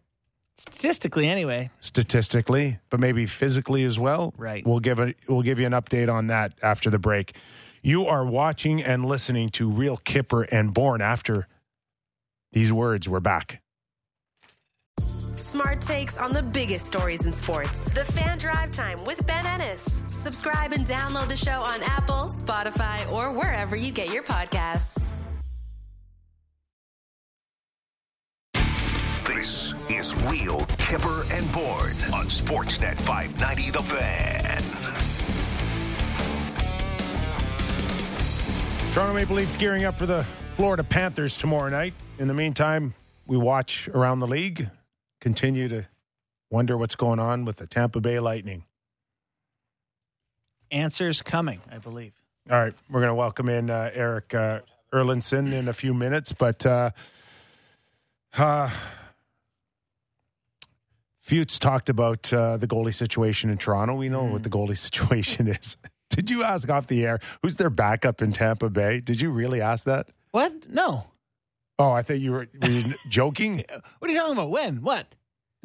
[0.61, 1.71] statistically anyway.
[1.79, 4.33] statistically, but maybe physically as well.
[4.37, 4.65] Right.
[4.65, 7.35] We'll give a, we'll give you an update on that after the break.
[7.81, 11.47] You are watching and listening to Real Kipper and Bourne after
[12.51, 13.09] these words.
[13.09, 13.61] We're back.
[15.35, 17.89] Smart takes on the biggest stories in sports.
[17.91, 19.83] The Fan Drive Time with Ben Ennis.
[20.07, 25.11] Subscribe and download the show on Apple, Spotify, or wherever you get your podcasts.
[29.25, 34.61] This is Real Kipper and Bourne on Sportsnet 590 The Fan.
[38.91, 41.93] Toronto Maple Leafs gearing up for the Florida Panthers tomorrow night.
[42.17, 42.95] In the meantime,
[43.27, 44.67] we watch around the league,
[45.19, 45.87] continue to
[46.49, 48.63] wonder what's going on with the Tampa Bay Lightning.
[50.71, 52.13] Answers coming, I believe.
[52.49, 54.61] All right, we're going to welcome in uh, Erik uh,
[54.91, 56.89] Erlendsson in a few minutes, but uh,
[58.35, 58.69] uh,
[61.21, 63.93] Fuchs talked about uh, the goalie situation in Toronto.
[63.95, 65.77] We know what the goalie situation is.
[66.09, 68.99] Did you ask off the air who's their backup in Tampa Bay?
[68.99, 70.07] Did you really ask that?
[70.31, 70.69] What?
[70.69, 71.05] No.
[71.79, 73.63] Oh, I thought you were, were you joking.
[73.99, 74.49] What are you talking about?
[74.49, 74.81] When?
[74.81, 75.15] What?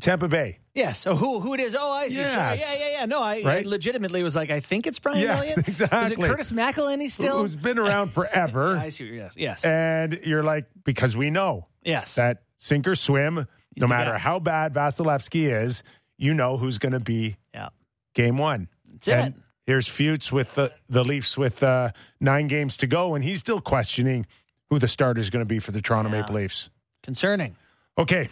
[0.00, 0.58] Tampa Bay.
[0.74, 1.06] Yes.
[1.06, 1.74] Oh, who who it is?
[1.74, 2.08] Oh, I.
[2.10, 2.20] Sorry.
[2.22, 2.60] Yes.
[2.60, 3.06] Yeah, yeah, yeah.
[3.06, 5.68] No, I, I legitimately was like, I think it's Brian Yes, Elliott.
[5.68, 5.90] Is it.
[5.90, 7.38] Curtis McElhinney still?
[7.38, 8.76] Who's been around forever.
[8.80, 9.06] I see.
[9.06, 9.34] Yes.
[9.38, 9.64] Yes.
[9.64, 12.16] and you're like, because we know yes.
[12.16, 13.46] that sink or swim,
[13.76, 14.18] no matter guy.
[14.18, 15.82] how bad Vasilevskiy is,
[16.18, 17.68] you know who's going to be yeah.
[18.14, 18.68] game one.
[18.90, 19.40] That's and it.
[19.66, 23.60] here's Fuchs with the, the Leafs with uh, nine games to go, and he's still
[23.60, 24.26] questioning
[24.70, 26.20] who the starter is going to be for the Toronto Yeah.
[26.22, 26.70] Maple Leafs.
[27.02, 27.56] Concerning.
[27.98, 28.28] Okay,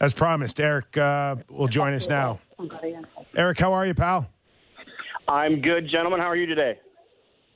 [0.00, 2.40] as promised, Erik uh, will join us now.
[3.36, 4.28] Erik, how are you, pal?
[5.28, 6.20] I'm good, gentlemen.
[6.20, 6.78] How are you today?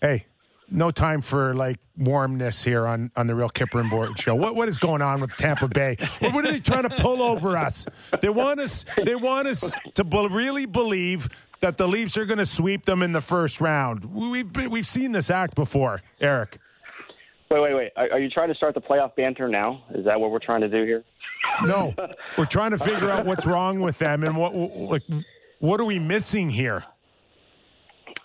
[0.00, 0.26] Hey,
[0.70, 4.34] no time for like warmness here on, on the Real Kipper and Bourne show.
[4.34, 5.96] What what is going on with Tampa Bay?
[6.18, 7.86] What, what are they trying to pull over us?
[8.20, 8.84] They want us.
[9.04, 11.28] They want us to be- really believe
[11.60, 14.04] that the Leafs are going to sweep them in the first round.
[14.04, 16.58] We've been, we've seen this act before, Erik.
[17.50, 17.92] Wait, wait, wait.
[17.96, 19.82] Are, are you trying to start the playoff banter now?
[19.94, 21.04] Is that what we're trying to do here?
[21.64, 21.94] No,
[22.36, 25.02] we're trying to figure out what's wrong with them and what like
[25.60, 26.84] what are we missing here?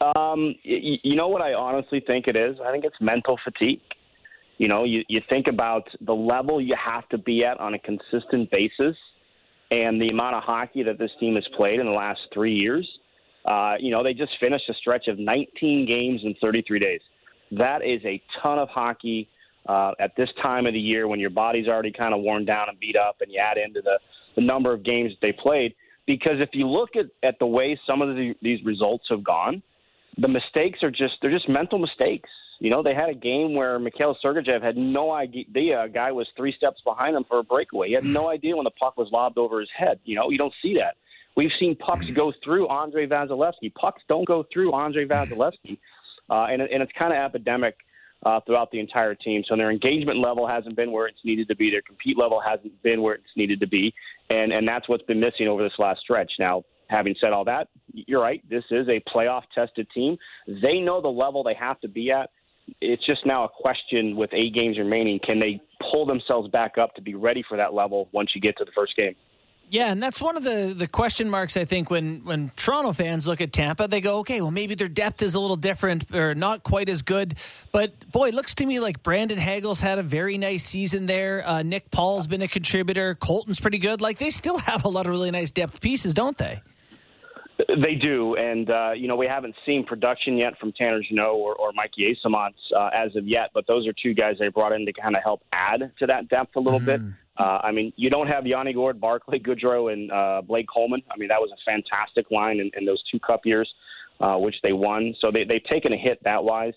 [0.04, 2.58] Um, y- you know what I honestly think it is?
[2.64, 3.80] I think it's mental fatigue.
[4.58, 7.80] You know, you, you think about the level you have to be at on a
[7.80, 8.96] consistent basis
[9.72, 12.88] and the amount of hockey that this team has played in the last three years.
[13.46, 17.02] Uh, you know, they just finished a stretch of 19 games in 33 days.
[17.52, 19.28] That is a ton of hockey
[19.68, 22.70] uh, at this time of the year when your body's already kind of worn down
[22.70, 24.00] and beat up, and you add into the,
[24.36, 25.74] the number of games that they played.
[26.06, 29.64] Because if you look at, at the way some of the, these results have gone,
[30.18, 32.30] the mistakes are just they're just mental mistakes.
[32.60, 36.28] You know, they had a game where Mikhail Sergachev had no idea a guy was
[36.38, 37.88] three steps behind him for a breakaway.
[37.90, 40.00] He had no idea when the puck was lobbed over his head.
[40.06, 40.96] You know, you don't see that.
[41.36, 43.74] We've seen pucks go through Andrei Vasilevskiy.
[43.74, 45.78] Pucks don't go through Andrei Vasilevskiy,
[46.30, 47.76] uh, and, it- and it's kind of epidemic
[48.24, 49.44] uh, throughout the entire team.
[49.50, 51.72] So their engagement level hasn't been where it's needed to be.
[51.72, 53.94] Their compete level hasn't been where it's needed to be,
[54.30, 56.32] and and that's what's been missing over this last stretch.
[56.40, 58.44] Now, having said all that, you're right.
[58.50, 60.18] This is a playoff tested team.
[60.48, 62.30] They know the level they have to be at.
[62.80, 65.20] It's just now a question with eight games remaining.
[65.26, 65.62] Can they
[65.92, 68.72] pull themselves back up to be ready for that level once you get to the
[68.74, 69.16] first game?
[69.70, 73.26] Yeah, and that's one of the the question marks I think when when Toronto fans
[73.26, 76.36] look at Tampa, they go, okay, well maybe their depth is a little different or
[76.36, 77.38] not quite as good.
[77.72, 81.42] But boy, it looks to me like Brandon Hagel's had a very nice season there.
[81.44, 83.16] Uh, Nick Paul's been a contributor.
[83.16, 84.00] Colton's pretty good.
[84.00, 86.62] Like they still have a lot of really nice depth pieces, don't they?
[87.58, 91.56] They do, and uh, you know we haven't seen production yet from Tanner Jeannot or,
[91.56, 94.86] or Mike Eyssimont uh, as of yet, but those are two guys they brought in
[94.86, 97.00] to kind of help add to that depth a little bit.
[97.38, 101.02] Uh, I mean, you don't have Yanni Gourde, Barclay Goodrow, and uh, Blake Coleman.
[101.12, 103.68] I mean, that was a fantastic line in, in those two Cup years,
[104.20, 105.16] uh, which they won.
[105.20, 106.74] So they, they've taken a hit that wise.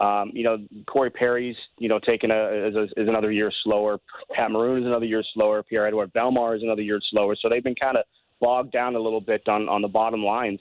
[0.00, 3.98] Um, you know, Corey Perry's, you know, taken a is, a, is another year slower.
[4.34, 5.62] Pat Maroon is another year slower.
[5.62, 7.34] Pierre Edouard Bellemare is another year slower.
[7.40, 8.04] So they've been kind of
[8.40, 10.60] bogged down a little bit on on the bottom lines.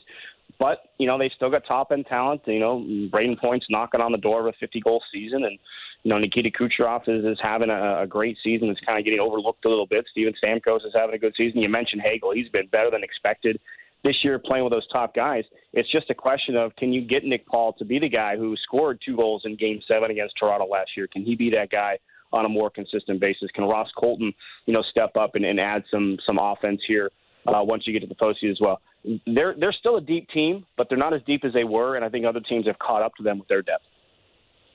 [0.60, 2.42] But you know, they still got top end talent.
[2.46, 2.80] You know,
[3.12, 5.60] Brayden Point's knocking on the door of a 50 goal season, and
[6.04, 8.70] you know, Nikita Kucherov is, is having a, a great season.
[8.70, 10.06] It's kind of getting overlooked a little bit.
[10.12, 11.62] Steven Stamkos is having a good season.
[11.62, 13.60] You mentioned Hagel; he's been better than expected
[14.04, 15.44] this year playing with those top guys.
[15.74, 18.56] It's just a question of can you get Nick Paul to be the guy who
[18.64, 21.08] scored two goals in Game Seven against Toronto last year?
[21.12, 21.98] Can he be that guy
[22.32, 23.50] on a more consistent basis?
[23.54, 24.32] Can Ross Colton,
[24.68, 27.10] you know, step up and, and add some some offense here
[27.46, 28.82] uh, once you get to the postseason as well?
[29.26, 32.04] They're they're still a deep team, but they're not as deep as they were, and
[32.04, 33.84] I think other teams have caught up to them with their depth.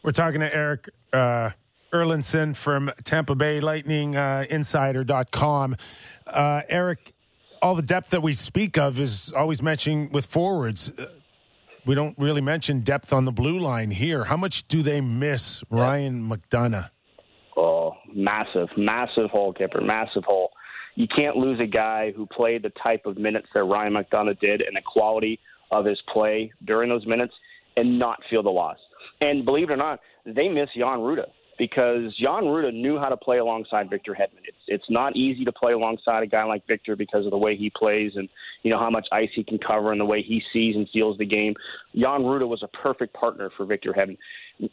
[0.02, 1.50] We're talking to Erik uh,
[1.92, 5.76] Erlendsson from Tampa Bay Lightning uh, Insider.com.
[6.26, 7.12] Uh, Erik,
[7.60, 10.90] all the depth that we speak of is always mentioning with forwards.
[10.96, 11.06] Uh,
[11.86, 14.24] we don't really mention depth on the blue line here.
[14.24, 16.90] How much do they miss Ryan McDonagh?
[17.56, 20.50] Oh, massive, massive hole, Kipper, massive hole.
[20.94, 24.60] You can't lose a guy who played the type of minutes that Ryan McDonagh did
[24.60, 25.38] and the quality
[25.70, 27.32] of his play during those minutes
[27.76, 28.78] and not feel the loss.
[29.20, 31.26] And believe it or not, they miss Jan Rutta
[31.60, 34.42] because Jan Rutta knew how to play alongside Victor Hedman.
[34.44, 37.54] It's it's not easy to play alongside a guy like Victor because of the way
[37.54, 38.28] he plays and
[38.62, 41.18] you know how much ice he can cover and the way he sees and feels
[41.18, 41.54] the game.
[41.94, 44.16] Jan Rutta was a perfect partner for Victor Hedman.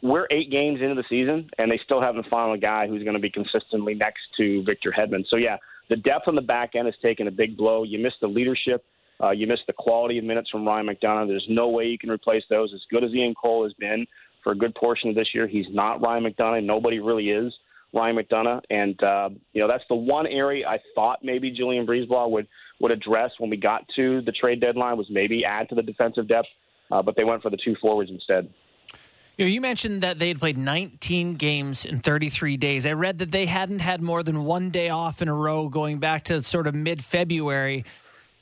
[0.02, 3.16] We're eight games into the season and they still haven't found a guy who's going
[3.16, 5.24] to be consistently next to Victor Hedman.
[5.28, 5.58] So yeah,
[5.88, 7.82] the depth on the back end has taken a big blow.
[7.82, 8.84] You miss the leadership.
[9.22, 11.26] Uh, you miss the quality of minutes from Ryan McDonagh.
[11.26, 12.72] There's no way you can replace those.
[12.72, 14.06] As good as Ian Cole has been,
[14.42, 15.46] for a good portion of this year.
[15.46, 16.64] He's not Ryan McDonagh.
[16.64, 17.52] Nobody really is
[17.92, 18.62] Ryan McDonagh.
[18.70, 22.46] And, uh, you know, that's the one area I thought maybe Julien BriseBois would,
[22.80, 26.28] would address when we got to the trade deadline was maybe add to the defensive
[26.28, 26.48] depth.
[26.90, 28.48] Uh, but they went for the two forwards instead.
[29.38, 32.84] You, know, you mentioned that they had played 19 games in 33 days.
[32.84, 35.98] I read that they hadn't had more than one day off in a row going
[35.98, 37.84] back to sort of mid February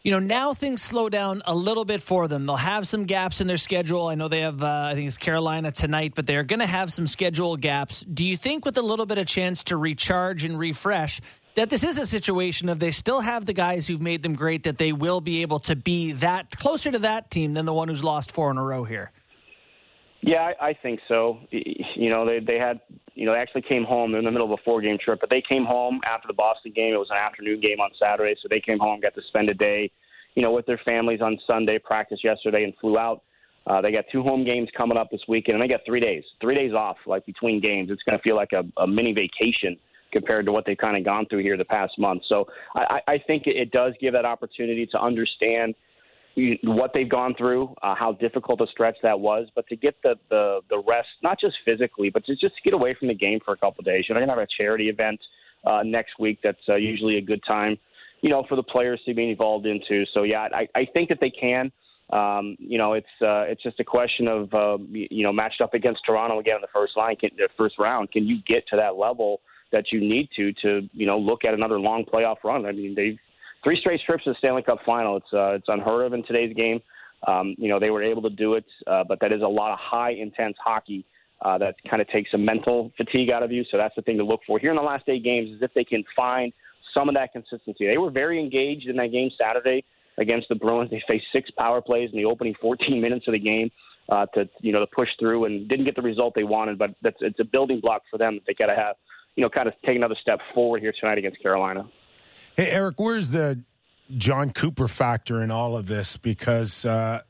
[0.06, 2.46] you know, now things slow down a little bit for them.
[2.46, 4.06] They'll have some gaps in their schedule.
[4.06, 6.92] I know they have, uh, I think it's Carolina tonight, but they're going to have
[6.92, 8.02] some schedule gaps.
[8.02, 11.20] Do you think, with a little bit of chance to recharge and refresh,
[11.56, 14.62] that this is a situation of they still have the guys who've made them great,
[14.62, 17.88] that they will be able to be that closer to that team than the one
[17.88, 19.10] who's lost four in a row here?
[20.26, 21.38] Yeah, I, I think so.
[21.50, 22.80] You know, they they had
[23.14, 25.20] you know they actually came home They're in the middle of a four game trip,
[25.20, 26.92] but they came home after the Boston game.
[26.92, 29.54] It was an afternoon game on Saturday, so they came home, got to spend a
[29.54, 29.88] day,
[30.34, 33.22] you know, with their families on Sunday, practice yesterday, and flew out.
[33.68, 36.24] Uh, they got two home games coming up this weekend, and they got three days,
[36.40, 37.88] three days off, like between games.
[37.90, 39.78] It's going to feel like a, a mini vacation
[40.12, 42.22] compared to what they've kind of gone through here the past month.
[42.28, 45.74] So I, I think it does give that opportunity to understand
[46.64, 50.16] what they've gone through, uh, how difficult a stretch that was, but to get the,
[50.28, 53.54] the the rest, not just physically, but to just get away from the game for
[53.54, 54.04] a couple of days.
[54.08, 55.18] You're going to have a charity event
[55.64, 56.38] uh, next week.
[56.42, 57.78] That's uh, usually a good time,
[58.20, 60.04] you know, for the players to be involved into.
[60.12, 61.72] So yeah, I, I think that they can.
[62.10, 65.74] Um, you know, it's uh, it's just a question of uh, you know matched up
[65.74, 68.12] against Toronto again in the first line, can, the first round.
[68.12, 69.40] Can you get to that level
[69.72, 72.66] that you need to to you know look at another long playoff run?
[72.66, 73.18] I mean, they've
[73.66, 75.16] three straight trips to the Stanley Cup final.
[75.16, 76.80] It's uh, it's unheard of in today's game.
[77.26, 79.72] Um, you know, they were able to do it, uh, but that is a lot
[79.72, 81.04] of high intense hockey
[81.44, 83.64] uh, that kind of takes some mental fatigue out of you.
[83.70, 85.74] So that's the thing to look for here in the last eight games is if
[85.74, 86.52] they can find
[86.94, 87.86] some of that consistency.
[87.86, 89.84] They were very engaged in that game Saturday
[90.18, 90.90] against the Bruins.
[90.90, 93.70] They faced six power plays in the opening 14 minutes of the game
[94.08, 96.78] uh, to you know to push through and didn't get the result they wanted.
[96.78, 98.94] But that's it's a building block for them that they got to have
[99.34, 101.84] you know kind of take another step forward here tonight against Carolina.
[102.56, 103.62] Hey, Erik, where's the
[104.16, 106.16] Jon Cooper factor in all of this?
[106.16, 107.20] Because uh,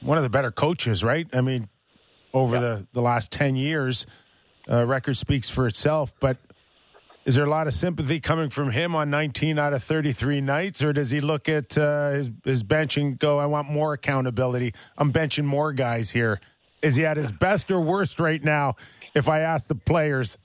[0.00, 1.26] one of the better coaches, right?
[1.34, 1.68] I mean,
[2.32, 2.60] over yeah.
[2.60, 4.06] the, the last 10 years,
[4.66, 6.14] uh, record speaks for itself.
[6.20, 6.38] But
[7.26, 10.82] is there a lot of sympathy coming from him on 19 out of 33 nights?
[10.82, 14.72] Or does he look at uh, his, his bench and go, I want more accountability?
[14.96, 16.40] I'm benching more guys here.
[16.80, 18.76] Is he at his best or worst right now
[19.14, 20.38] if I ask the players?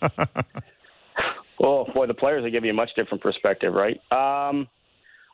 [1.60, 3.96] Well, boy, the players will give you a much different perspective, right?
[4.12, 4.68] Um,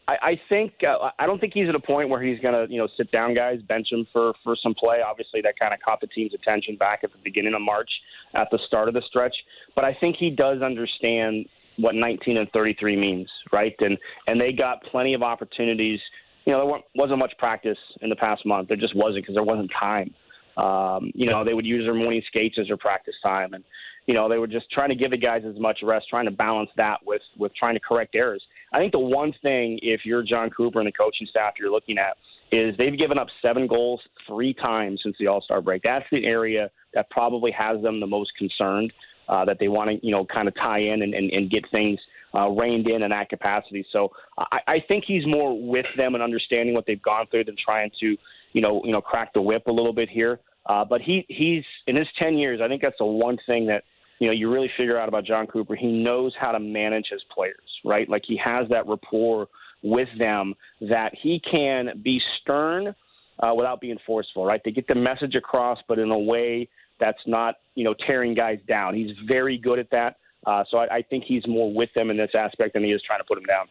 [0.06, 2.72] I, I think uh, I don't think he's at a point where he's going to
[2.72, 4.98] you know sit down guys, bench him for for some play.
[5.06, 7.90] Obviously, that kind of caught the team's attention back at the beginning of March,
[8.34, 9.34] at the start of the stretch.
[9.74, 11.46] But I think he does understand
[11.76, 13.74] what 19 and 33 means, right?
[13.80, 16.01] And and they got plenty of opportunities.
[16.44, 18.68] You know, there wasn't much practice in the past month.
[18.68, 20.14] There just wasn't because there wasn't time.
[20.56, 23.64] Um, you know, they would use their morning skates as their practice time, and
[24.06, 26.31] you know they were just trying to give the guys as much rest, trying to
[26.31, 28.43] balance that with with trying to correct errors.
[28.72, 31.97] I think the one thing, if you're Jon Cooper and the coaching staff you're looking
[31.98, 32.16] at,
[32.51, 35.82] is they've given up seven goals three times since the All Star break.
[35.82, 38.93] That's the area that probably has them the most concerned.
[39.26, 41.64] Uh, that they want to, you know, kind of tie in and, and, and get
[41.70, 41.98] things
[42.35, 43.82] uh, reined in in that capacity.
[43.90, 47.56] So I, I think he's more with them and understanding what they've gone through than
[47.56, 48.18] trying to,
[48.52, 50.40] you know, you know, crack the whip a little bit here.
[50.66, 52.60] Uh, but he he's in his ten years.
[52.62, 53.85] I think that's the one thing that
[54.18, 55.74] you know you really figure out about Jon Cooper.
[55.74, 58.08] He knows how to manage his players, right?
[58.08, 59.48] Like he has that rapport
[59.82, 62.94] with them that he can be stern
[63.40, 64.60] uh, without being forceful, right?
[64.64, 66.68] They get the message across, but in a way
[67.00, 68.94] that's not you know tearing guys down.
[68.94, 70.16] He's very good at that.
[70.46, 73.02] Uh, so I, I think he's more with them in this aspect than he is
[73.06, 73.66] trying to put them down.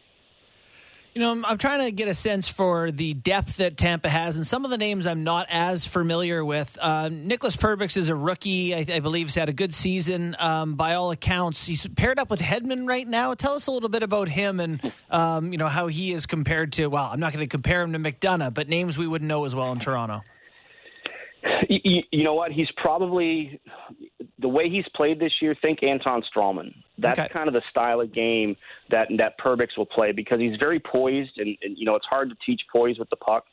[1.14, 4.36] You know, I'm, I'm, trying to get a sense for the depth that Tampa has,
[4.36, 6.76] and some of the names I'm not as familiar with.
[6.80, 10.74] Uh, Nicholas Perbix is a rookie, I, I, believe, has had a good season um,
[10.74, 11.64] by all accounts.
[11.68, 13.34] He's paired up with Hedman right now.
[13.34, 16.72] Tell us a little bit about him and um, you know how he is compared
[16.72, 16.88] to.
[16.88, 19.54] Well, I'm not going to compare him to McDonagh, but names we wouldn't know as
[19.54, 20.22] well in Toronto.
[21.68, 22.50] You, you, know what?
[22.50, 23.60] He's probably
[24.38, 25.54] the way he's played this year.
[25.60, 26.74] Think Anton Stralman.
[26.98, 27.28] That's okay.
[27.32, 28.56] kind of the style of game
[28.90, 32.30] that that Perbix will play because he's very poised, and, and you know it's hard
[32.30, 33.44] to teach poise with the puck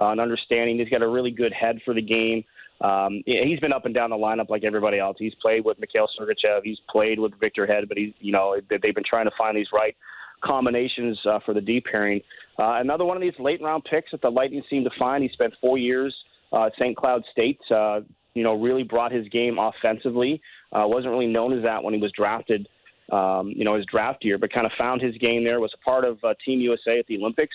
[0.00, 0.78] uh, and understanding.
[0.78, 2.44] He's got a really good head for the game.
[2.80, 5.16] Um, he's been up and down the lineup like everybody else.
[5.18, 6.60] He's played with Mikhail Sergachev.
[6.64, 9.68] He's played with Victor Hedman, but he's you know they've been trying to find these
[9.72, 9.96] right
[10.42, 12.20] combinations uh, for the deep pairing.
[12.58, 15.22] Uh, another one of these late round picks that the Lightning seem to find.
[15.22, 16.14] He spent four years
[16.54, 16.96] uh, St.
[16.96, 18.00] Cloud State, uh,
[18.34, 20.40] you know, really brought his game offensively.
[20.72, 22.68] Uh, wasn't really known as that when he was drafted,
[23.12, 25.60] um, you know, his draft year, but kind of found his game there.
[25.60, 27.54] Was a part of uh, Team USA at the Olympics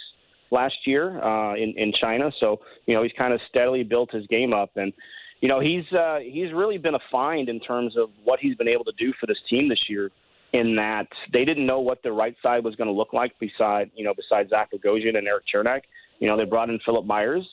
[0.52, 2.32] last year uh, in in China.
[2.40, 4.94] So you know, he's kind of steadily built his game up, and
[5.42, 8.68] you know, he's uh, he's really been a find in terms of what he's been
[8.68, 10.12] able to do for this team this year.
[10.52, 13.92] In that they didn't know what the right side was going to look like beside
[13.94, 15.82] you know besides Zach Bogosian and Erik Cernak.
[16.18, 17.46] You know, they brought in Philippe Myers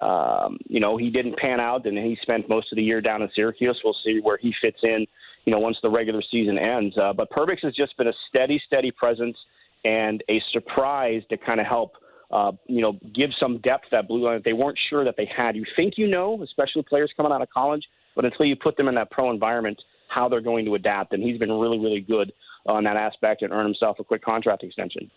[0.00, 3.22] um, you know, he didn't pan out, and he spent most of the year down
[3.22, 3.80] in Syracuse.
[3.84, 5.06] We'll see where he fits in,
[5.44, 6.96] you know, once the regular season ends.
[6.96, 9.36] Uh, but Perbix has just been a steady, steady presence
[9.84, 11.92] and a surprise to kind of help,
[12.30, 15.28] uh, you know, give some depth that blue line that they weren't sure that they
[15.34, 15.56] had.
[15.56, 17.84] You think you know, especially players coming out of college,
[18.14, 21.12] but until you put them in that pro environment, how they're going to adapt.
[21.12, 22.32] And he's been really, really good
[22.66, 25.10] on that aspect and earned himself a quick contract extension.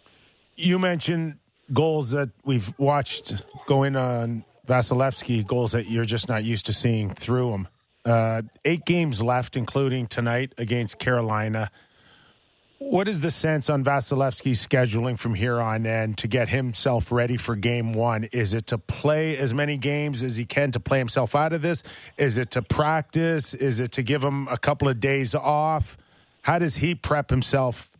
[0.56, 1.38] You mentioned
[1.74, 7.09] goals that we've watched going on Vasilevskiy goals that you're just not used to seeing
[7.09, 7.67] through him.
[8.03, 11.71] Uh, eight games left, including tonight against Carolina.
[12.79, 17.38] What is the sense on Vasilevskiy's scheduling from here on in to get himself ready
[17.38, 18.23] for game one?
[18.31, 21.61] Is it to play as many games as he can to play himself out of
[21.61, 21.83] this?
[22.17, 23.53] Is it to practice?
[23.53, 25.95] Is it to give him a couple of days off?
[26.41, 27.90] How does he prep himself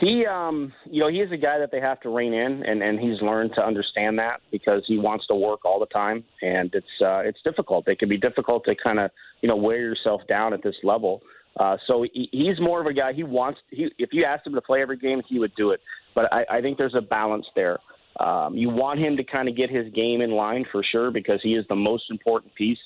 [0.00, 2.82] he, um, you know, he is a guy that they have to rein in, and
[2.82, 6.70] and he's learned to understand that because he wants to work all the time, and
[6.72, 7.88] it's uh, it's difficult.
[7.88, 9.10] It can be difficult to kind of
[9.40, 11.20] you know wear yourself down at this level.
[11.58, 13.12] Uh, so he, he's more of a guy.
[13.12, 13.58] He wants.
[13.70, 15.80] He, if you asked him to play every game, he would do it.
[16.14, 17.78] But I, I think there's a balance there.
[18.20, 21.40] Um, you want him to kind of get his game in line for sure because
[21.42, 22.78] he is the most important piece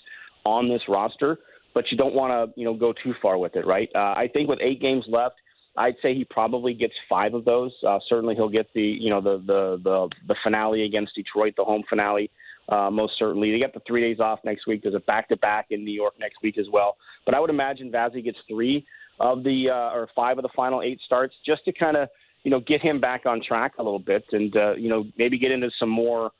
[0.44, 1.38] on this roster.
[1.74, 3.90] But you don't want to you know go too far with it, right?
[3.94, 5.36] Uh, I think with eight games left
[5.76, 7.72] I'd say he probably gets five of those.
[7.86, 11.64] Uh, certainly, he'll get the you know the the the, the finale against Detroit, the
[11.64, 12.30] home finale.
[12.68, 14.82] Uh, most certainly, they get the three days off next week.
[14.82, 16.96] There's a back to back in New York next week as well.
[17.24, 18.86] But I would imagine Vazzy gets three
[19.18, 22.08] of the uh, or five of the final eight starts just to kind of
[22.44, 25.38] you know get him back on track a little bit and uh, you know maybe
[25.38, 26.32] get into some more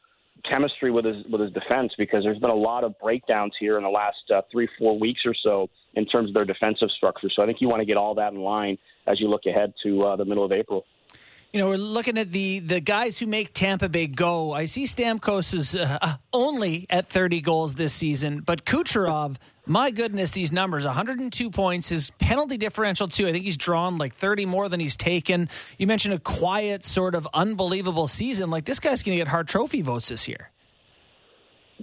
[0.49, 3.83] chemistry with his with his defense because there's been a lot of breakdowns here in
[3.83, 7.29] the last uh, three four weeks or so in terms of their defensive structure.
[7.35, 9.73] So I think you want to get all that in line as you look ahead
[9.85, 10.85] to uh, the middle of April.
[11.53, 14.53] You know, we're looking at the the guys who make Tampa Bay go.
[14.53, 20.31] I see Stamkos is uh, only at 30 goals this season, but Kucherov, my goodness,
[20.31, 23.29] these numbers 102 points, his penalty differential, too.
[23.29, 25.51] I think he's drawn like 30 more than he's taken.
[25.77, 28.49] You mentioned a quiet, sort of unbelievable season.
[28.49, 30.51] Like this guy's going to get Hart Trophy votes this year.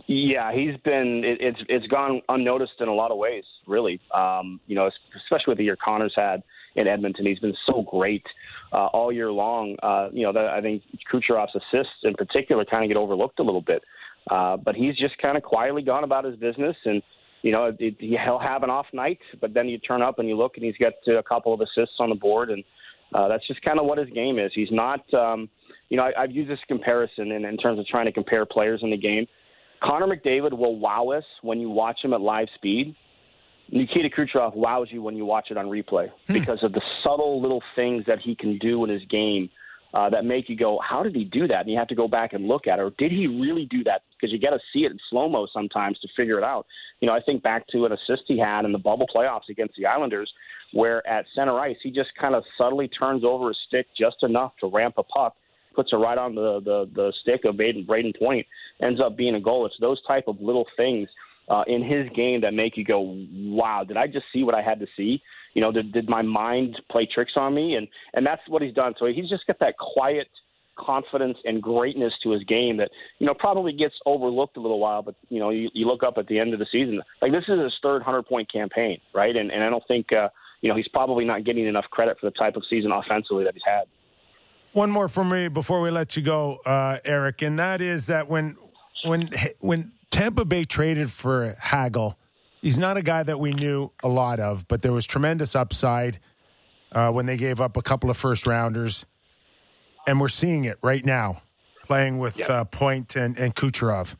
[0.07, 1.23] Yeah, he's been.
[1.23, 4.01] It, it's it's gone unnoticed in a lot of ways, really.
[4.15, 6.41] Um, you know, especially with the year Connor's had
[6.75, 8.25] in Edmonton, he's been so great
[8.71, 9.75] uh, all year long.
[9.81, 13.43] Uh, you know, the, I think Kucherov's assists in particular kind of get overlooked a
[13.43, 13.81] little bit,
[14.29, 17.01] uh, but he's just kind of quietly gone about his business and.
[17.41, 20.35] You know, it, he'll have an off night, but then you turn up and you
[20.35, 22.61] look, and he's got a couple of assists on the board, and
[23.15, 24.51] uh, that's just kind of what his game is.
[24.53, 25.47] He's not, um,
[25.87, 28.81] you know, I, I've used this comparison in, in terms of trying to compare players
[28.83, 29.25] in the game
[29.81, 32.95] Connor McDavid will wow us when you watch him at live speed.
[33.71, 37.61] Nikita Kucherov wows you when you watch it on replay because of the subtle little
[37.75, 39.49] things that he can do in his game
[39.93, 42.07] uh, that make you go, "How did he do that?" And you have to go
[42.07, 42.81] back and look at it.
[42.81, 44.01] Or did he really do that?
[44.15, 46.65] Because you got to see it in slow mo sometimes to figure it out.
[46.99, 49.75] You know, I think back to an assist he had in the bubble playoffs against
[49.77, 50.31] the Islanders,
[50.73, 54.53] where at center ice he just kind of subtly turns over his stick just enough
[54.61, 55.35] to ramp a puck,
[55.75, 58.45] puts it right on the the, the stick of Brayden, Brayden Point,
[58.81, 59.65] ends up being a goal.
[59.65, 61.07] It's those type of little things
[61.49, 64.61] uh, in his game that make you go, "Wow, did I just see what I
[64.61, 65.21] had to see?"
[65.53, 67.76] You know, did, did my mind play tricks on me?
[67.76, 68.93] And and that's what he's done.
[68.99, 70.27] So he's just got that quiet
[70.77, 72.89] confidence and greatness to his game that
[73.19, 75.01] you know probably gets overlooked a little while.
[75.01, 77.43] But you know, you, you look up at the end of the season, like this
[77.47, 79.35] is his third hundred point campaign, right?
[79.35, 80.30] And and I don't think uh,
[80.61, 83.53] you know he's probably not getting enough credit for the type of season offensively that
[83.53, 83.84] he's had.
[84.73, 88.30] One more for me before we let you go, uh, Erik, and that is that
[88.30, 88.55] when
[89.03, 92.17] when when Tampa Bay traded for Hagel,
[92.61, 96.19] he's not a guy that we knew a lot of, but there was tremendous upside
[96.91, 99.05] uh, when they gave up a couple of first rounders,
[100.07, 101.41] and we're seeing it right now,
[101.85, 102.49] playing with Yep.
[102.49, 104.15] uh, Point and, and Kucherov.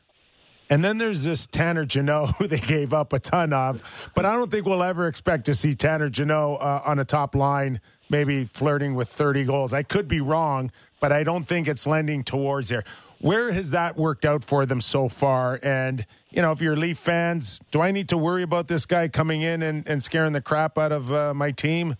[0.68, 3.82] And then there's this Tanner Jeannot who they gave up a ton of,
[4.14, 7.34] but I don't think we'll ever expect to see Tanner Jeannot uh, on a top
[7.34, 9.72] line, maybe flirting with 30 goals.
[9.72, 10.70] I could be wrong,
[11.00, 12.84] but I don't think it's lending towards there.
[13.20, 15.60] Where has that worked out for them so far?
[15.62, 19.08] And, you know, if you're Leaf fans, do I need to worry about this guy
[19.08, 21.96] coming in and, and scaring the crap out of uh, my team?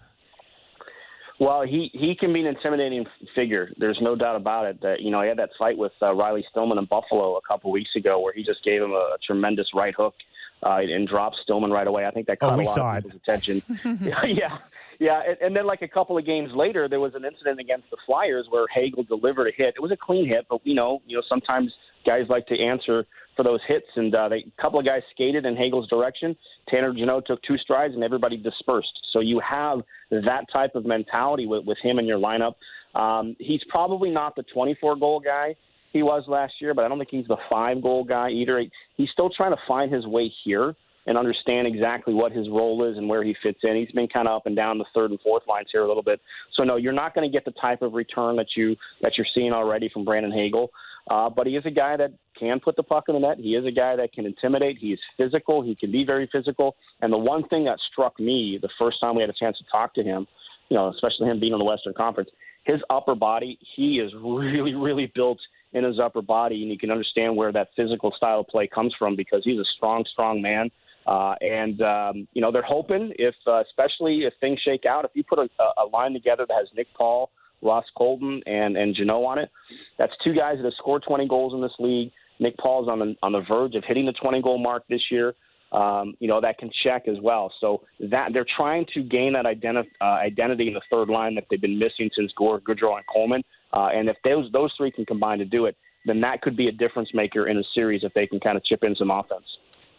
[1.38, 3.70] Well, he he can be an intimidating figure.
[3.78, 4.80] There's no doubt about it.
[4.82, 7.70] That you know he had that fight with uh, Riley Stillman in Buffalo a couple
[7.70, 10.14] weeks ago, where he just gave him a, tremendous right hook
[10.62, 12.04] uh, and dropped Stillman right away.
[12.04, 13.14] I think that Oh, caught we a lot saw of it.
[13.14, 13.62] attention.
[14.02, 14.58] yeah, yeah,
[15.00, 15.22] yeah.
[15.26, 17.96] And, and then like a couple of games later, there was an incident against the
[18.06, 19.74] Flyers where Hagel delivered a hit.
[19.76, 21.72] It was a clean hit, but you know, you know, sometimes
[22.06, 23.04] guys like to answer
[23.34, 26.36] for those hits, and uh, they, a couple of guys skated in Hagel's direction.
[26.68, 28.92] Tanner Jeannot took two strides, and everybody dispersed.
[29.12, 32.54] So you have that type of mentality with, with him in your lineup.
[32.94, 35.54] Um, he's probably not the 24 goal guy
[35.92, 38.64] he was last year, but I don't think he's the five goal guy either.
[38.96, 40.74] He's still trying to find his way here
[41.06, 43.76] and understand exactly what his role is and where he fits in.
[43.76, 46.02] He's been kind of up and down the third and fourth lines here a little
[46.02, 46.20] bit.
[46.54, 49.26] So no, you're not going to get the type of return that you that you're
[49.34, 50.70] seeing already from Brandon Hagel.
[51.10, 53.38] Uh, but he is a guy that can put the puck in the net.
[53.38, 54.78] He is a guy that can intimidate.
[54.78, 55.62] He is physical.
[55.62, 56.76] He can be very physical.
[57.00, 59.64] And the one thing that struck me the first time we had a chance to
[59.70, 60.26] talk to him,
[60.68, 62.30] you know, especially him being in the Western Conference,
[62.64, 65.38] his upper body, he is really, really built
[65.72, 68.94] in his upper body, and you can understand where that physical style of play comes
[68.98, 70.70] from because he's a strong, strong man.
[71.06, 75.10] Uh, and um, you know they're hoping if, uh, especially if things shake out, if
[75.14, 75.48] you put a,
[75.82, 77.30] a line together that has Nick Paul,
[77.62, 79.50] Ross Colton, and and Jeannot on it,
[79.98, 82.12] that's two guys that have scored 20 goals in this league.
[82.38, 85.34] Nick Paul's on the on the verge of hitting the 20 goal mark this year.
[85.72, 87.52] Um, you know that can check as well.
[87.60, 91.44] So that they're trying to gain that identi- uh, identity in the third line that
[91.50, 93.42] they've been missing since Gourde, Goodrow, and Coleman.
[93.72, 96.68] Uh, and if those those three can combine to do it, then that could be
[96.68, 99.44] a difference maker in a series if they can kind of chip in some offense.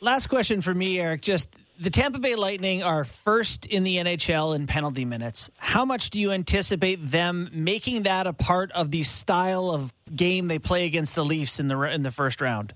[0.04, 1.22] Last question for me, Erik.
[1.22, 5.52] Just the Tampa Bay Lightning are first in the NHL in penalty minutes.
[5.58, 10.48] How much do you anticipate them making that a part of the style of game
[10.48, 12.74] they play against the Leafs in the in the first round?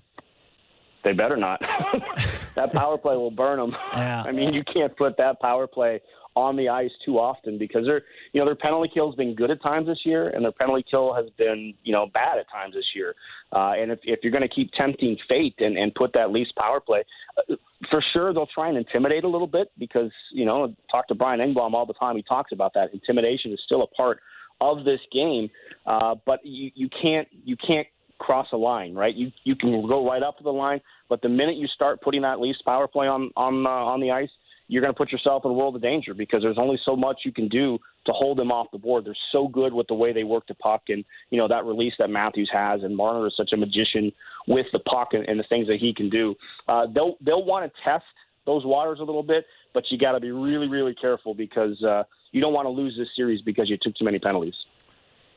[1.02, 1.60] They better not.
[2.54, 3.76] that power play will burn them.
[3.92, 4.22] Yeah.
[4.22, 6.00] I mean, you can't put that power play
[6.36, 8.02] on the ice too often because their
[8.32, 10.84] you know their penalty kill has been good at times this year and their penalty
[10.88, 13.14] kill has been you know bad at times this year.
[13.52, 16.52] Uh, and if if you're going to keep tempting fate and and put that Leafs
[16.58, 17.02] power play,
[17.38, 17.54] uh,
[17.90, 21.40] for sure they'll try and intimidate a little bit because you know talk to Brian
[21.40, 22.16] Engblom all the time.
[22.16, 24.20] He talks about that intimidation is still a part
[24.60, 25.48] of this game,
[25.86, 27.86] uh, but you you can't you can't
[28.18, 29.14] cross a line, right?
[29.14, 32.22] You you can go right up to the line, but the minute you start putting
[32.22, 34.30] that Leafs power play on on uh, on the ice,
[34.68, 37.20] you're going to put yourself in a world of danger because there's only so much
[37.24, 39.04] you can do to hold them off the board.
[39.04, 41.94] They're so good with the way they work the puck and you know that release
[41.98, 44.12] that Matthews has, and Marner is such a magician
[44.48, 46.34] with the puck and, and the things that he can do.
[46.68, 48.04] Uh, they'll they'll want to test
[48.44, 49.44] those waters a little bit,
[49.74, 52.02] but you got to be really really careful because uh,
[52.32, 54.54] you don't want to lose this series because you took too many penalties.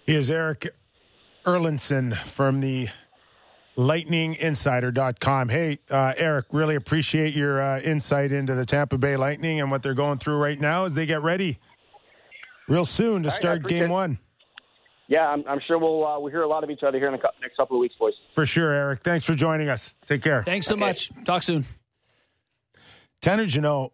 [0.06, 0.74] Is Erik
[1.46, 2.90] Erlendsson from the
[3.80, 5.50] lightninginsider.com.
[5.50, 9.82] Hey, uh, Erik, really appreciate your uh, insight into the Tampa Bay Lightning and what
[9.82, 11.60] they're going through right now as they get ready
[12.68, 13.94] real soon to All right, start appreciate game it.
[13.94, 14.20] one.
[15.08, 17.14] Yeah, I'm, I'm sure we'll uh, we'll hear a lot of each other here in
[17.14, 18.14] the cou- next couple of weeks, boys.
[18.36, 19.02] For sure, Erik.
[19.04, 19.96] Thanks for joining us.
[20.08, 20.44] Take care.
[20.44, 21.10] Thanks so much.
[21.26, 21.66] Talk soon.
[23.22, 23.92] Tanner Jeannot,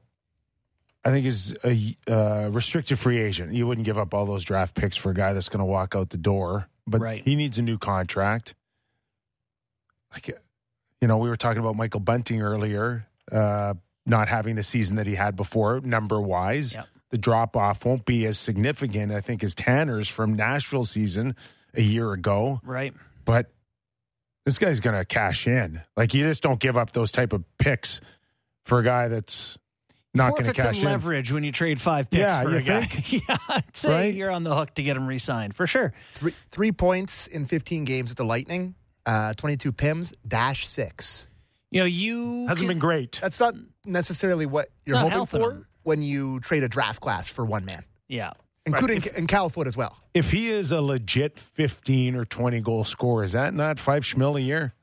[1.06, 3.53] I think, is a uh, restricted free agent.
[3.53, 5.95] You wouldn't give up all those draft picks for a guy that's going to walk
[5.95, 7.22] out the door, but Right.
[7.24, 8.53] he needs a new contract.
[10.16, 10.34] Like, you
[11.02, 13.76] you know, we were talking about Michael Bunting earlier, uh,
[14.08, 16.74] not having the season that he had before, number wise.
[16.74, 16.88] Yep.
[17.12, 21.36] The drop off won't be as significant, I think, as Tanner's from Nashville season
[21.76, 22.60] a year ago.
[22.64, 22.94] Right.
[23.26, 23.52] But
[24.46, 25.82] this guy's going to cash in.
[25.96, 28.00] Like you just don't give up those type of picks
[28.66, 29.58] for a guy that's
[30.14, 30.86] not going to cash in.
[30.86, 32.90] leverage when you trade five picks Yeah, for you a guy.
[33.08, 34.14] yeah, Right?
[34.14, 35.94] you're on the hook to get him re-signed for sure.
[36.14, 38.76] Three, three points in 15 games with the Lightning,
[39.06, 41.27] uh, 22 PIMs, dash six.
[41.72, 43.19] You know, you Hasn't can- been great.
[43.22, 43.56] That's not
[43.86, 45.65] necessarily what you're hoping for him.
[45.84, 48.32] when you trade a draft class for one man, Yeah.
[48.65, 49.98] including If- and Cal Foote as well.
[50.14, 54.38] If he is a legit 15 or 20 goal scorer, is that not five schmil
[54.38, 54.73] a year?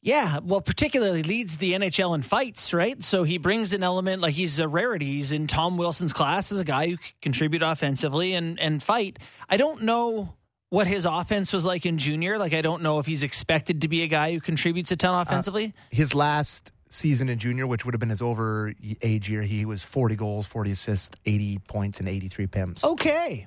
[0.00, 3.02] Yeah, well, particularly leads the NHL in fights, right?
[3.02, 5.06] So he brings an element like he's a rarity.
[5.06, 9.18] He's in Tom Wilson's class as a guy who can contribute offensively and and fight.
[9.48, 10.34] I don't know
[10.70, 12.38] what his offense was like in junior.
[12.38, 15.14] Like I don't know if he's expected to be a guy who contributes a ton
[15.14, 15.74] uh, offensively.
[15.90, 18.72] His last season in junior, which would have been his over
[19.02, 22.84] age year, he was 40 goals, 40 assists, 80 points, and 83 PIMs.
[22.84, 23.46] okay,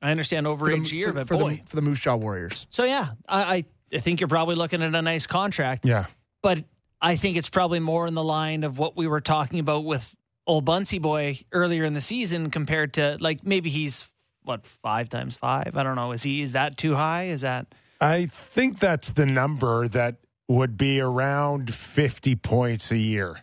[0.00, 1.60] I understand for the, overage year, for, but for boy.
[1.62, 2.66] the, for the Moose Jaw Warriors.
[2.70, 5.86] so yeah, I, I I think you're probably looking at a nice contract.
[5.86, 6.06] Yeah.
[6.42, 6.64] but
[7.00, 10.14] I think it's probably more in the line of what we were talking about with
[10.46, 14.08] old Bunsey boy earlier in the season compared to like maybe he's
[14.48, 15.76] what five times five.
[15.76, 16.12] I don't know.
[16.12, 17.26] Is he is that too high?
[17.26, 17.66] Is that
[18.00, 20.16] I think that's the number that
[20.48, 23.40] would be around 50 points a year.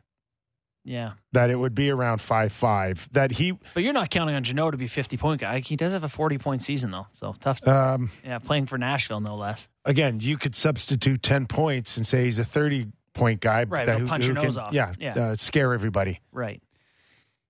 [0.83, 1.11] yeah?
[1.33, 3.09] That it would be around 5 5.
[3.11, 5.59] That he, But you're not counting on Jeannot to be 50 point guy.
[5.59, 7.65] He does have a 40 point season though, so tough.
[7.67, 9.69] um, yeah, playing for Nashville no less.
[9.83, 13.63] again, you could substitute 10 points and say he's a 30 point guy.
[13.65, 14.73] Right, that he'll punch your nose off.
[14.73, 14.93] Yeah.
[14.99, 15.17] Yeah.
[15.19, 16.21] Uh, scare everybody.
[16.31, 16.61] Right.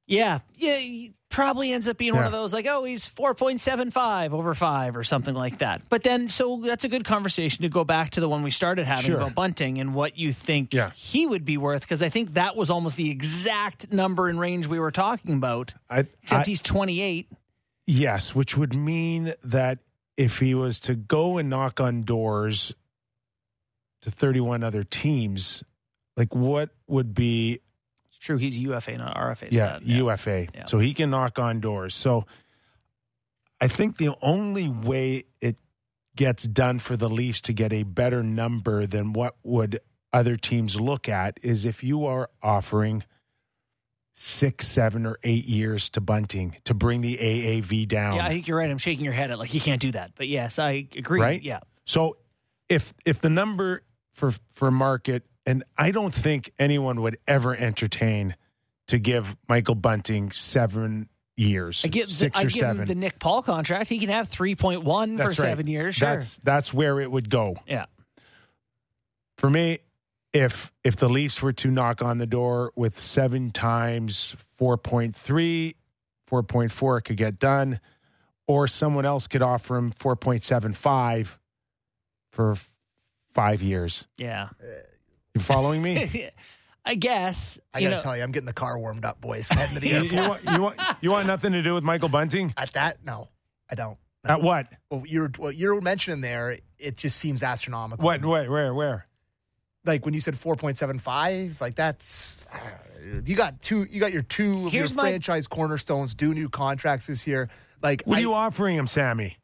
[0.07, 0.77] Yeah, yeah.
[0.77, 4.33] He probably ends up being one of those like, oh, he's four point seven five
[4.33, 5.81] over five or something like that.
[5.89, 8.85] But then, so that's a good conversation to go back to the one we started
[8.85, 9.17] having Sure.
[9.17, 10.91] about Bunting and what you think Yeah.
[10.91, 14.67] he would be worth because I think that was almost the exact number and range
[14.67, 15.73] we were talking about.
[15.89, 17.29] I, Except I- he's twenty eight.
[17.87, 19.79] Yes, which would mean that
[20.17, 22.73] if he was to go and knock on doors
[24.01, 25.63] to 31 other teams,
[26.15, 27.59] like what would be
[28.25, 28.37] true.
[28.37, 29.47] He's UFA, not RFA.
[29.51, 29.87] yeah, stat.
[29.87, 30.47] UFA.
[30.53, 30.63] Yeah.
[30.65, 31.95] So he can knock on doors.
[31.95, 32.25] So
[33.61, 35.59] I think the only way it
[36.15, 39.79] gets done for the Leafs to get a better number than what would
[40.11, 43.03] other teams look at is if you are offering
[44.15, 48.15] six, seven, or eight years to Bunting to bring the AAV down.
[48.15, 48.69] Yeah, I think you're right.
[48.69, 50.11] I'm shaking your head at like he can't do that.
[50.15, 51.19] But yes, I agree.
[51.19, 51.41] Right?
[51.41, 51.59] Yeah.
[51.85, 52.17] So
[52.69, 53.83] if if the number
[54.13, 58.35] for for market, and I don't think anyone would ever entertain
[58.87, 62.81] to give Michael Bunting seven years, I give, six I or give seven.
[62.81, 63.89] him the Nick Paul contract.
[63.89, 64.83] He can have 3.1
[65.17, 65.35] for right.
[65.35, 65.95] seven years.
[65.95, 66.13] Sure.
[66.13, 67.85] That's that's where it would go yeah.
[69.37, 69.79] for me.
[70.33, 75.75] If if the Leafs were to knock on the door with seven times 4.3,
[76.29, 77.79] 4.4 it could get done,
[78.45, 81.37] or someone else could offer him 4.75
[82.31, 82.57] for
[83.33, 84.05] five years.
[84.17, 84.49] Yeah.
[84.61, 84.81] Uh,
[85.35, 86.29] You following me?
[86.85, 87.59] I guess.
[87.73, 89.49] I got to know, tell you, I'm getting the car warmed up, boys.
[89.49, 90.11] Heading to the you, airport.
[90.13, 92.53] you want, you, want, you want nothing to do with Michael Bunting?
[92.57, 93.29] At that, no,
[93.69, 93.97] I don't.
[94.23, 94.31] No.
[94.31, 94.67] At what?
[94.89, 96.57] Well, you're what you're mentioning there.
[96.79, 98.03] It just seems astronomical.
[98.03, 98.23] What?
[98.25, 98.49] Where?
[98.49, 98.73] Where?
[98.73, 99.07] Where?
[99.85, 102.57] Like when you said 4.75, like that's uh,
[103.23, 103.85] you got two.
[103.89, 107.49] You got your two of Here's your my- franchise cornerstones do new contracts this year.
[107.83, 109.37] Like What I- are you offering him, Sammy?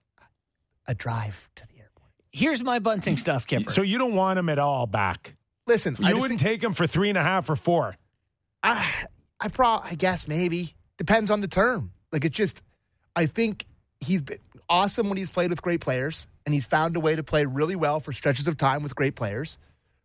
[0.87, 2.09] a drive to the airport.
[2.31, 3.69] here's my bunting stuff, Kipper.
[3.71, 5.35] So you don't want him at all back?
[5.71, 7.95] Listen, You wouldn't think, take him for three and a half or four?
[8.61, 8.85] I,
[9.39, 9.67] I pro.
[9.69, 11.93] I guess maybe depends on the term.
[12.11, 12.61] Like it just,
[13.15, 13.65] I think
[14.01, 17.23] he's been awesome when he's played with great players, and he's found a way to
[17.23, 19.57] play really well for stretches of time with great players.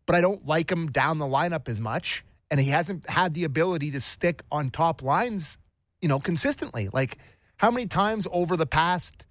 [0.07, 3.43] But I don't like him down the lineup as much, and he hasn't had the
[3.43, 5.59] ability to stick on top lines,
[6.01, 6.91] you know, consistently.
[6.93, 7.19] Like
[7.57, 9.27] how many times over the past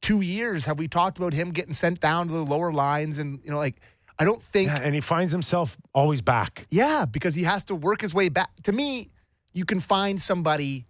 [0.00, 3.40] two years have we talked about him getting sent down to the lower lines, and
[3.42, 3.80] you know, like
[4.22, 6.66] I don't think Yeah, and he finds himself always back.
[6.70, 8.50] yeah, because he has to work his way back.
[8.64, 9.10] To me,
[9.52, 10.86] you can find somebody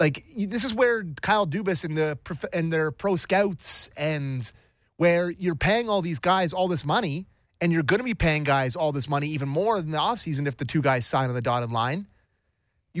[0.00, 2.18] like you- this is where Kyle Dubas and the
[2.52, 4.50] and their pro scouts and
[4.96, 7.26] where you're paying all these guys all this money
[7.60, 10.46] and you're going to be paying guys all this money even more in the offseason
[10.46, 12.06] if the two guys sign on the dotted line.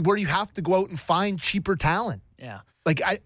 [0.02, 2.22] Where you have to go out and find cheaper talent.
[2.38, 2.60] yeah.
[2.86, 3.18] Like I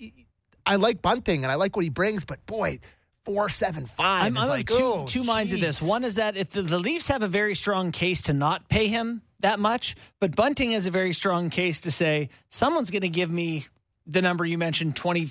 [0.66, 2.78] I like Bunting and I like what he brings, but boy,
[3.28, 5.82] 475 I'm, I'm like of two, oh, two minds of this.
[5.82, 8.88] One is that if the, the Leafs have a very strong case to not pay
[8.88, 13.10] him that much, but Bunting has a very strong case to say someone's going to
[13.10, 13.66] give me
[14.06, 15.28] the number you mentioned, twenty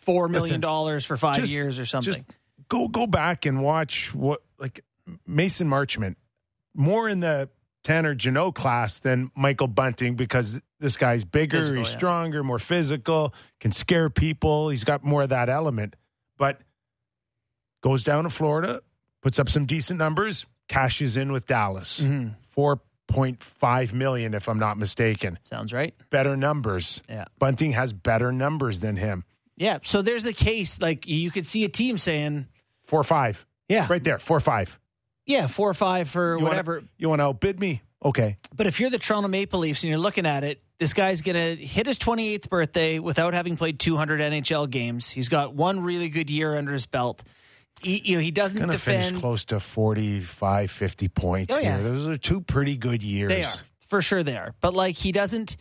[0.00, 2.14] four million dollars for five Just- years or something.
[2.14, 2.26] Just
[2.68, 4.84] go go back and watch what like
[5.24, 6.16] Mason Marchment
[6.74, 7.48] more in the
[7.84, 11.96] Tanner Jeannot class than Michael Bunting because this guy's bigger, Physical, he's yeah.
[11.96, 14.70] stronger, more physical, can scare people.
[14.70, 15.94] He's got more of that element.
[16.36, 16.60] But
[17.80, 18.80] goes down to Florida,
[19.22, 22.00] puts up some decent numbers, cashes in with Dallas.
[22.00, 22.34] Mhm.
[23.08, 25.38] 4.5 million if I'm not mistaken.
[25.44, 25.94] Sounds right.
[26.10, 27.02] Better numbers.
[27.08, 27.24] Yeah.
[27.38, 29.24] Bunting has better numbers than him.
[29.56, 29.78] Yeah.
[29.82, 32.46] So there's a case like you could see a team saying,
[32.86, 33.46] 4 or 5.
[33.68, 34.78] yeah, Right there, 4 or 5.
[35.26, 36.82] yeah, four or five for You wanna- whatever.
[36.98, 37.82] you want to outbid me?
[38.04, 38.36] Okay.
[38.54, 41.34] But if you're the Toronto Maple Leafs and you're looking at it, this guy's going
[41.58, 45.10] to hit his 28th birthday without having played 200 NHL games.
[45.10, 47.24] He's got one really good year under his belt.
[47.82, 49.04] He, you know, he doesn't going to defend.
[49.06, 51.78] finish close to 45, 50 points Oh, yeah.
[51.78, 51.88] here.
[51.88, 53.28] Those are two pretty good years.
[53.28, 53.52] They are
[53.88, 54.22] for sure.
[54.22, 55.56] They are, but like he doesn't.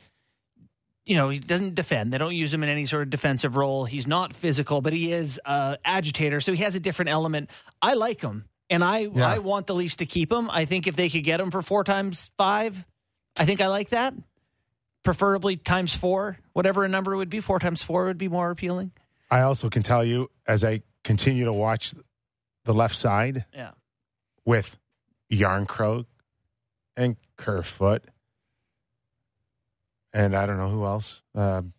[1.05, 2.11] You know, he doesn't defend.
[2.11, 3.85] They don't use him in any sort of defensive role.
[3.85, 7.51] He's not physical, but he is uh, agitator, so he has a different element.
[7.79, 9.27] I like him, and I Yeah.
[9.27, 10.49] I want the Leafs to keep him.
[10.49, 12.83] I think if they could get him for four times five,
[13.37, 14.15] I think I like that.
[15.03, 17.39] Preferably times four, whatever a number would be.
[17.39, 18.91] Four times four would be more appealing.
[19.29, 21.93] I also can tell you as I continue to watch
[22.65, 23.71] the left side Yeah.
[24.45, 24.77] with
[25.31, 26.05] Jarnkrok
[26.97, 28.03] and Kerfoot,
[30.13, 31.21] and I don't know who else.
[31.33, 31.73] Um,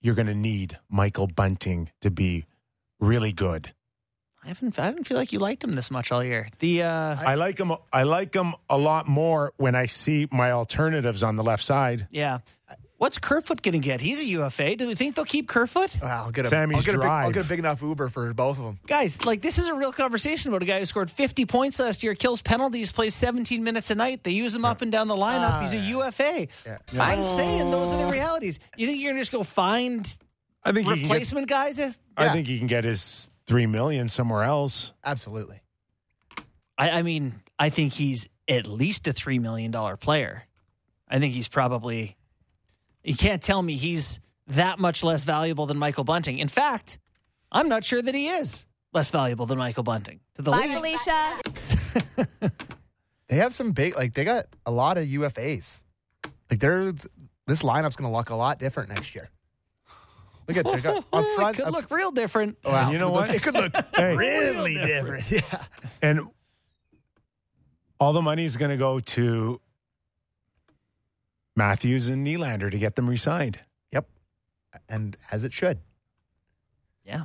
[0.00, 2.46] you're going to need Michael Bunting to be
[3.00, 3.74] really good.
[4.44, 4.78] I haven't.
[4.78, 6.48] I didn't feel like you liked him this much all year.
[6.60, 7.72] The uh, I like him.
[7.92, 12.06] I like him a lot more when I see my alternatives on the left side.
[12.10, 12.38] yeah.
[12.98, 14.00] What's Kerfoot going to get?
[14.00, 14.74] He's a UFA.
[14.76, 15.96] Do you think they'll keep Kerfoot?
[16.02, 18.08] Wow, I'll get a, Sammy's I'll get a, big, I'll get a big enough Uber
[18.08, 18.80] for both of them.
[18.86, 22.02] Guys, like this is a real conversation about a guy who scored 50 points last
[22.02, 24.24] year, kills penalties, plays 17 minutes a night.
[24.24, 25.50] They use him up and down the lineup.
[25.50, 25.78] Ah, He's a.
[25.78, 26.48] UFA.
[26.66, 26.78] Yeah.
[26.98, 28.58] I'm saying those are the realities.
[28.76, 30.00] You think you're going to just go find
[30.64, 31.78] I think he can get, replacement guys?
[31.78, 34.92] If, I think he can get his three million somewhere else.
[35.04, 35.62] Absolutely.
[36.78, 40.44] I, I mean, I think he's at least a $3 million player.
[41.08, 42.16] I think he's probably,
[43.04, 46.38] you can't tell me he's that much less valuable than Michael Bunting.
[46.38, 46.98] In fact,
[47.52, 50.20] I'm not sure that he is less valuable than Michael Bunting.
[50.34, 51.04] To the Bye, Leafs.
[51.04, 52.52] Felicia.
[53.28, 55.82] They have some big, like they got a lot of UFAs.
[56.50, 56.92] Like they're
[57.46, 59.28] this lineup's going to look a lot different next year.
[60.48, 61.58] Look at they got up front.
[61.58, 62.56] it could up- look real different.
[62.64, 63.28] Wow, And you know what?
[63.34, 64.16] It could look Hey.
[64.16, 65.30] really different.
[65.30, 65.42] Yeah.
[66.00, 66.22] And
[68.00, 69.60] all the money is going to go to
[71.58, 73.58] Matthews and Nylander to get them re-signed.
[73.92, 74.08] Yep.
[74.88, 75.80] And as it should.
[77.04, 77.24] Yeah.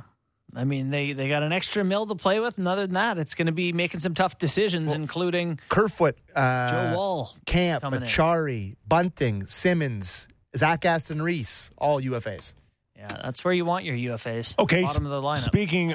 [0.54, 2.58] I mean, they, they got an extra mill to play with.
[2.58, 6.70] And other than that, it's going to be making some tough decisions, including Kerfoot, uh,
[6.70, 7.34] Joe Wall.
[7.46, 8.76] Kampf, coming in.
[8.86, 12.54] Bunting, Simmonds, Zach Aston Reese, all UFAs.
[12.96, 14.58] Yeah, that's where you want your UFAs.
[14.58, 15.38] Okay, Bottom of the lineup.
[15.38, 15.94] Speaking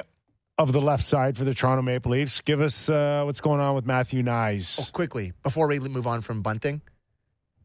[0.58, 3.74] of the left side for the Toronto Maple Leafs, give us uh, what's going on
[3.74, 4.78] with Matthew Knies.
[4.78, 6.82] Oh, quickly, before we move on from Bunting,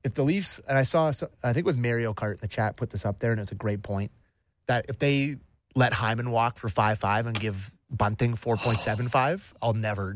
[0.05, 1.07] if the Leafs, and I saw,
[1.43, 3.51] I think it was Mario Kart in the chat put this up there, and it's
[3.51, 4.11] a great point,
[4.67, 5.37] that if they
[5.73, 10.13] let Hyman walk for 5 5 and give Bunting 4.75, I'll never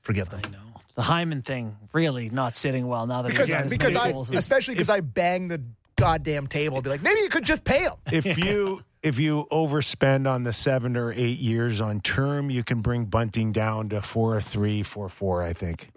[0.00, 0.40] forgive them.
[0.44, 0.58] I know.
[0.94, 4.12] The Hyman thing really not sitting well now that Because, he's got as because I,
[4.12, 5.62] goals especially because I bang the
[5.96, 7.94] goddamn table, be like, maybe you could just pay him.
[8.12, 12.82] if you if you overspend on the seven or eight years on term, you can
[12.82, 15.42] bring Bunting down to four three, four four.
[15.42, 15.88] I think.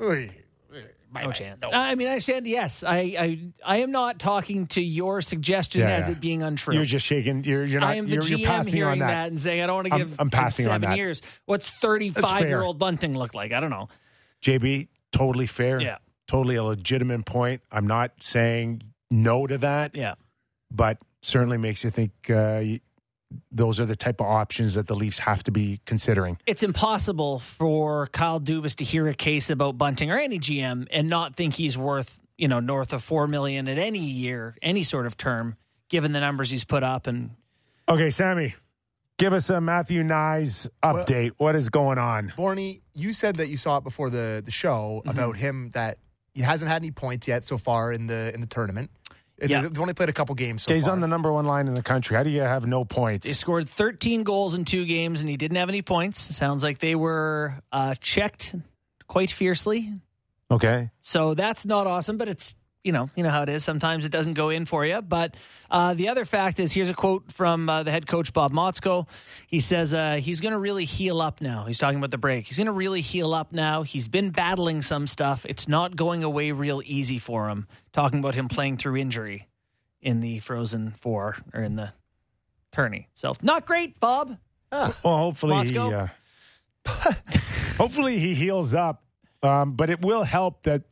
[1.13, 1.63] No chance.
[1.71, 2.83] I mean, I said yes.
[2.83, 6.11] I, I I am not talking to your suggestion Yeah, as yeah.
[6.13, 6.75] it being untrue.
[6.75, 7.43] You're just shaking.
[7.43, 7.89] You're you're not.
[7.89, 9.07] I am the you're, GM you're passing hearing on that.
[9.07, 9.27] that.
[9.29, 10.97] and saying I don't want to I'm- give I'm passing on seven that.
[10.97, 11.21] years.
[11.45, 13.51] What's 35 year old Bunting look like?
[13.53, 13.89] I don't know.
[14.41, 15.79] JB, totally fair.
[15.81, 15.97] Yeah.
[16.27, 17.61] Totally a legitimate point.
[17.71, 20.15] I'm not saying no to that, Yeah.
[20.71, 22.81] but certainly makes you think uh, y-
[23.51, 26.37] those are the type of options that the Leafs have to be considering.
[26.45, 31.09] It's impossible for Kyle Dubas to hear a case about Bunting or any GM and
[31.09, 35.05] not think he's worth, you know, north of 4 million at any year, any sort
[35.05, 35.55] of term,
[35.89, 37.31] given the numbers he's put up and
[37.87, 38.55] Okay, Sammy,
[39.17, 41.33] give us a Matthew Knies update.
[41.37, 42.33] what is going on?
[42.35, 45.09] Borny, you said that you saw it before the, the show mm-hmm.
[45.09, 45.99] about him that
[46.33, 48.89] he hasn't had any points yet so far in the in the tournament.
[49.41, 49.61] Yeah.
[49.63, 50.93] They've only played a couple games so He's far.
[50.93, 52.15] on the number one line in the country.
[52.15, 53.27] How do you have no points?
[53.27, 56.35] He scored 13 goals in two games, and he didn't have any points.
[56.35, 58.55] Sounds like they were uh, checked
[59.07, 59.91] quite fiercely.
[60.49, 60.89] Okay.
[61.01, 62.55] So that's not awesome, but it's
[62.85, 63.63] you know you know how it is.
[63.63, 65.01] Sometimes it doesn't go in for you.
[65.01, 65.35] But
[65.71, 69.07] uh, the other fact is, here's a quote from uh, the head coach Bob Motzko.
[69.47, 71.65] He says uh, he's going to really heal up now.
[71.65, 72.47] He's talking about the break.
[72.47, 73.81] He's going to really heal up now.
[73.81, 75.45] He's been battling some stuff.
[75.49, 77.67] It's not going away real easy for him.
[77.91, 79.47] Talking about him playing through injury
[80.01, 81.91] in the Frozen Four or in the
[82.71, 83.09] tourney.
[83.13, 84.37] So not great, Bob.
[85.03, 86.07] Well, hopefully, he, uh,
[87.77, 89.01] hopefully he heals up
[89.41, 90.83] Um, but it will help that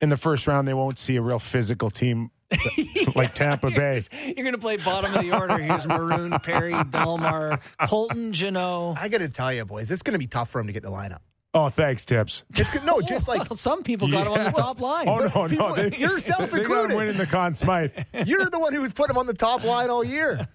[0.00, 2.30] in the first round they won't see a real physical team
[3.14, 4.00] like Tampa Bay.
[4.24, 5.58] You're going to play bottom of the order.
[5.58, 8.98] Here's Maroon, Perry, Bellemare, Colton, Jeannot.
[8.98, 10.84] I got to tell you, boys, it's going to be tough for him to get
[10.84, 11.18] in the lineup.
[11.56, 12.42] Oh, thanks, Tips.
[12.56, 12.84] It's good.
[12.84, 15.08] No, just like Well, some people got him on the top line.
[15.08, 17.92] Oh no, people- no, they, yourself they got him winning the Conn Smythe.
[18.26, 20.46] you're the one who was putting him on the top line all year.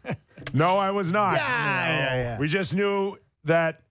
[0.53, 1.33] No, I was not.
[1.33, 2.37] Yeah, yeah, yeah.
[2.39, 3.81] We just knew that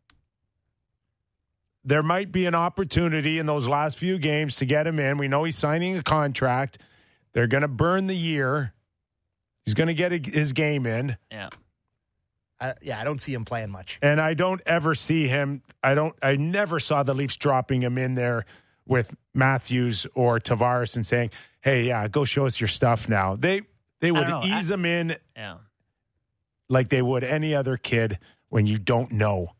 [1.84, 5.18] there might be an opportunity in those last few games to get him in.
[5.18, 6.78] We know he's signing a contract.
[7.32, 8.72] They're going to burn the year.
[9.64, 11.16] He's going to get a, his game in.
[11.30, 11.50] Yeah.
[12.60, 13.98] I, yeah, I don't see him playing much.
[14.02, 15.62] And I don't ever see him.
[15.82, 16.14] I don't.
[16.20, 18.46] I never saw the Leafs dropping him in there
[18.84, 21.30] with Matthews or Tavares and saying,
[21.60, 23.62] "Hey, yeah, go show us your stuff now." They
[24.00, 24.58] they would don't know.
[24.58, 25.58] ease him in Yeah.
[26.68, 28.18] like they would any other kid
[28.48, 29.52] when you don't know.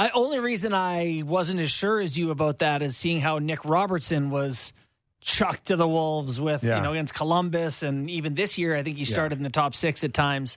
[0.00, 3.64] I only reason I wasn't as sure as you about that is seeing how Nick
[3.64, 4.72] Robertson was
[5.20, 6.76] chucked to the wolves with Yeah.
[6.78, 9.74] you know against Columbus and even this year I think he started in the top
[9.74, 10.56] six at times.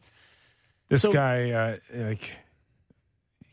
[0.90, 2.30] This So- guy uh, like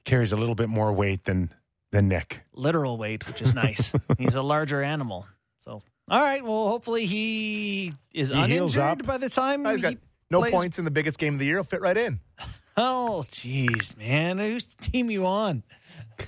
[0.05, 1.53] carries a little bit more weight than
[1.91, 2.43] than Nick.
[2.53, 3.93] Literal weight, which is nice.
[4.19, 5.27] He's a larger animal.
[5.65, 9.99] So all right, well hopefully he is He uninjured by the time He's got he
[10.31, 11.57] no plays- points in the biggest game of the year.
[11.57, 12.21] He'll fit right in.
[12.77, 14.39] Oh jeez, man.
[14.39, 15.65] Whose team you on?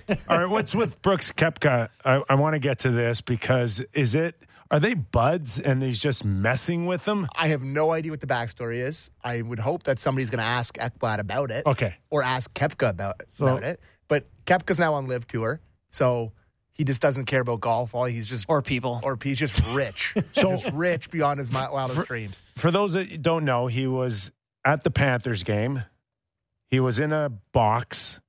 [0.29, 1.89] All right, what's with Brooks Koepka?
[2.05, 4.35] I, I want to get to this because is it
[4.71, 7.29] are they buds and he's just messing with them?
[7.37, 9.11] I have no idea what the backstory is.
[9.23, 11.67] I would hope that somebody's going to ask Ekblad about it.
[11.67, 11.95] Okay.
[12.11, 13.81] Or ask Koepka about, So- about it.
[14.09, 16.33] But Koepka's now on LIV tour, so
[16.73, 17.95] he just doesn't care about golf.
[17.95, 19.01] All he's just Or people.
[19.03, 22.43] or he's just rich, so just rich beyond his mi- wildest dreams.
[22.57, 24.31] For those that don't know, he was
[24.65, 25.83] at the Panthers game.
[26.69, 28.21] He was in a box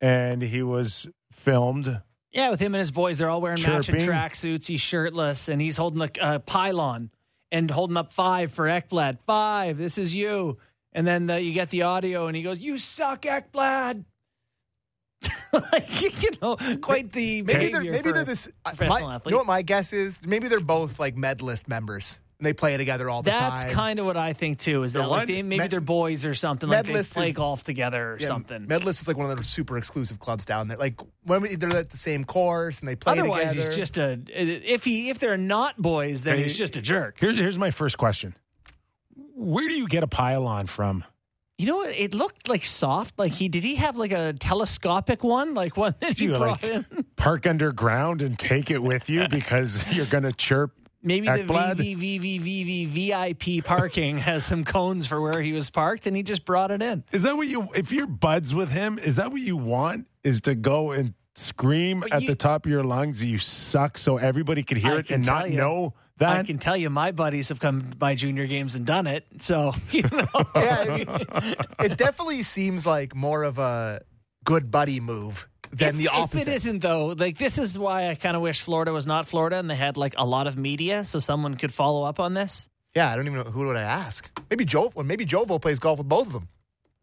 [0.00, 2.00] and he was filmed.
[2.32, 4.08] Yeah, with him and his boys, they're all wearing matching Chirping.
[4.08, 4.66] tracksuits.
[4.66, 7.10] He's shirtless, and he's holding a uh, pylon
[7.50, 9.18] and holding up five for Ekblad.
[9.26, 10.58] Five, this is you.
[10.92, 14.04] And then uh, you get the audio, and he goes, "You suck, Ekblad."
[15.52, 18.48] like you know, quite the Maybe they're maybe for they're this.
[18.64, 19.30] professional my- athlete.
[19.30, 20.20] You know what my guess is?
[20.24, 23.62] Maybe they're both like medalist members, and they play together all the That's time.
[23.64, 24.82] That's kind of what I think too.
[24.82, 26.70] Is that like they, maybe Med- they're boys or something?
[26.70, 28.66] Like they Medalist play is- golf together or Yeah, something.
[28.66, 30.78] Medalist is like one of the super exclusive clubs down there.
[30.78, 33.66] Like when we, they're at the same course and they play Otherwise, together.
[33.68, 34.18] he's just a.
[34.28, 37.20] If he if they're not boys, then Hey, he's just a jerk.
[37.20, 38.34] Here, here's my first question.
[39.34, 41.04] Where do you get a pylon from?
[41.58, 43.18] You know, it looked like soft.
[43.18, 43.62] Like he did.
[43.62, 46.86] He have like a telescopic one, like one that Do he you brought like in.
[47.16, 50.72] park underground and take it with you because you're going to chirp?
[51.02, 51.76] Maybe the Ekblad?
[51.76, 52.86] VVVVVV
[53.58, 56.82] VIP parking has some cones for where he was parked, and he just brought it
[56.82, 57.04] in.
[57.12, 57.68] Is that what you?
[57.74, 60.06] If you're buds with him, is that what you want?
[60.24, 63.96] Is to go and scream But at you- the top of your lungs, "You suck!"
[63.96, 65.56] so everybody could hear I it and not you.
[65.56, 66.36] know that.
[66.36, 69.24] I can tell you, my buddies have come to my junior games and done it.
[69.38, 71.06] So you know, yeah, I mean,
[71.92, 74.02] it definitely seems like more of a
[74.44, 78.14] good buddy move than if, the if it isn't though, like this is why I
[78.14, 81.04] kind of wish Florida was not Florida, and they had like a lot of media,
[81.04, 82.68] so someone could follow up on this.
[82.94, 84.28] Yeah, I don't even know who would I ask.
[84.50, 84.90] Maybe Joe.
[84.94, 86.48] Well, maybe Jovo plays golf with both of them.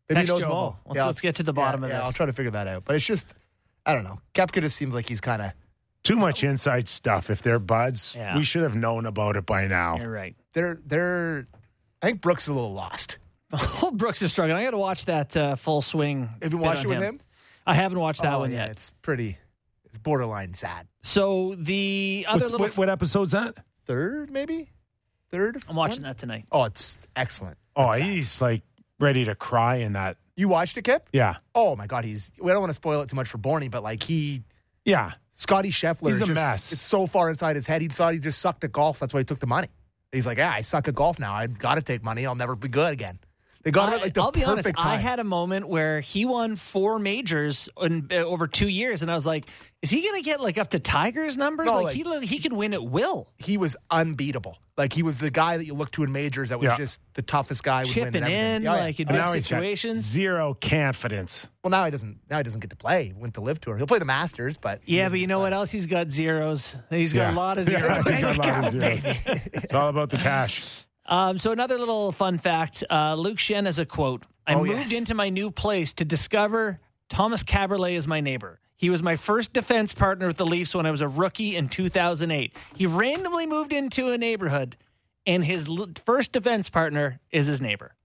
[0.09, 0.53] Maybe Text he knows them Jovo.
[0.53, 0.79] all.
[0.85, 2.05] Let's- let's get to the bottom yeah, of yeah, this.
[2.07, 2.83] I'll try to figure that out.
[2.85, 3.27] But it's just,
[3.85, 4.19] I don't know.
[4.33, 5.51] Koepka just seems like he's kind of.
[6.03, 7.29] Too much inside stuff.
[7.29, 8.37] If they're buds, Yeah.
[8.37, 9.97] we should have known about it by now.
[9.97, 10.35] You're right.
[10.53, 11.47] They're they're.
[12.01, 13.17] I think Brooks is a little lost.
[13.81, 14.57] Oh, Brooks is struggling.
[14.57, 16.29] I got to watch that uh, full swing.
[16.41, 17.21] Have you watched it with him?
[17.67, 18.71] I haven't watched that Oh, one yeah, yet.
[18.71, 19.37] It's pretty.
[19.85, 20.87] It's borderline sad.
[21.03, 23.55] So the other What's- little, what, what episode's that?
[23.85, 24.69] Third, maybe.
[25.31, 25.63] Third.
[25.67, 26.09] I'm watching one?
[26.11, 26.45] that tonight.
[26.51, 27.57] Oh, it's excellent.
[27.75, 28.63] Oh, It's- he's like
[28.99, 30.17] ready to cry in that.
[30.35, 31.09] You watched it, Kip?
[31.13, 32.31] Yeah, Oh my God, he's.
[32.39, 34.43] We don't want to spoil it too much for Borny, but like he,
[34.85, 35.13] yeah.
[35.35, 36.71] Scotty Scheffler, He's is a just- mess.
[36.71, 37.81] It's so far inside his head.
[37.81, 38.99] He thought he just sucked at golf.
[38.99, 39.67] That's why he took the money.
[40.11, 41.33] He's like, yeah, I suck at golf now.
[41.33, 42.25] I got to take money.
[42.25, 43.19] I'll never be good again.
[43.63, 44.65] They got him at like the I'll be honest.
[44.65, 49.01] perfect I had a moment where he won four majors in, uh, over two years,
[49.01, 49.45] and I was like,
[49.81, 51.65] "Is he going to get like up to Tiger's numbers?
[51.65, 54.57] No, like, like- he he can win at will, he was unbeatable.
[54.77, 56.77] Like he was the guy that you look to in majors that was Yeah.
[56.77, 57.83] just the toughest guy.
[57.83, 58.71] Chipping in Yeah, yeah.
[58.73, 61.47] like in big now he's got situations." zero confidence.
[61.63, 62.19] Well, now he doesn't.
[62.29, 63.05] Now he doesn't get to play.
[63.07, 63.75] He went to LIV tour.
[63.77, 65.71] He'll play the Masters, but Yeah, but you know to what else?
[65.71, 66.75] He's got zeros.
[66.89, 67.33] He's got Yeah.
[67.33, 68.07] a lot of Yeah, zeros.
[68.07, 69.01] he's got a lot of zeros.
[69.53, 70.85] It's all about the cash.
[71.07, 74.23] Um, so another little fun fact: uh, Luke Schenn has a quote.
[74.45, 74.99] I Oh, moved yes.
[74.99, 76.79] into my new place to discover
[77.09, 78.59] Thomas Kaberle is my neighbor.
[78.77, 81.67] He was my first defense partner with the Leafs when I was a rookie in
[81.67, 82.53] 2008.
[82.75, 84.77] He randomly moved into a neighborhood,
[85.25, 87.95] and his l- first defense partner is his neighbor.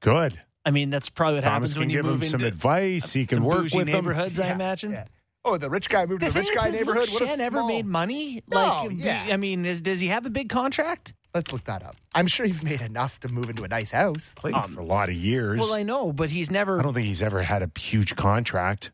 [0.00, 0.40] Good.
[0.64, 3.12] I mean, that's probably what Thomas happens when you give move him some into advice.
[3.12, 3.86] He can work with them.
[3.86, 4.38] neighborhoods.
[4.40, 4.92] I Yeah, imagine.
[4.92, 5.04] yeah.
[5.46, 7.08] Oh, the rich guy moved to the rich is, guy has neighborhood.
[7.08, 8.42] Luke What a Schenn ever small- made money?
[8.48, 9.28] No, yeah.
[9.30, 11.14] I mean, is, does he have a big contract?
[11.34, 11.96] Let's look that up.
[12.14, 14.32] I'm sure he's made enough to move into a nice house.
[14.36, 15.60] Played for a lot of years.
[15.60, 16.80] Well, I know, but he's never.
[16.80, 18.90] I don't think he's ever had a huge contract.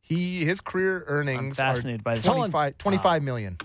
[0.00, 2.26] He his career earnings I'm fascinated are by this.
[2.26, 2.50] Hold on.
[2.50, 3.58] 25, 25 million.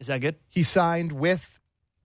[0.00, 0.36] Is that good?
[0.48, 1.58] He signed with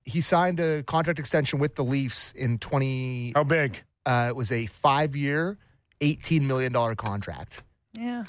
[0.04, 3.82] he signed a contract extension with the Leafs in 20 How big?
[4.06, 5.58] uh, it was a 5-year,
[6.02, 7.64] 18 million dollar contract.
[7.98, 8.26] Yeah.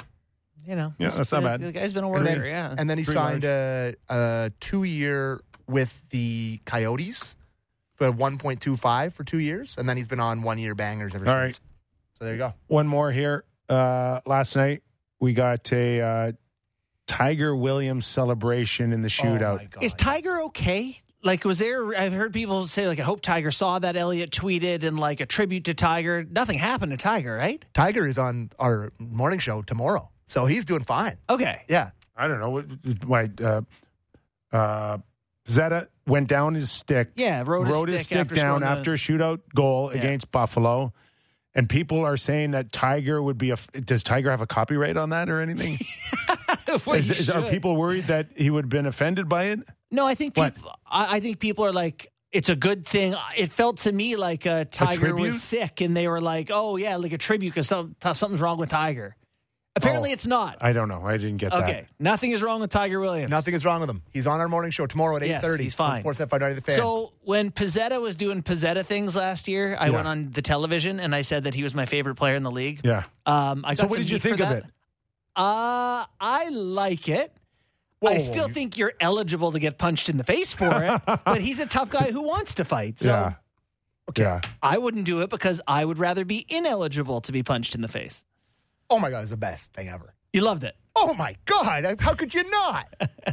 [0.67, 0.95] You know.
[0.99, 1.61] Yeah, he's that's not bad.
[1.61, 2.75] The guy's been a And warrior, then, yeah.
[2.77, 7.37] and then he Pretty signed a, a 2-year with the Coyotes
[7.95, 11.41] for 1.25 for 2 years and then he's been on 1-year bangers ever All since.
[11.41, 11.61] right.
[12.19, 12.55] So there you go.
[12.67, 13.45] One more here.
[13.69, 14.83] Uh, last night
[15.21, 16.33] we got a uh,
[17.07, 19.55] Tiger Williams celebration in the shootout.
[19.55, 21.01] Oh my God, Is Tiger okay?
[21.23, 21.97] Like, was there?
[21.97, 25.27] I've heard people say, like, I hope Tiger saw that Elliot tweeted and like a
[25.27, 26.23] tribute to Tiger.
[26.23, 27.65] Nothing happened to Tiger, right?
[27.75, 30.09] Tiger is on our morning show tomorrow.
[30.27, 31.17] So he's doing fine.
[31.31, 31.63] Okay.
[31.69, 31.91] Yeah.
[32.17, 32.65] I don't know what.
[33.05, 33.31] Why?
[33.43, 33.61] Uh,
[34.53, 34.99] uh,
[35.49, 37.11] Zeta went down his stick.
[37.17, 39.99] Yeah, rode his his stick stick after down scoring after a shootout goal Yeah.
[39.99, 40.93] against Buffalo.
[41.55, 43.57] And people are saying that Tiger would be a.
[43.81, 45.79] Does Tiger have a copyright on that or anything?
[46.85, 49.61] Well, Is- is- are people worried that he would have been offended by it?
[49.93, 50.73] No, I think people.
[50.85, 53.15] I, I think people are like, it's a good thing.
[53.37, 55.21] It felt to me like uh, Tiger tribute?
[55.21, 58.59] was sick, and they were like, "Oh yeah, like a tribute because some, something's wrong
[58.59, 59.15] with Tiger."
[59.77, 60.13] Apparently, Oh.
[60.15, 60.57] it's not.
[60.63, 61.03] I don't know.
[61.05, 61.69] I didn't get Okay, that.
[61.71, 63.31] Okay, nothing is wrong with Tiger Williams.
[63.31, 64.03] Nothing is wrong with him.
[64.13, 65.65] He's on our morning show tomorrow at eight thirty.
[65.65, 66.01] Yes, he's fine.
[66.01, 66.77] Sports 590 The Fan.
[66.77, 69.91] So when Pezzetta was doing Pezzetta things last year, I Yeah.
[69.93, 72.51] went on the television and I said that he was my favorite player in the
[72.51, 72.81] league.
[72.85, 73.05] Yeah.
[73.27, 74.57] Um, I got So what did you think of that.
[74.59, 74.65] it?
[75.37, 77.33] Uh, I like it.
[78.01, 81.03] Whoa, I still you- think you're eligible to get punched in the face for it,
[81.25, 83.01] but he's a tough guy who wants to fight.
[83.01, 83.33] So yeah.
[84.09, 84.23] Okay.
[84.23, 84.41] Yeah.
[84.63, 87.89] I wouldn't do it because I would rather be ineligible to be punched in the
[87.89, 88.25] face.
[88.91, 90.15] Oh my God, it's the best thing ever.
[90.33, 90.75] You loved it.
[90.95, 92.87] Oh my God, how could you not?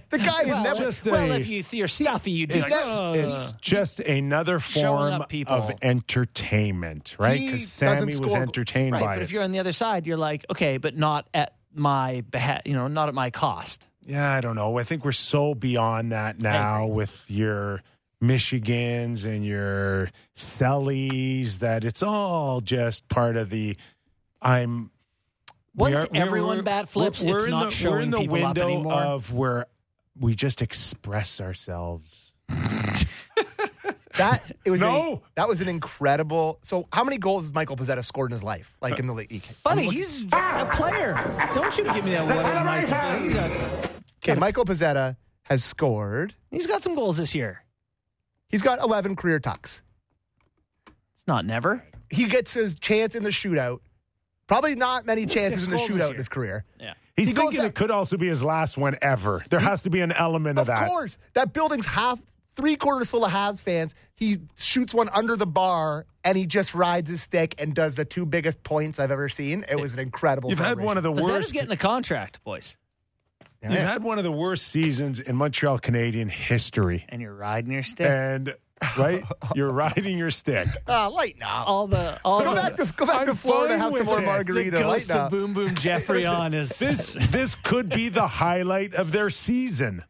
[0.09, 0.79] The guy is Well, never.
[0.83, 3.99] just well, a- if you you're stuffy, you'd be he- like, that's- "Oh." It's just
[4.01, 7.39] another form up of entertainment, right?
[7.39, 9.01] Because doesn't Sammy was score- entertained right.
[9.01, 9.23] by But it.
[9.23, 12.73] if you're on the other side, you're like, okay, but not at my beha- you
[12.73, 13.87] know, not at my cost.
[14.05, 14.77] Yeah, I don't know.
[14.77, 17.81] I think we're so beyond that now with your
[18.21, 23.77] Michigans and your Sellies that it's all just part of the
[24.41, 24.89] I'm we
[25.75, 28.35] Once are- everyone we're- bat flips, we're it's not the, showing we're in the people
[28.37, 28.93] up window anymore.
[28.93, 29.65] of where
[30.19, 32.33] we just express ourselves.
[34.17, 35.13] that it was No.
[35.13, 36.59] a, that was an incredible.
[36.61, 38.77] So how many goals has Michael Pezzetta scored in his life?
[38.81, 39.41] Like in the league?
[39.63, 41.13] Buddy, he's a player.
[41.55, 43.19] Don't you give me that one, Michael.
[43.21, 43.33] He's
[44.23, 46.35] Okay, Michael Pezzetta has scored.
[46.51, 47.63] he's got some goals this year.
[48.49, 49.81] He's got 11 career tucks.
[51.15, 51.83] It's not never.
[52.11, 53.79] He gets his chance in the shootout.
[54.53, 56.63] Probably not many chances six in the shootout in his career.
[56.79, 56.93] Yeah.
[57.17, 59.43] He's He thinking that- it could also be his last one ever.
[59.49, 60.83] There has to be an element of, Of that.
[60.83, 62.19] Of course, that building's half,
[62.55, 63.93] three quarters full of Habs fans.
[64.15, 68.05] He shoots one under the bar and he just rides his stick and does the
[68.05, 69.65] two biggest points I've ever seen.
[69.69, 70.49] It was an incredible.
[70.49, 71.53] You've had one of the Pezzetta's worst.
[71.53, 72.77] getting a contract, boys.
[73.61, 77.83] You've had one of the worst seasons in Montreal Canadian history, And you're riding your
[77.83, 78.07] stick.
[78.07, 78.53] and
[78.97, 79.23] right,
[79.55, 80.67] you're riding your stick.
[80.87, 81.63] Ah, light now.
[81.65, 83.99] all the all Go the, back to go back I'm to Florida and have some
[83.99, 84.25] with more it.
[84.25, 84.71] margarita.
[84.77, 85.25] the Light ghost now.
[85.25, 90.03] of Boom Boom Geoffrion on is This this could be the highlight of their season.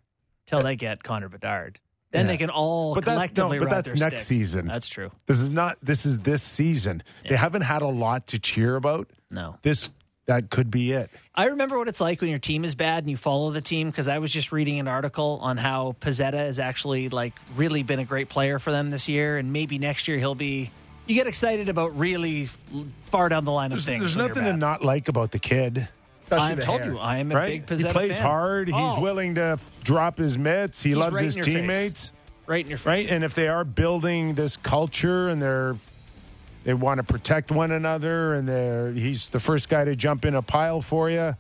[0.46, 1.80] till they get Connor Bedard.
[2.12, 4.28] Then they can all But that- no, collectively but ride that's their next sticks.
[4.28, 4.68] season.
[4.68, 5.12] That's true.
[5.26, 5.78] This is not.
[5.82, 7.02] This is this season.
[7.28, 9.10] They haven't had a lot to cheer about.
[9.32, 9.58] No.
[9.64, 9.90] This
[10.26, 11.10] that could be it.
[11.36, 13.90] I remember what it's like when your team is bad and you follow the team
[13.90, 18.00] because I was just reading an article on how Pezzetta has actually like really been
[18.00, 20.72] a great player for them this year, and maybe next year he'll be.
[21.08, 22.48] You get excited about really
[23.08, 24.00] far down the line of There's, things.
[24.02, 25.88] there's nothing to not like about the kid.
[26.32, 26.92] I told hair.
[26.94, 27.66] you I am a Right?
[27.66, 28.22] big Pezzetta he plays fan.
[28.22, 28.68] hard.
[28.70, 30.82] He's Oh, willing to f- drop his mitts.
[30.82, 31.56] He He's loves right his in your face.
[31.56, 32.12] teammates.
[32.48, 32.86] right in your face.
[32.88, 33.12] right?
[33.12, 35.76] And if they are building this culture and they're
[36.64, 40.36] they want to protect one another and they're he's the first guy to jump in
[40.36, 41.36] a pile for you,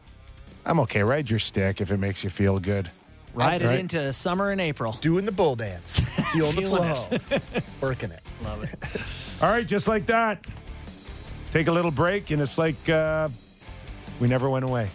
[0.65, 1.03] I'm okay.
[1.03, 2.89] Ride your stick if it makes you feel good.
[3.33, 3.79] Ride it right.
[3.79, 4.93] into summer and April.
[5.01, 5.99] Doing the bull dance,
[6.33, 7.39] feeling the Feeling flow,
[7.81, 8.21] working it.
[8.43, 8.75] Love it.
[9.41, 10.45] All right, just like that.
[11.51, 13.29] Take a little break, and it's like uh,
[14.19, 14.89] we never went away.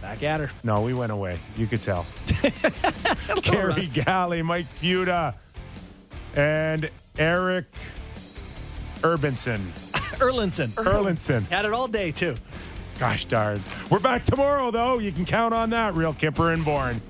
[0.00, 0.50] Back at her.
[0.64, 1.38] No, we went away.
[1.56, 2.06] You could tell.
[3.42, 4.02] Garry rusty.
[4.02, 5.34] Galley, Mike Futa,
[6.36, 7.66] and Erik
[9.02, 9.60] Urbanson.
[10.22, 10.68] Erlendsson.
[10.70, 11.46] Erlendsson.
[11.48, 12.34] Had it all day too.
[12.98, 13.62] Gosh darn.
[13.90, 14.98] We're back tomorrow, though.
[14.98, 17.00] You can count on that, Real Kipper and Born.